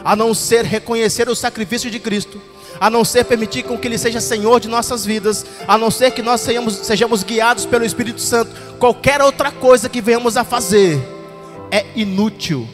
a 0.05 0.15
não 0.15 0.35
ser 0.35 0.65
reconhecer 0.65 1.29
o 1.29 1.35
sacrifício 1.35 1.91
de 1.91 1.99
Cristo, 1.99 2.41
a 2.81 2.91
não 2.91 3.05
ser 3.05 3.25
permitir 3.25 3.63
com 3.63 3.79
que 3.79 3.87
Ele 3.89 3.97
seja 3.97 4.21
Senhor 4.21 4.61
de 4.61 4.69
nossas 4.69 5.07
vidas, 5.07 5.47
a 5.67 5.79
não 5.79 5.91
ser 5.91 6.11
que 6.11 6.21
nós 6.21 6.41
sejamos, 6.41 6.75
sejamos 6.75 7.23
guiados 7.23 7.65
pelo 7.65 7.85
Espírito 7.85 8.21
Santo, 8.21 8.51
qualquer 8.79 9.23
outra 9.23 9.51
coisa 9.51 9.89
que 9.89 10.03
venhamos 10.03 10.37
a 10.37 10.45
fazer 10.45 11.01
é 11.71 11.87
inútil, 11.95 12.69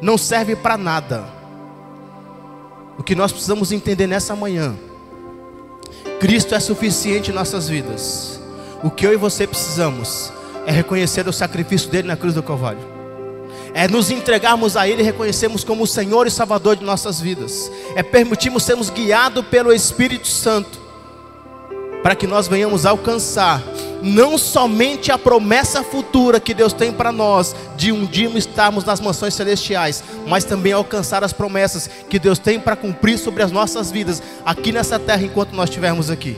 não 0.00 0.18
serve 0.18 0.56
para 0.56 0.76
nada 0.76 1.41
o 2.98 3.02
que 3.02 3.14
nós 3.14 3.32
precisamos 3.32 3.72
entender 3.72 4.06
nessa 4.06 4.36
manhã: 4.36 4.76
Cristo 6.20 6.54
é 6.54 6.60
suficiente 6.60 7.30
em 7.30 7.34
nossas 7.34 7.68
vidas. 7.68 8.40
O 8.82 8.90
que 8.90 9.06
eu 9.06 9.12
e 9.12 9.16
você 9.16 9.46
precisamos 9.46 10.32
é 10.66 10.72
reconhecer 10.72 11.26
o 11.28 11.32
sacrifício 11.32 11.90
dele 11.90 12.08
na 12.08 12.16
cruz 12.16 12.34
do 12.34 12.42
Calvário. 12.42 12.80
É 13.74 13.88
nos 13.88 14.10
entregarmos 14.10 14.76
a 14.76 14.86
Ele 14.86 15.02
e 15.02 15.04
reconhecermos 15.04 15.64
como 15.64 15.84
o 15.84 15.86
Senhor 15.86 16.26
e 16.26 16.30
Salvador 16.30 16.76
de 16.76 16.84
nossas 16.84 17.20
vidas. 17.20 17.70
É 17.94 18.02
permitirmos 18.02 18.64
sermos 18.64 18.90
guiados 18.90 19.44
pelo 19.46 19.72
Espírito 19.72 20.28
Santo. 20.28 20.80
para 22.02 22.16
que 22.16 22.26
nós 22.26 22.48
venhamos 22.48 22.84
alcançar 22.84 23.62
não 24.02 24.36
somente 24.36 25.12
a 25.12 25.16
promessa 25.16 25.82
futura 25.82 26.40
que 26.40 26.52
Deus 26.52 26.72
tem 26.72 26.92
para 26.92 27.12
nós, 27.12 27.54
de 27.76 27.92
um 27.92 28.04
dia 28.04 28.28
estarmos 28.36 28.84
nas 28.84 29.00
mansões 29.00 29.34
celestiais, 29.34 30.02
mas 30.26 30.44
também 30.44 30.72
alcançar 30.72 31.22
as 31.22 31.32
promessas 31.32 31.88
que 32.10 32.18
Deus 32.18 32.38
tem 32.38 32.58
para 32.58 32.74
cumprir 32.74 33.16
sobre 33.16 33.42
as 33.42 33.52
nossas 33.52 33.92
vidas, 33.92 34.20
aqui 34.44 34.72
nessa 34.72 34.98
terra, 34.98 35.22
enquanto 35.22 35.54
nós 35.54 35.68
estivermos 35.68 36.10
aqui. 36.10 36.36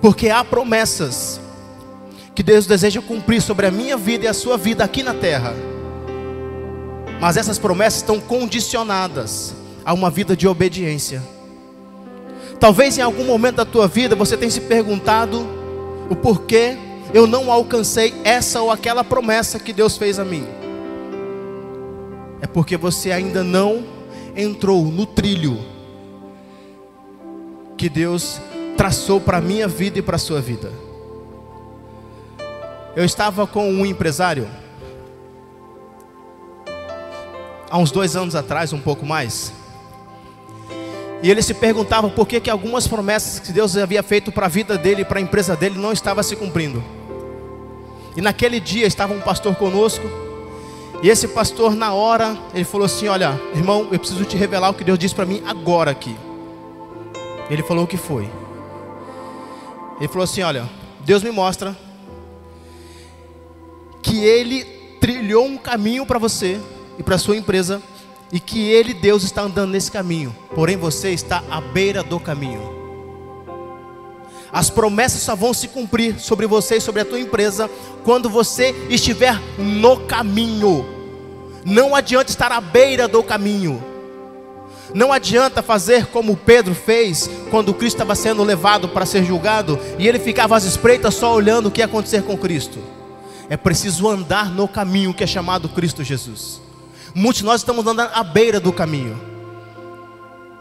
Porque 0.00 0.28
há 0.28 0.44
promessas 0.44 1.40
que 2.34 2.42
Deus 2.42 2.66
deseja 2.66 3.02
cumprir 3.02 3.42
sobre 3.42 3.66
a 3.66 3.70
minha 3.70 3.96
vida 3.96 4.26
e 4.26 4.28
a 4.28 4.34
sua 4.34 4.56
vida 4.56 4.84
aqui 4.84 5.02
na 5.02 5.14
terra, 5.14 5.54
mas 7.20 7.36
essas 7.36 7.58
promessas 7.58 8.00
estão 8.00 8.20
condicionadas 8.20 9.54
a 9.84 9.92
uma 9.92 10.10
vida 10.10 10.36
de 10.36 10.46
obediência. 10.46 11.22
Talvez 12.60 12.96
em 12.96 13.02
algum 13.02 13.24
momento 13.24 13.56
da 13.56 13.64
tua 13.64 13.88
vida 13.88 14.14
você 14.14 14.36
tenha 14.36 14.50
se 14.50 14.60
perguntado 14.60 15.63
o 16.08 16.16
porquê 16.16 16.76
eu 17.12 17.26
não 17.26 17.50
alcancei 17.50 18.14
essa 18.24 18.60
ou 18.60 18.70
aquela 18.70 19.04
promessa 19.04 19.58
que 19.58 19.72
Deus 19.72 19.96
fez 19.96 20.18
a 20.18 20.24
mim. 20.24 20.46
É 22.40 22.46
porque 22.46 22.76
você 22.76 23.12
ainda 23.12 23.42
não 23.42 23.84
entrou 24.36 24.84
no 24.84 25.06
trilho 25.06 25.58
que 27.76 27.88
Deus 27.88 28.40
traçou 28.76 29.20
para 29.20 29.38
a 29.38 29.40
minha 29.40 29.68
vida 29.68 29.98
e 29.98 30.02
para 30.02 30.16
a 30.16 30.18
sua 30.18 30.40
vida. 30.40 30.72
Eu 32.96 33.04
estava 33.04 33.46
com 33.46 33.68
um 33.70 33.84
empresário, 33.84 34.48
há 37.70 37.78
uns 37.78 37.90
dois 37.90 38.14
anos 38.14 38.34
atrás, 38.34 38.72
um 38.72 38.80
pouco 38.80 39.04
mais, 39.04 39.52
e 41.24 41.30
ele 41.30 41.40
se 41.40 41.54
perguntava 41.54 42.10
por 42.10 42.28
que, 42.28 42.38
que 42.38 42.50
algumas 42.50 42.86
promessas 42.86 43.40
que 43.40 43.50
Deus 43.50 43.74
havia 43.78 44.02
feito 44.02 44.30
para 44.30 44.44
a 44.44 44.48
vida 44.48 44.76
dele 44.76 45.06
para 45.06 45.18
a 45.18 45.22
empresa 45.22 45.56
dele 45.56 45.78
não 45.78 45.90
estava 45.90 46.22
se 46.22 46.36
cumprindo. 46.36 46.84
E 48.14 48.20
naquele 48.20 48.60
dia 48.60 48.86
estava 48.86 49.14
um 49.14 49.22
pastor 49.22 49.54
conosco, 49.54 50.06
e 51.02 51.08
esse 51.08 51.26
pastor, 51.28 51.74
na 51.74 51.94
hora, 51.94 52.36
ele 52.52 52.64
falou 52.64 52.84
assim: 52.84 53.08
Olha, 53.08 53.40
irmão, 53.54 53.88
eu 53.90 53.98
preciso 53.98 54.22
te 54.26 54.36
revelar 54.36 54.68
o 54.68 54.74
que 54.74 54.84
Deus 54.84 54.98
disse 54.98 55.14
para 55.14 55.24
mim 55.24 55.42
agora 55.46 55.90
aqui. 55.90 56.14
Ele 57.48 57.62
falou 57.62 57.84
o 57.84 57.86
que 57.86 57.96
foi. 57.96 58.28
Ele 59.98 60.08
falou 60.08 60.24
assim: 60.24 60.42
Olha, 60.42 60.68
Deus 61.00 61.22
me 61.22 61.30
mostra 61.30 61.74
que 64.02 64.22
Ele 64.22 64.62
trilhou 65.00 65.46
um 65.46 65.56
caminho 65.56 66.04
para 66.04 66.18
você 66.18 66.60
e 66.98 67.02
para 67.02 67.16
sua 67.16 67.34
empresa 67.34 67.82
e 68.34 68.40
que 68.40 68.68
Ele, 68.68 68.92
Deus, 68.92 69.22
está 69.22 69.42
andando 69.42 69.70
nesse 69.70 69.92
caminho, 69.92 70.34
porém 70.56 70.76
você 70.76 71.10
está 71.10 71.44
à 71.48 71.60
beira 71.60 72.02
do 72.02 72.18
caminho. 72.18 72.74
As 74.52 74.68
promessas 74.68 75.22
só 75.22 75.36
vão 75.36 75.54
se 75.54 75.68
cumprir 75.68 76.18
sobre 76.18 76.44
você 76.44 76.78
e 76.78 76.80
sobre 76.80 77.02
a 77.02 77.04
tua 77.04 77.20
empresa 77.20 77.70
quando 78.02 78.28
você 78.28 78.74
estiver 78.90 79.40
no 79.56 79.98
caminho. 80.00 80.84
Não 81.64 81.94
adianta 81.94 82.30
estar 82.30 82.50
à 82.50 82.60
beira 82.60 83.06
do 83.06 83.22
caminho. 83.22 83.80
Não 84.92 85.12
adianta 85.12 85.62
fazer 85.62 86.06
como 86.06 86.36
Pedro 86.36 86.74
fez 86.74 87.30
quando 87.52 87.72
Cristo 87.72 87.96
estava 87.96 88.16
sendo 88.16 88.42
levado 88.42 88.88
para 88.88 89.06
ser 89.06 89.24
julgado 89.24 89.78
e 89.96 90.08
ele 90.08 90.18
ficava 90.18 90.56
às 90.56 90.64
espreitas 90.64 91.14
só 91.14 91.32
olhando 91.32 91.66
o 91.66 91.70
que 91.70 91.80
ia 91.80 91.86
acontecer 91.86 92.24
com 92.24 92.36
Cristo. 92.36 92.80
É 93.48 93.56
preciso 93.56 94.08
andar 94.08 94.50
no 94.50 94.66
caminho 94.66 95.14
que 95.14 95.22
é 95.22 95.26
chamado 95.26 95.68
Cristo 95.68 96.02
Jesus. 96.02 96.63
Muitos 97.14 97.42
de 97.42 97.44
nós 97.44 97.60
estamos 97.60 97.86
andando 97.86 98.10
à 98.12 98.24
beira 98.24 98.58
do 98.58 98.72
caminho. 98.72 99.16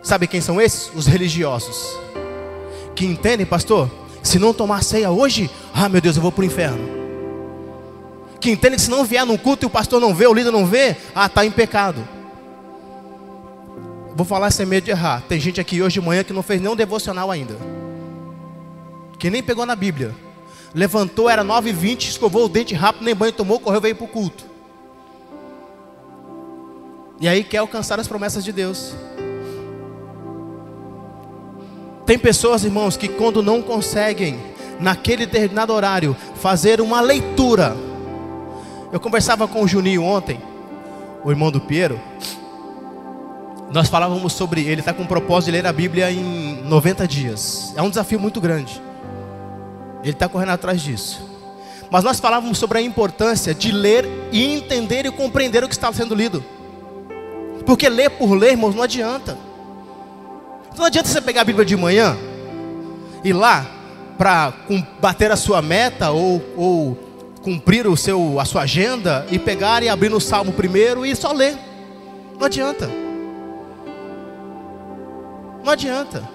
Sabe 0.04 0.28
quem 0.28 0.39
são 0.39 0.62
esses? 0.62 0.91
Os 0.93 1.08
religiosos. 1.08 1.97
Que 2.95 3.06
entendem, 3.06 3.45
pastor? 3.45 3.89
Se 4.22 4.38
não 4.38 4.54
tomar 4.54 4.84
ceia 4.84 5.10
hoje, 5.10 5.49
ah 5.74 5.89
meu 5.89 5.99
Deus, 5.99 6.16
eu 6.16 6.22
vou 6.22 6.32
para 6.32 6.43
o 6.43 6.45
inferno. 6.45 6.88
Que 8.39 8.51
entendem 8.51 8.78
que 8.78 8.84
se 8.84 8.91
não 8.91 9.04
vier 9.04 9.26
num 9.26 9.38
culto 9.38 9.66
e 9.66 9.68
o 9.68 9.70
pastor 9.70 9.99
não 9.99 10.14
vê, 10.14 10.28
o 10.28 10.34
líder 10.34 10.51
não 10.51 10.66
vê, 10.66 10.95
ah, 11.16 11.26
está 11.26 11.43
em 11.43 11.49
pecado. 11.49 12.08
Vou 14.16 14.26
falar 14.26 14.51
sem 14.51 14.66
medo 14.66 14.84
de 14.84 14.91
errar. 14.91 15.24
Tem 15.28 15.39
gente 15.39 15.60
aqui 15.60 15.82
hoje 15.82 15.99
de 15.99 16.06
manhã 16.06 16.24
que 16.24 16.34
não 16.34 16.43
fez 16.43 16.62
nenhum 16.62 16.76
devocional 16.76 17.32
ainda. 17.32 17.58
Que 19.18 19.30
nem 19.30 19.41
pegou 19.41 19.66
na 19.66 19.76
Bíblia. 19.76 20.14
Levantou, 20.76 21.30
era 21.30 21.43
9h20, 21.43 22.10
escovou 22.10 22.45
o 22.45 22.49
dente 22.49 22.76
rápido, 22.76 23.06
nem 23.06 23.16
banho 23.16 23.32
tomou, 23.32 23.60
correu, 23.60 23.82
veio 23.82 23.95
para 23.95 24.06
o 24.06 24.08
culto. 24.08 24.53
E 27.20 27.28
aí 27.28 27.43
quer 27.43 27.57
alcançar 27.57 27.99
as 27.99 28.07
promessas 28.07 28.43
de 28.43 28.51
Deus. 28.51 28.95
Tem 32.05 32.20
pessoas, 32.20 32.64
irmãos, 32.64 32.97
que 32.97 33.07
quando 33.07 33.41
não 33.41 33.61
conseguem, 33.61 34.38
naquele 34.80 35.26
determinado 35.26 35.74
horário, 35.74 36.16
fazer 36.36 36.82
uma 36.82 36.99
leitura. 36.99 37.76
Eu 38.91 38.99
conversava 38.99 39.47
com 39.47 39.64
o 39.64 39.68
Juninho 39.68 40.03
ontem, 40.03 40.39
o 41.24 41.32
irmão 41.32 41.49
do 41.49 41.61
Piero. 41.61 41.99
Nós 43.72 43.88
falávamos 43.88 44.34
sobre 44.34 44.61
ele 44.61 44.82
está 44.82 44.93
com 44.93 45.03
o 45.03 45.07
propósito 45.07 45.45
de 45.45 45.51
ler 45.53 45.66
a 45.66 45.74
Bíblia 45.74 46.11
em 46.11 46.61
90 46.64 47.07
dias. 47.07 47.74
É 47.76 47.82
um 47.82 47.89
desafio 47.89 48.20
muito 48.20 48.39
grande. 48.39 48.82
Ele 50.03 50.11
está 50.11 50.28
correndo 50.28 50.49
atrás 50.51 50.82
disso. 50.82 51.28
Mas 51.89 52.03
nós 52.03 52.20
falávamos 52.20 52.57
sobre 52.57 52.80
a 52.80 52.82
importância 52.82 53.53
de 53.53 53.72
ler 53.72 54.07
e 54.32 54.43
entender 54.43 55.05
e 55.05 55.11
compreender 55.11 55.64
o 55.64 55.68
que 55.68 55.74
está 55.74 55.91
sendo 55.93 56.14
lido. 56.14 56.43
Porque 57.66 57.88
ler 57.88 58.09
por 58.11 58.34
ler, 58.34 58.51
irmãos, 58.51 58.76
não 58.76 58.84
adianta. 58.84 59.38
Não 60.78 60.86
adianta 60.86 61.07
você 61.07 61.22
pegar 61.22 61.41
a 61.41 61.45
Bíblia 61.45 61.66
de 61.66 61.78
manhã, 61.78 62.18
ir 63.24 63.34
lá 63.34 63.66
para 64.18 64.53
bater 64.99 65.32
a 65.32 65.36
sua 65.36 65.61
meta 65.61 66.11
ou, 66.11 66.41
ou 66.57 66.97
cumprir 67.41 67.86
o 67.88 67.95
seu, 67.95 68.39
a 68.39 68.45
sua 68.45 68.64
agenda 68.64 69.26
e 69.30 69.38
pegar 69.38 69.84
e 69.84 69.89
abrir 69.89 70.09
no 70.09 70.20
Salmo 70.20 70.51
primeiro 70.51 71.05
e 71.05 71.16
só 71.16 71.32
ler. 71.32 71.57
Não 72.39 72.45
adianta. 72.45 72.89
Não 75.64 75.72
adianta. 75.72 76.28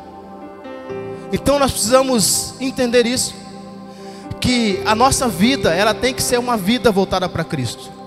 Então 1.33 1.59
nós 1.59 1.73
precisamos 1.73 2.55
entender 2.61 3.07
isso, 3.07 3.35
que 4.41 4.81
a 4.87 4.95
nossa 4.95 5.29
vida 5.29 5.75
ela 5.75 5.93
tem 5.93 6.15
que 6.15 6.23
ser 6.23 6.39
uma 6.39 6.57
vida 6.57 6.91
voltada 6.91 7.29
para 7.29 7.45
Cristo. 7.45 7.98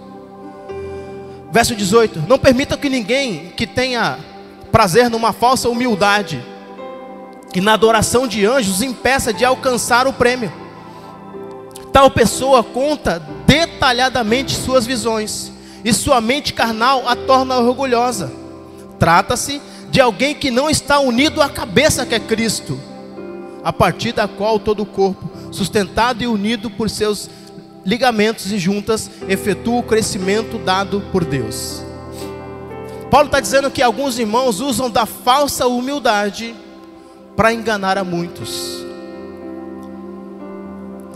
Verso 1.52 1.76
18: 1.76 2.24
Não 2.28 2.40
permita 2.40 2.78
que 2.78 2.90
ninguém 2.90 3.52
que 3.56 3.68
tenha 3.68 4.18
prazer 4.72 5.10
numa 5.10 5.34
falsa 5.34 5.70
humildade 5.70 6.44
e 7.54 7.60
na 7.60 7.74
adoração 7.74 8.26
de 8.26 8.46
anjos 8.46 8.82
impeça 8.82 9.34
de 9.34 9.44
alcançar 9.44 10.08
o 10.08 10.14
prêmio. 10.14 10.52
Tal 11.92 12.10
pessoa 12.10 12.64
conta 12.64 13.22
detalhadamente 13.46 14.56
suas 14.56 14.86
visões, 14.86 15.52
e 15.84 15.92
sua 15.94 16.22
mente 16.22 16.54
carnal 16.54 17.08
a 17.08 17.16
torna 17.16 17.58
orgulhosa. 17.58 18.32
Trata-se 18.98 19.62
de 19.90 20.00
alguém 20.00 20.34
que 20.34 20.50
não 20.50 20.70
está 20.70 21.00
unido 21.00 21.42
à 21.42 21.50
cabeça 21.50 22.06
que 22.06 22.16
é 22.16 22.20
Cristo, 22.20 22.80
a 23.62 23.74
partir 23.74 24.14
da 24.14 24.28
qual 24.28 24.58
todo 24.58 24.84
o 24.84 24.86
corpo, 24.86 25.30
sustentado 25.52 26.24
e 26.24 26.28
unido 26.28 26.70
por 26.70 26.90
seus 26.90 27.30
ligamentos 27.86 28.52
e 28.52 28.58
juntas 28.60 29.10
efetua 29.28 29.80
o 29.80 29.84
crescimento 29.84 30.58
dado 30.58 31.02
por 31.12 31.26
Deus. 31.26 31.84
Paulo 33.10 33.26
está 33.26 33.40
dizendo 33.40 33.70
que 33.70 33.82
alguns 33.82 34.18
irmãos 34.18 34.62
usam 34.62 34.90
da 34.90 35.06
falsa 35.06 35.68
humildade 35.68 36.56
para 37.36 37.54
enganar 37.54 37.98
a 37.98 38.04
muitos. 38.04 38.86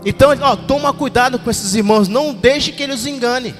Então, 0.04 0.30
ó, 0.40 0.54
toma 0.54 0.92
cuidado 0.92 1.38
com 1.38 1.50
esses 1.50 1.74
irmãos, 1.74 2.06
não 2.06 2.32
deixe 2.32 2.70
que 2.70 2.82
eles 2.82 3.06
engane. 3.06 3.54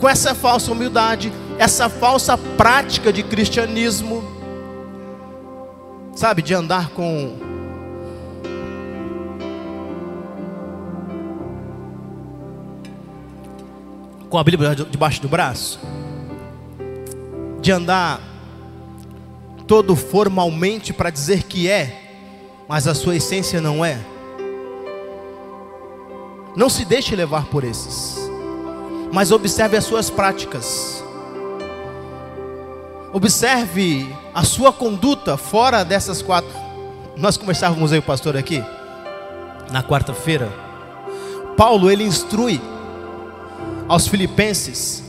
Com 0.00 0.08
essa 0.08 0.34
falsa 0.34 0.72
humildade, 0.72 1.32
essa 1.58 1.88
falsa 1.88 2.36
prática 2.36 3.12
de 3.12 3.22
cristianismo, 3.22 4.24
sabe, 6.14 6.42
de 6.42 6.54
andar 6.54 6.90
com 6.90 7.36
com 14.28 14.38
a 14.38 14.44
Bíblia 14.44 14.74
debaixo 14.74 15.20
do 15.22 15.28
braço? 15.28 15.80
De 17.60 17.72
andar 17.72 18.20
todo 19.66 19.94
formalmente 19.96 20.92
para 20.92 21.10
dizer 21.10 21.42
que 21.44 21.68
é, 21.68 22.16
mas 22.68 22.86
a 22.86 22.94
sua 22.94 23.16
essência 23.16 23.60
não 23.60 23.84
é? 23.84 23.98
Não 26.56 26.68
se 26.68 26.84
deixe 26.84 27.14
levar 27.14 27.46
por 27.46 27.64
esses, 27.64 28.18
mas 29.12 29.30
observe 29.30 29.76
as 29.76 29.84
suas 29.84 30.10
práticas. 30.10 31.04
Observe 33.12 34.14
a 34.34 34.44
sua 34.44 34.72
conduta 34.72 35.36
fora 35.36 35.84
dessas 35.84 36.20
quatro. 36.20 36.50
Nós 37.16 37.36
conversávamos 37.36 37.92
aí, 37.92 37.98
o 37.98 38.02
pastor 38.02 38.36
aqui, 38.36 38.62
na 39.70 39.82
quarta-feira. 39.82 40.52
Paulo, 41.56 41.90
ele 41.90 42.04
instrui 42.04 42.60
aos 43.88 44.06
Filipenses. 44.06 45.02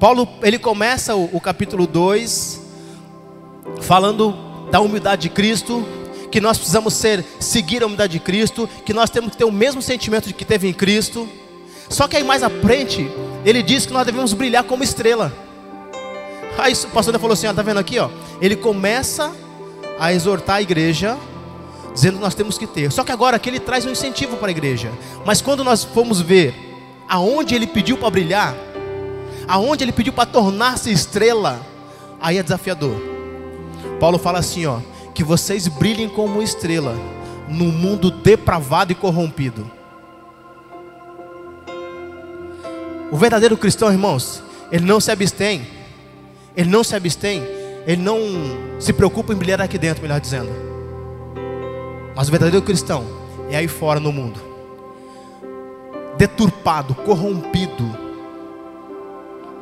Paulo, 0.00 0.28
ele 0.42 0.58
começa 0.58 1.14
o, 1.14 1.30
o 1.32 1.40
capítulo 1.40 1.86
2 1.86 2.60
falando 3.80 4.34
da 4.70 4.80
humildade 4.80 5.22
de 5.22 5.28
Cristo, 5.28 5.86
que 6.30 6.40
nós 6.40 6.58
precisamos 6.58 6.94
ser 6.94 7.24
seguir 7.38 7.82
a 7.82 7.86
unidade 7.86 8.14
de 8.14 8.18
Cristo, 8.18 8.68
que 8.84 8.92
nós 8.92 9.08
temos 9.08 9.30
que 9.30 9.36
ter 9.36 9.44
o 9.44 9.52
mesmo 9.52 9.80
sentimento 9.80 10.26
de 10.26 10.34
que 10.34 10.44
teve 10.44 10.68
em 10.68 10.72
Cristo. 10.72 11.28
Só 11.88 12.08
que 12.08 12.16
aí 12.16 12.24
mais 12.24 12.42
à 12.42 12.50
frente, 12.50 13.08
ele 13.44 13.62
diz 13.62 13.86
que 13.86 13.92
nós 13.92 14.04
devemos 14.04 14.32
brilhar 14.32 14.64
como 14.64 14.82
estrela. 14.82 15.32
Aí 16.58 16.72
o 16.72 16.88
pastor 16.88 17.18
falou 17.18 17.34
assim: 17.34 17.46
ó, 17.46 17.54
tá 17.54 17.62
vendo 17.62 17.78
aqui, 17.78 17.98
ó? 17.98 18.10
Ele 18.40 18.56
começa 18.56 19.32
a 19.98 20.12
exortar 20.12 20.56
a 20.56 20.62
igreja, 20.62 21.16
dizendo 21.94 22.16
que 22.16 22.22
nós 22.22 22.34
temos 22.34 22.58
que 22.58 22.66
ter. 22.66 22.90
Só 22.90 23.04
que 23.04 23.12
agora 23.12 23.36
aqui 23.36 23.48
ele 23.48 23.60
traz 23.60 23.86
um 23.86 23.90
incentivo 23.90 24.36
para 24.36 24.48
a 24.48 24.50
igreja. 24.50 24.90
Mas 25.24 25.40
quando 25.40 25.62
nós 25.62 25.84
formos 25.84 26.20
ver 26.20 26.63
aonde 27.08 27.54
ele 27.54 27.66
pediu 27.66 27.96
para 27.96 28.10
brilhar, 28.10 28.54
aonde 29.46 29.84
ele 29.84 29.92
pediu 29.92 30.12
para 30.12 30.26
tornar-se 30.26 30.90
estrela, 30.90 31.60
aí 32.20 32.38
é 32.38 32.42
desafiador. 32.42 32.94
Paulo 34.00 34.18
fala 34.18 34.38
assim, 34.38 34.66
ó, 34.66 34.78
que 35.14 35.22
vocês 35.22 35.68
brilhem 35.68 36.08
como 36.08 36.42
estrela 36.42 36.96
no 37.48 37.66
mundo 37.66 38.10
depravado 38.10 38.92
e 38.92 38.94
corrompido. 38.94 39.70
O 43.10 43.16
verdadeiro 43.16 43.56
cristão, 43.56 43.92
irmãos, 43.92 44.42
ele 44.72 44.84
não 44.84 44.98
se 45.00 45.10
abstém, 45.10 45.66
ele 46.56 46.68
não 46.68 46.82
se 46.82 46.96
abstém, 46.96 47.42
ele 47.86 48.02
não 48.02 48.18
se 48.80 48.92
preocupa 48.92 49.32
em 49.32 49.36
brilhar 49.36 49.60
aqui 49.60 49.78
dentro, 49.78 50.02
melhor 50.02 50.20
dizendo. 50.20 50.50
Mas 52.16 52.28
o 52.28 52.30
verdadeiro 52.30 52.64
cristão 52.64 53.04
é 53.50 53.56
aí 53.56 53.68
fora 53.68 54.00
no 54.00 54.10
mundo, 54.10 54.40
deturpado, 56.16 56.94
corrompido. 56.94 58.04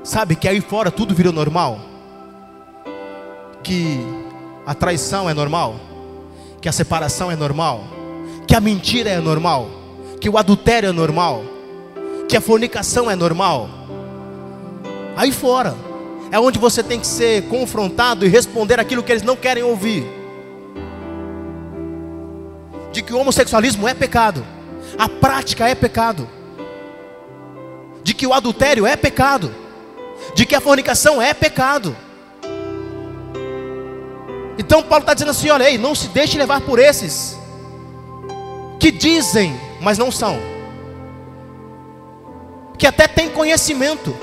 Sabe 0.04 0.34
que 0.34 0.48
aí 0.48 0.60
fora 0.60 0.90
tudo 0.90 1.14
virou 1.14 1.32
normal? 1.32 1.78
Que 3.62 4.00
a 4.66 4.74
traição 4.74 5.28
é 5.28 5.34
normal, 5.34 5.76
que 6.60 6.68
a 6.68 6.72
separação 6.72 7.30
é 7.30 7.36
normal, 7.36 7.84
que 8.46 8.54
a 8.54 8.60
mentira 8.60 9.10
é 9.10 9.20
normal, 9.20 9.68
que 10.20 10.28
o 10.28 10.36
adultério 10.36 10.88
é 10.88 10.92
normal, 10.92 11.42
que 12.28 12.36
a 12.36 12.40
fornicação 12.40 13.10
é 13.10 13.14
normal. 13.14 13.68
Aí 15.16 15.30
fora 15.30 15.74
é 16.30 16.40
onde 16.40 16.58
você 16.58 16.82
tem 16.82 16.98
que 16.98 17.06
ser 17.06 17.48
confrontado 17.48 18.24
e 18.24 18.28
responder 18.28 18.80
aquilo 18.80 19.02
que 19.02 19.12
eles 19.12 19.22
não 19.22 19.36
querem 19.36 19.62
ouvir. 19.62 20.04
De 22.92 23.02
que 23.02 23.12
o 23.12 23.18
homossexualismo 23.18 23.86
é 23.86 23.94
pecado, 23.94 24.44
a 24.98 25.08
prática 25.08 25.68
é 25.68 25.74
pecado, 25.74 26.28
de 28.02 28.14
que 28.14 28.26
o 28.26 28.32
adultério 28.32 28.86
é 28.86 28.96
pecado, 28.96 29.54
de 30.34 30.44
que 30.44 30.54
a 30.54 30.60
fornicação 30.60 31.20
é 31.20 31.32
pecado. 31.32 31.96
Então 34.58 34.82
Paulo 34.82 35.02
está 35.02 35.14
dizendo 35.14 35.30
assim: 35.30 35.50
olha 35.50 35.66
aí, 35.66 35.78
não 35.78 35.94
se 35.94 36.08
deixe 36.08 36.36
levar 36.36 36.60
por 36.60 36.78
esses 36.78 37.38
que 38.78 38.90
dizem, 38.90 39.54
mas 39.80 39.96
não 39.96 40.10
são, 40.10 40.38
que 42.76 42.86
até 42.86 43.06
têm 43.06 43.30
conhecimento. 43.30 44.16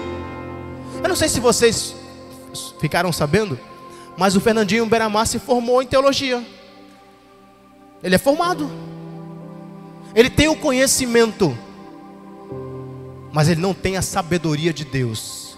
Eu 1.02 1.08
não 1.08 1.16
sei 1.16 1.30
se 1.30 1.40
vocês 1.40 1.96
ficaram 2.80 3.12
sabendo, 3.12 3.58
mas 4.18 4.36
o 4.36 4.42
Fernandinho 4.42 4.86
Beramar 4.86 5.26
se 5.28 5.40
formou 5.40 5.82
em 5.82 5.88
teologia. 5.88 6.46
Ele 8.04 8.16
é 8.16 8.18
formado, 8.18 8.70
ele 10.14 10.30
tem 10.30 10.48
o 10.48 10.56
conhecimento, 10.56 11.58
mas 13.32 13.50
ele 13.50 13.62
não 13.62 13.74
tem 13.74 13.98
a 13.98 14.02
sabedoria 14.02 14.74
de 14.74 14.84
Deus. 14.84 15.58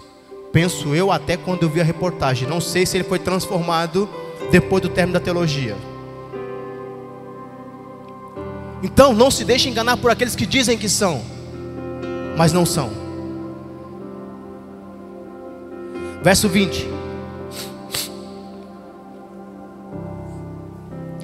Penso 0.52 0.94
eu 0.94 1.10
até 1.10 1.36
quando 1.36 1.62
eu 1.62 1.70
vi 1.70 1.80
a 1.80 1.84
reportagem. 1.84 2.46
Não 2.46 2.60
sei 2.60 2.84
se 2.84 2.96
ele 2.96 3.04
foi 3.04 3.18
transformado 3.18 4.08
depois 4.50 4.82
do 4.82 4.88
término 4.88 5.14
da 5.14 5.24
teologia. 5.24 5.76
Então, 8.82 9.14
não 9.14 9.30
se 9.30 9.44
deixe 9.44 9.68
enganar 9.68 9.96
por 9.96 10.10
aqueles 10.10 10.34
que 10.34 10.44
dizem 10.44 10.76
que 10.76 10.88
são, 10.88 11.22
mas 12.36 12.52
não 12.52 12.66
são. 12.66 12.90
Verso 16.22 16.48
20. 16.48 16.88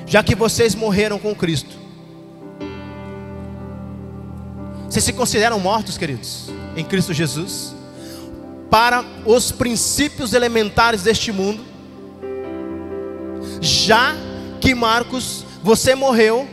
Já 0.07 0.23
que 0.23 0.35
vocês 0.35 0.75
morreram 0.75 1.19
com 1.19 1.35
Cristo, 1.35 1.77
vocês 4.89 5.05
se 5.05 5.13
consideram 5.13 5.61
mortos, 5.61 5.99
queridos, 5.99 6.51
em 6.77 6.85
Cristo 6.85 7.13
Jesus, 7.13 7.75
para 8.71 9.05
os 9.27 9.53
princípios 9.53 10.33
elementares 10.33 11.03
deste 11.03 11.31
mundo 11.31 11.69
já 13.61 14.15
que 14.61 14.75
Marcos, 14.75 15.45
você 15.63 15.95
morreu 15.95 16.49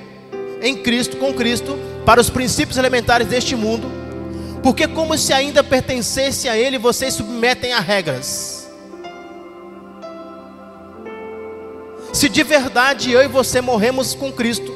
em 0.61 0.75
Cristo, 0.75 1.17
com 1.17 1.33
Cristo, 1.33 1.77
para 2.05 2.21
os 2.21 2.29
princípios 2.29 2.77
elementares 2.77 3.27
deste 3.27 3.55
mundo, 3.55 3.91
porque 4.61 4.88
como 4.88 5.17
se 5.17 5.33
ainda 5.33 5.63
pertencesse 5.63 6.47
a 6.49 6.57
Ele, 6.57 6.77
vocês 6.77 7.13
submetem 7.13 7.73
a 7.73 7.79
regras. 7.79 8.67
Se 12.13 12.29
de 12.29 12.43
verdade 12.43 13.11
eu 13.11 13.21
e 13.21 13.27
você 13.27 13.59
morremos 13.59 14.15
com 14.15 14.31
Cristo, 14.31 14.73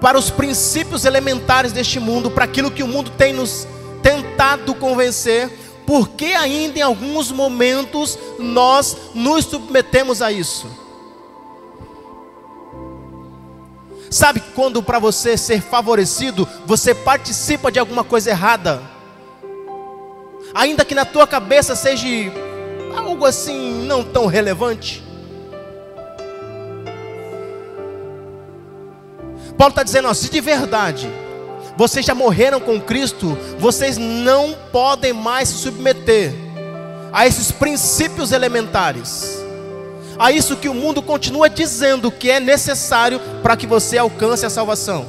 para 0.00 0.18
os 0.18 0.30
princípios 0.30 1.04
elementares 1.04 1.72
deste 1.72 1.98
mundo, 1.98 2.30
para 2.30 2.44
aquilo 2.44 2.70
que 2.70 2.82
o 2.82 2.88
mundo 2.88 3.10
tem 3.10 3.32
nos 3.32 3.66
tentado 4.02 4.74
convencer, 4.74 5.50
porque 5.86 6.26
ainda 6.26 6.78
em 6.78 6.82
alguns 6.82 7.32
momentos 7.32 8.18
nós 8.38 8.96
nos 9.14 9.44
submetemos 9.44 10.22
a 10.22 10.30
isso. 10.30 10.66
Sabe 14.10 14.42
quando 14.54 14.82
para 14.82 14.98
você 14.98 15.36
ser 15.36 15.60
favorecido, 15.60 16.48
você 16.64 16.94
participa 16.94 17.70
de 17.70 17.78
alguma 17.78 18.04
coisa 18.04 18.30
errada? 18.30 18.82
Ainda 20.54 20.84
que 20.84 20.94
na 20.94 21.04
tua 21.04 21.26
cabeça 21.26 21.76
seja 21.76 22.06
algo 22.96 23.26
assim 23.26 23.84
não 23.84 24.02
tão 24.02 24.26
relevante. 24.26 25.07
Paulo 29.58 29.72
está 29.72 29.82
dizendo, 29.82 30.06
ó, 30.08 30.14
se 30.14 30.30
de 30.30 30.40
verdade 30.40 31.10
vocês 31.76 32.06
já 32.06 32.14
morreram 32.14 32.60
com 32.60 32.80
Cristo, 32.80 33.36
vocês 33.58 33.98
não 33.98 34.56
podem 34.72 35.12
mais 35.12 35.48
se 35.48 35.54
submeter 35.56 36.32
a 37.12 37.26
esses 37.26 37.50
princípios 37.50 38.32
elementares, 38.32 39.38
a 40.18 40.30
isso 40.32 40.56
que 40.56 40.68
o 40.68 40.74
mundo 40.74 41.02
continua 41.02 41.48
dizendo 41.48 42.10
que 42.10 42.30
é 42.30 42.40
necessário 42.40 43.20
para 43.42 43.56
que 43.56 43.66
você 43.66 43.98
alcance 43.98 44.46
a 44.46 44.50
salvação. 44.50 45.06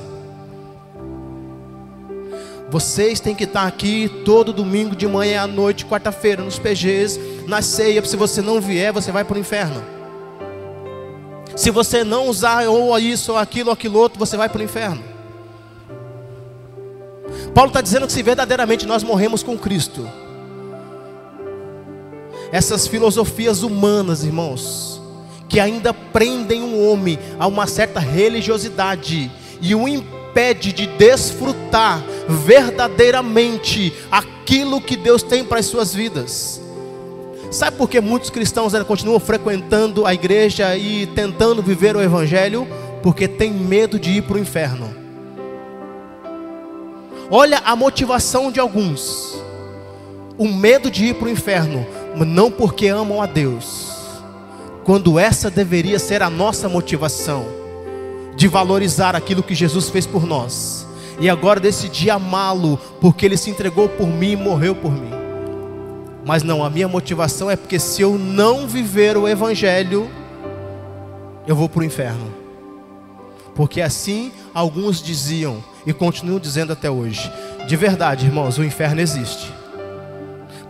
Vocês 2.71 3.19
têm 3.19 3.33
que 3.33 3.45
estar 3.45 3.65
aqui 3.65 4.21
todo 4.23 4.53
domingo 4.53 4.95
de 4.95 5.07
manhã 5.07 5.41
à 5.41 5.47
noite, 5.47 5.85
quarta-feira, 5.85 6.43
nos 6.43 6.59
PGs, 6.59 7.19
na 7.47 7.63
ceia. 7.63 8.05
Se 8.05 8.15
você 8.15 8.43
não 8.43 8.61
vier, 8.61 8.93
você 8.93 9.11
vai 9.11 9.23
para 9.23 9.37
o 9.37 9.39
inferno. 9.39 9.98
Se 11.59 11.71
você 11.71 12.05
não 12.05 12.29
usar 12.29 12.69
ou 12.69 12.97
isso, 12.97 13.33
ou 13.33 13.37
aquilo, 13.37 13.67
ou 13.67 13.73
aquilo 13.73 13.99
outro, 13.99 14.17
você 14.17 14.37
vai 14.37 14.47
para 14.47 14.61
o 14.61 14.63
inferno. 14.63 15.03
Paulo 17.53 17.69
está 17.69 17.81
dizendo 17.81 18.07
que 18.07 18.13
se 18.13 18.23
verdadeiramente 18.23 18.85
nós 18.85 19.03
morremos 19.03 19.43
com 19.43 19.57
Cristo, 19.57 20.07
essas 22.49 22.87
filosofias 22.87 23.61
humanas, 23.61 24.23
irmãos, 24.23 25.01
que 25.49 25.59
ainda 25.59 25.93
prendem 25.93 26.63
um 26.63 26.89
homem 26.89 27.19
a 27.37 27.45
uma 27.45 27.67
certa 27.67 27.99
religiosidade 27.99 29.29
e 29.59 29.75
o 29.75 29.85
impede 29.85 30.71
de 30.71 30.87
desfrutar 30.87 32.01
verdadeiramente 32.29 33.93
aquilo 34.09 34.79
que 34.79 34.95
Deus 34.95 35.21
tem 35.21 35.43
para 35.43 35.59
as 35.59 35.65
suas 35.65 35.93
vidas. 35.93 36.61
Sabe 37.51 37.77
por 37.77 37.89
que 37.89 37.99
muitos 37.99 38.29
cristãos 38.29 38.73
continuam 38.83 39.19
frequentando 39.19 40.05
a 40.05 40.13
igreja 40.13 40.77
e 40.77 41.07
tentando 41.07 41.63
viver 41.63 41.95
o 41.95 42.01
evangelho? 42.01 42.67
Porque 43.01 43.27
tem 43.27 43.51
medo 43.51 43.99
de 43.99 44.11
ir 44.11 44.23
para 44.23 44.35
o 44.35 44.39
inferno. 44.39 44.93
Olha 47.31 47.59
a 47.65 47.75
motivação 47.75 48.51
de 48.51 48.59
alguns: 48.59 49.41
o 50.37 50.47
medo 50.47 50.91
de 50.91 51.05
ir 51.05 51.15
para 51.15 51.27
o 51.27 51.31
inferno, 51.31 51.87
não 52.15 52.51
porque 52.51 52.87
amam 52.87 53.19
a 53.19 53.25
Deus, 53.25 54.21
quando 54.83 55.17
essa 55.17 55.49
deveria 55.49 55.97
ser 55.97 56.21
a 56.21 56.29
nossa 56.29 56.69
motivação, 56.69 57.45
de 58.35 58.47
valorizar 58.47 59.15
aquilo 59.15 59.41
que 59.41 59.55
Jesus 59.55 59.89
fez 59.89 60.05
por 60.05 60.25
nós, 60.25 60.85
e 61.19 61.27
agora 61.27 61.59
decidi 61.59 62.11
amá-lo, 62.11 62.79
porque 63.01 63.25
ele 63.25 63.37
se 63.37 63.49
entregou 63.49 63.89
por 63.89 64.07
mim 64.07 64.31
e 64.31 64.35
morreu 64.35 64.75
por 64.75 64.91
mim. 64.91 65.18
Mas 66.25 66.43
não, 66.43 66.63
a 66.63 66.69
minha 66.69 66.87
motivação 66.87 67.49
é 67.49 67.55
porque 67.55 67.79
se 67.79 68.01
eu 68.01 68.17
não 68.17 68.67
viver 68.67 69.17
o 69.17 69.27
Evangelho, 69.27 70.09
eu 71.47 71.55
vou 71.55 71.69
para 71.69 71.81
o 71.81 71.83
inferno. 71.83 72.33
Porque 73.55 73.81
assim 73.81 74.31
alguns 74.53 75.01
diziam, 75.01 75.63
e 75.85 75.93
continuo 75.93 76.39
dizendo 76.39 76.73
até 76.73 76.89
hoje. 76.89 77.31
De 77.67 77.75
verdade, 77.75 78.25
irmãos, 78.25 78.57
o 78.57 78.63
inferno 78.63 79.01
existe. 79.01 79.53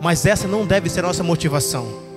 Mas 0.00 0.24
essa 0.24 0.48
não 0.48 0.64
deve 0.64 0.88
ser 0.88 1.00
a 1.00 1.08
nossa 1.08 1.22
motivação. 1.22 2.10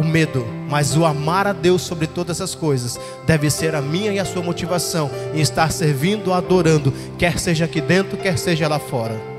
o 0.00 0.04
medo, 0.04 0.46
mas 0.68 0.96
o 0.96 1.04
amar 1.04 1.46
a 1.46 1.52
Deus 1.52 1.82
sobre 1.82 2.06
todas 2.06 2.40
as 2.40 2.54
coisas 2.54 2.98
deve 3.26 3.50
ser 3.50 3.74
a 3.74 3.82
minha 3.82 4.12
e 4.12 4.18
a 4.18 4.24
sua 4.24 4.42
motivação 4.42 5.10
em 5.34 5.40
estar 5.40 5.70
servindo, 5.70 6.32
adorando, 6.32 6.92
quer 7.18 7.38
seja 7.38 7.66
aqui 7.66 7.80
dentro, 7.80 8.16
quer 8.16 8.38
seja 8.38 8.66
lá 8.66 8.78
fora. 8.78 9.29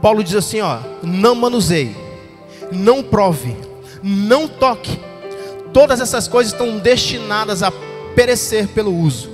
Paulo 0.00 0.24
diz 0.24 0.34
assim, 0.34 0.60
ó, 0.60 0.78
não 1.02 1.34
manuseie, 1.34 1.94
não 2.72 3.02
prove, 3.02 3.54
não 4.02 4.48
toque. 4.48 4.98
Todas 5.72 6.00
essas 6.00 6.26
coisas 6.26 6.52
estão 6.52 6.78
destinadas 6.78 7.62
a 7.62 7.70
perecer 8.14 8.68
pelo 8.68 8.94
uso, 8.94 9.30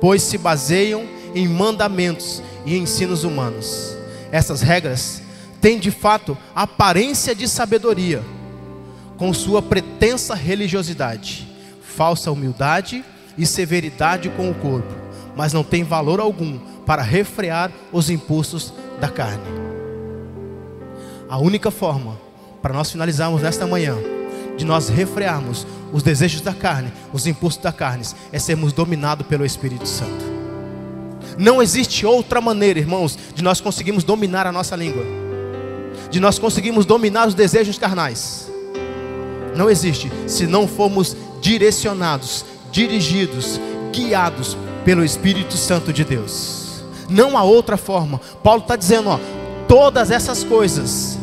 pois 0.00 0.22
se 0.22 0.38
baseiam 0.38 1.04
em 1.34 1.48
mandamentos 1.48 2.42
e 2.64 2.76
ensinos 2.76 3.24
humanos. 3.24 3.96
Essas 4.30 4.62
regras 4.62 5.20
têm 5.60 5.78
de 5.78 5.90
fato 5.90 6.36
aparência 6.54 7.34
de 7.34 7.48
sabedoria, 7.48 8.22
com 9.16 9.32
sua 9.32 9.60
pretensa 9.60 10.34
religiosidade, 10.34 11.48
falsa 11.82 12.30
humildade 12.30 13.04
e 13.36 13.44
severidade 13.44 14.28
com 14.30 14.50
o 14.50 14.54
corpo, 14.54 14.94
mas 15.36 15.52
não 15.52 15.64
tem 15.64 15.82
valor 15.82 16.20
algum 16.20 16.58
para 16.86 17.02
refrear 17.02 17.70
os 17.92 18.10
impulsos 18.10 18.72
da 19.00 19.08
carne. 19.08 19.73
A 21.34 21.38
única 21.38 21.68
forma 21.68 22.16
para 22.62 22.72
nós 22.72 22.92
finalizarmos 22.92 23.42
nesta 23.42 23.66
manhã, 23.66 23.96
de 24.56 24.64
nós 24.64 24.88
refrearmos 24.88 25.66
os 25.92 26.00
desejos 26.00 26.40
da 26.40 26.54
carne, 26.54 26.92
os 27.12 27.26
impulsos 27.26 27.60
da 27.60 27.72
carne, 27.72 28.04
é 28.30 28.38
sermos 28.38 28.72
dominados 28.72 29.26
pelo 29.26 29.44
Espírito 29.44 29.84
Santo. 29.84 30.24
Não 31.36 31.60
existe 31.60 32.06
outra 32.06 32.40
maneira, 32.40 32.78
irmãos, 32.78 33.18
de 33.34 33.42
nós 33.42 33.60
conseguirmos 33.60 34.04
dominar 34.04 34.46
a 34.46 34.52
nossa 34.52 34.76
língua, 34.76 35.02
de 36.08 36.20
nós 36.20 36.38
conseguirmos 36.38 36.86
dominar 36.86 37.26
os 37.26 37.34
desejos 37.34 37.78
carnais. 37.78 38.48
Não 39.56 39.68
existe 39.68 40.12
se 40.28 40.46
não 40.46 40.68
formos 40.68 41.16
direcionados, 41.40 42.44
dirigidos, 42.70 43.60
guiados 43.92 44.56
pelo 44.84 45.04
Espírito 45.04 45.56
Santo 45.56 45.92
de 45.92 46.04
Deus. 46.04 46.84
Não 47.10 47.36
há 47.36 47.42
outra 47.42 47.76
forma. 47.76 48.20
Paulo 48.40 48.62
está 48.62 48.76
dizendo, 48.76 49.08
ó, 49.08 49.18
todas 49.66 50.12
essas 50.12 50.44
coisas, 50.44 51.13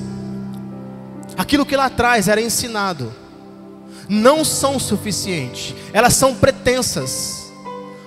aquilo 1.41 1.65
que 1.65 1.75
lá 1.75 1.85
atrás 1.85 2.27
era 2.27 2.41
ensinado, 2.41 3.13
não 4.07 4.43
são 4.43 4.79
suficientes, 4.79 5.75
elas 5.93 6.13
são 6.13 6.35
pretensas 6.35 7.41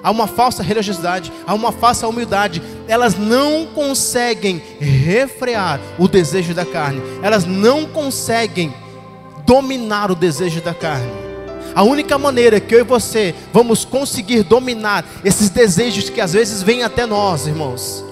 há 0.05 0.11
uma 0.11 0.27
falsa 0.27 0.63
religiosidade, 0.63 1.33
há 1.47 1.55
uma 1.55 1.73
falsa 1.73 2.07
humildade. 2.07 2.63
Elas 2.87 3.17
não 3.17 3.65
conseguem 3.65 4.63
refrear 4.79 5.81
o 5.99 6.07
desejo 6.07 6.53
da 6.53 6.67
carne, 6.67 7.01
elas 7.23 7.47
não 7.47 7.87
conseguem 7.87 8.75
dominar 9.47 10.11
o 10.11 10.15
desejo 10.15 10.61
da 10.61 10.75
carne. 10.75 11.11
A 11.75 11.83
única 11.83 12.19
maneira 12.19 12.61
que 12.61 12.75
eu 12.75 12.81
e 12.81 12.85
você 12.85 13.35
vamos 13.51 13.85
conseguir 13.85 14.43
dominar 14.43 15.05
esses 15.25 15.49
desejos 15.49 16.11
que 16.11 16.21
às 16.21 16.35
vezes 16.35 16.63
vêm 16.63 16.83
até 16.83 17.07
nós, 17.07 17.47
irmãos, 17.47 18.05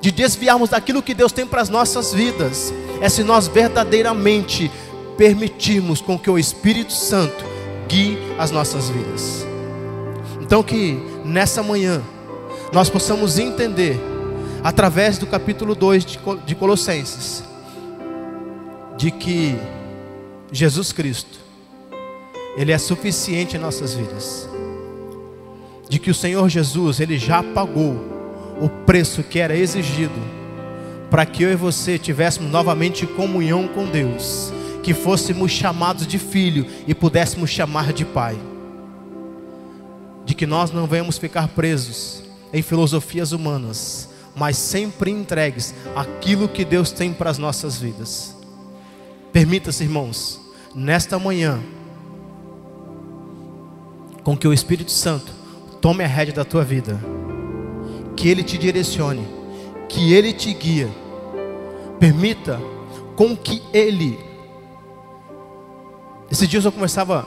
de 0.00 0.12
desviarmos 0.12 0.70
daquilo 0.70 1.02
que 1.02 1.12
Deus 1.12 1.32
tem 1.32 1.44
para 1.44 1.60
as 1.60 1.68
nossas 1.68 2.14
vidas, 2.14 2.72
é 3.00 3.08
se 3.08 3.22
nós 3.22 3.48
verdadeiramente 3.48 4.70
permitirmos 5.16 6.00
com 6.00 6.18
que 6.18 6.30
o 6.30 6.38
Espírito 6.38 6.92
Santo 6.92 7.44
guie 7.88 8.18
as 8.38 8.50
nossas 8.50 8.88
vidas. 8.88 9.46
Então, 10.40 10.62
que 10.62 10.98
nessa 11.24 11.62
manhã 11.62 12.02
nós 12.72 12.88
possamos 12.88 13.38
entender, 13.38 13.98
através 14.62 15.18
do 15.18 15.26
capítulo 15.26 15.74
2 15.74 16.18
de 16.44 16.54
Colossenses, 16.54 17.42
de 18.96 19.10
que 19.10 19.56
Jesus 20.50 20.92
Cristo, 20.92 21.38
Ele 22.56 22.72
é 22.72 22.78
suficiente 22.78 23.56
em 23.56 23.60
nossas 23.60 23.94
vidas, 23.94 24.48
de 25.88 25.98
que 25.98 26.10
o 26.10 26.14
Senhor 26.14 26.48
Jesus, 26.48 27.00
Ele 27.00 27.18
já 27.18 27.42
pagou 27.42 27.96
o 28.60 28.68
preço 28.84 29.22
que 29.22 29.38
era 29.38 29.56
exigido 29.56 30.37
para 31.10 31.24
que 31.26 31.42
eu 31.42 31.52
e 31.52 31.56
você 31.56 31.98
tivéssemos 31.98 32.50
novamente 32.50 33.06
comunhão 33.06 33.66
com 33.68 33.86
Deus, 33.86 34.52
que 34.82 34.92
fôssemos 34.94 35.50
chamados 35.50 36.06
de 36.06 36.18
filho 36.18 36.66
e 36.86 36.94
pudéssemos 36.94 37.50
chamar 37.50 37.92
de 37.92 38.04
pai 38.04 38.36
de 40.28 40.34
que 40.34 40.46
nós 40.46 40.70
não 40.70 40.86
venhamos 40.86 41.16
ficar 41.16 41.48
presos 41.48 42.22
em 42.52 42.60
filosofias 42.60 43.32
humanas, 43.32 44.10
mas 44.36 44.58
sempre 44.58 45.10
entregues 45.10 45.74
aquilo 45.96 46.46
que 46.46 46.66
Deus 46.66 46.92
tem 46.92 47.14
para 47.14 47.30
as 47.30 47.38
nossas 47.38 47.78
vidas. 47.78 48.36
Permita-se, 49.32 49.82
irmãos, 49.82 50.38
nesta 50.74 51.18
manhã, 51.18 51.58
com 54.22 54.36
que 54.36 54.46
o 54.46 54.52
Espírito 54.52 54.90
Santo 54.90 55.32
tome 55.80 56.04
a 56.04 56.06
rédea 56.06 56.34
da 56.34 56.44
tua 56.44 56.62
vida, 56.62 57.00
que 58.14 58.28
Ele 58.28 58.42
te 58.42 58.58
direcione, 58.58 59.26
que 59.88 60.12
Ele 60.12 60.32
te 60.32 60.52
guie, 60.52 60.88
permita 61.98 62.60
com 63.16 63.36
que 63.36 63.62
Ele. 63.72 64.18
Esses 66.30 66.48
dias 66.48 66.64
eu 66.64 66.72
conversava 66.72 67.26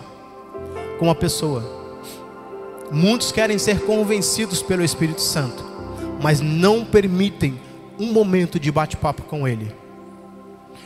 com 1.00 1.06
uma 1.06 1.16
pessoa, 1.16 1.82
Muitos 2.92 3.32
querem 3.32 3.58
ser 3.58 3.86
convencidos 3.86 4.62
pelo 4.62 4.84
Espírito 4.84 5.22
Santo, 5.22 5.64
mas 6.22 6.42
não 6.42 6.84
permitem 6.84 7.58
um 7.98 8.12
momento 8.12 8.60
de 8.60 8.70
bate-papo 8.70 9.22
com 9.24 9.48
Ele. 9.48 9.74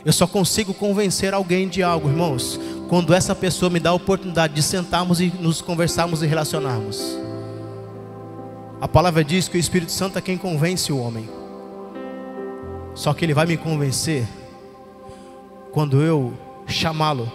Eu 0.04 0.12
só 0.12 0.24
consigo 0.24 0.72
convencer 0.72 1.34
alguém 1.34 1.66
de 1.66 1.82
algo, 1.82 2.08
irmãos, 2.08 2.60
quando 2.88 3.12
essa 3.12 3.34
pessoa 3.34 3.68
me 3.68 3.80
dá 3.80 3.90
a 3.90 3.94
oportunidade 3.94 4.54
de 4.54 4.62
sentarmos 4.62 5.20
e 5.20 5.32
nos 5.40 5.60
conversarmos 5.60 6.22
e 6.22 6.26
relacionarmos. 6.26 7.18
A 8.80 8.86
palavra 8.86 9.24
diz 9.24 9.48
que 9.48 9.56
o 9.56 9.60
Espírito 9.60 9.90
Santo 9.90 10.16
é 10.16 10.22
quem 10.22 10.38
convence 10.38 10.92
o 10.92 10.98
homem. 10.98 11.28
Só 12.96 13.14
que 13.14 13.24
ele 13.24 13.34
vai 13.34 13.46
me 13.46 13.56
convencer 13.56 14.26
quando 15.70 16.02
eu 16.02 16.34
chamá-lo 16.66 17.30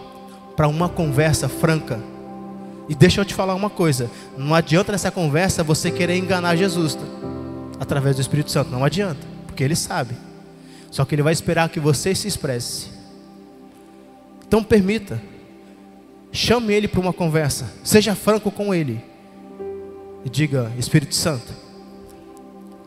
para 0.57 0.67
uma 0.67 0.89
conversa 0.89 1.47
franca 1.47 1.97
e 2.91 2.95
deixa 2.95 3.21
eu 3.21 3.25
te 3.25 3.33
falar 3.33 3.55
uma 3.55 3.69
coisa: 3.69 4.11
não 4.37 4.53
adianta 4.53 4.91
nessa 4.91 5.09
conversa 5.09 5.63
você 5.63 5.89
querer 5.89 6.17
enganar 6.17 6.57
Jesus 6.57 6.95
tá? 6.95 7.03
através 7.79 8.17
do 8.17 8.21
Espírito 8.21 8.51
Santo. 8.51 8.69
Não 8.69 8.83
adianta, 8.83 9.25
porque 9.47 9.63
Ele 9.63 9.77
sabe. 9.77 10.13
Só 10.89 11.05
que 11.05 11.15
Ele 11.15 11.21
vai 11.21 11.31
esperar 11.31 11.69
que 11.69 11.79
você 11.79 12.13
se 12.13 12.27
expresse. 12.27 12.89
Então 14.45 14.61
permita, 14.61 15.21
chame 16.33 16.73
Ele 16.73 16.85
para 16.85 16.99
uma 16.99 17.13
conversa, 17.13 17.71
seja 17.81 18.13
franco 18.13 18.51
com 18.51 18.75
Ele 18.75 19.01
e 20.25 20.29
diga: 20.29 20.69
Espírito 20.77 21.15
Santo, 21.15 21.53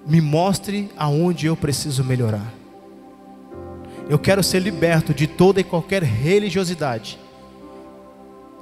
me 0.06 0.20
mostre 0.20 0.90
aonde 0.98 1.46
eu 1.46 1.56
preciso 1.56 2.04
melhorar. 2.04 2.52
Eu 4.08 4.18
quero 4.18 4.42
ser 4.42 4.60
liberto 4.60 5.14
de 5.14 5.26
toda 5.26 5.60
e 5.60 5.64
qualquer 5.64 6.02
religiosidade 6.02 7.18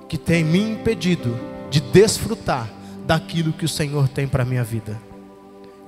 que 0.09 0.18
tem 0.18 0.45
me 0.45 0.61
impedido 0.61 1.36
de 1.70 1.80
desfrutar 1.80 2.70
daquilo 3.07 3.53
que 3.53 3.64
o 3.64 3.68
Senhor 3.68 4.09
tem 4.09 4.28
para 4.28 4.43
a 4.43 4.47
minha 4.47 4.62
vida. 4.62 5.01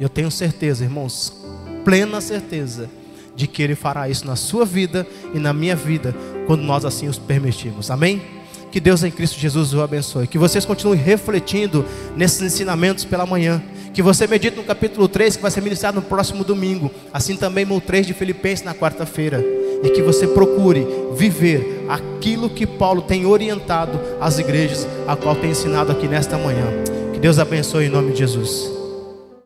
Eu 0.00 0.08
tenho 0.08 0.30
certeza, 0.30 0.82
irmãos, 0.82 1.44
plena 1.84 2.20
certeza, 2.20 2.90
de 3.36 3.46
que 3.46 3.62
Ele 3.62 3.74
fará 3.74 4.08
isso 4.08 4.26
na 4.26 4.34
sua 4.34 4.64
vida 4.64 5.06
e 5.34 5.38
na 5.38 5.52
minha 5.52 5.76
vida, 5.76 6.14
quando 6.46 6.62
nós 6.62 6.84
assim 6.84 7.06
os 7.06 7.18
permitirmos. 7.18 7.90
Amém? 7.90 8.22
Que 8.72 8.80
Deus 8.80 9.04
em 9.04 9.10
Cristo 9.10 9.38
Jesus 9.38 9.72
o 9.72 9.82
abençoe. 9.82 10.26
Que 10.26 10.38
vocês 10.38 10.64
continuem 10.64 10.98
refletindo 10.98 11.84
nesses 12.16 12.42
ensinamentos 12.42 13.04
pela 13.04 13.26
manhã. 13.26 13.62
Que 13.94 14.02
você 14.02 14.26
medite 14.26 14.56
no 14.56 14.64
capítulo 14.64 15.06
3, 15.06 15.36
que 15.36 15.42
vai 15.42 15.52
ser 15.52 15.60
ministrado 15.60 16.00
no 16.00 16.02
próximo 16.02 16.42
domingo. 16.42 16.90
Assim 17.12 17.36
também 17.36 17.64
no 17.64 17.80
3 17.80 18.08
de 18.08 18.12
Filipenses 18.12 18.64
na 18.64 18.74
quarta-feira 18.74 19.42
e 19.84 19.90
que 19.90 20.02
você 20.02 20.26
procure 20.26 20.84
viver 21.16 21.84
aquilo 21.88 22.50
que 22.50 22.66
Paulo 22.66 23.02
tem 23.02 23.24
orientado 23.24 24.00
às 24.20 24.38
igrejas, 24.38 24.86
a 25.06 25.14
qual 25.14 25.36
tem 25.36 25.50
ensinado 25.50 25.92
aqui 25.92 26.08
nesta 26.08 26.36
manhã. 26.36 26.66
Que 27.12 27.20
Deus 27.20 27.38
abençoe 27.38 27.86
em 27.86 27.90
nome 27.90 28.12
de 28.12 28.18
Jesus. 28.18 28.83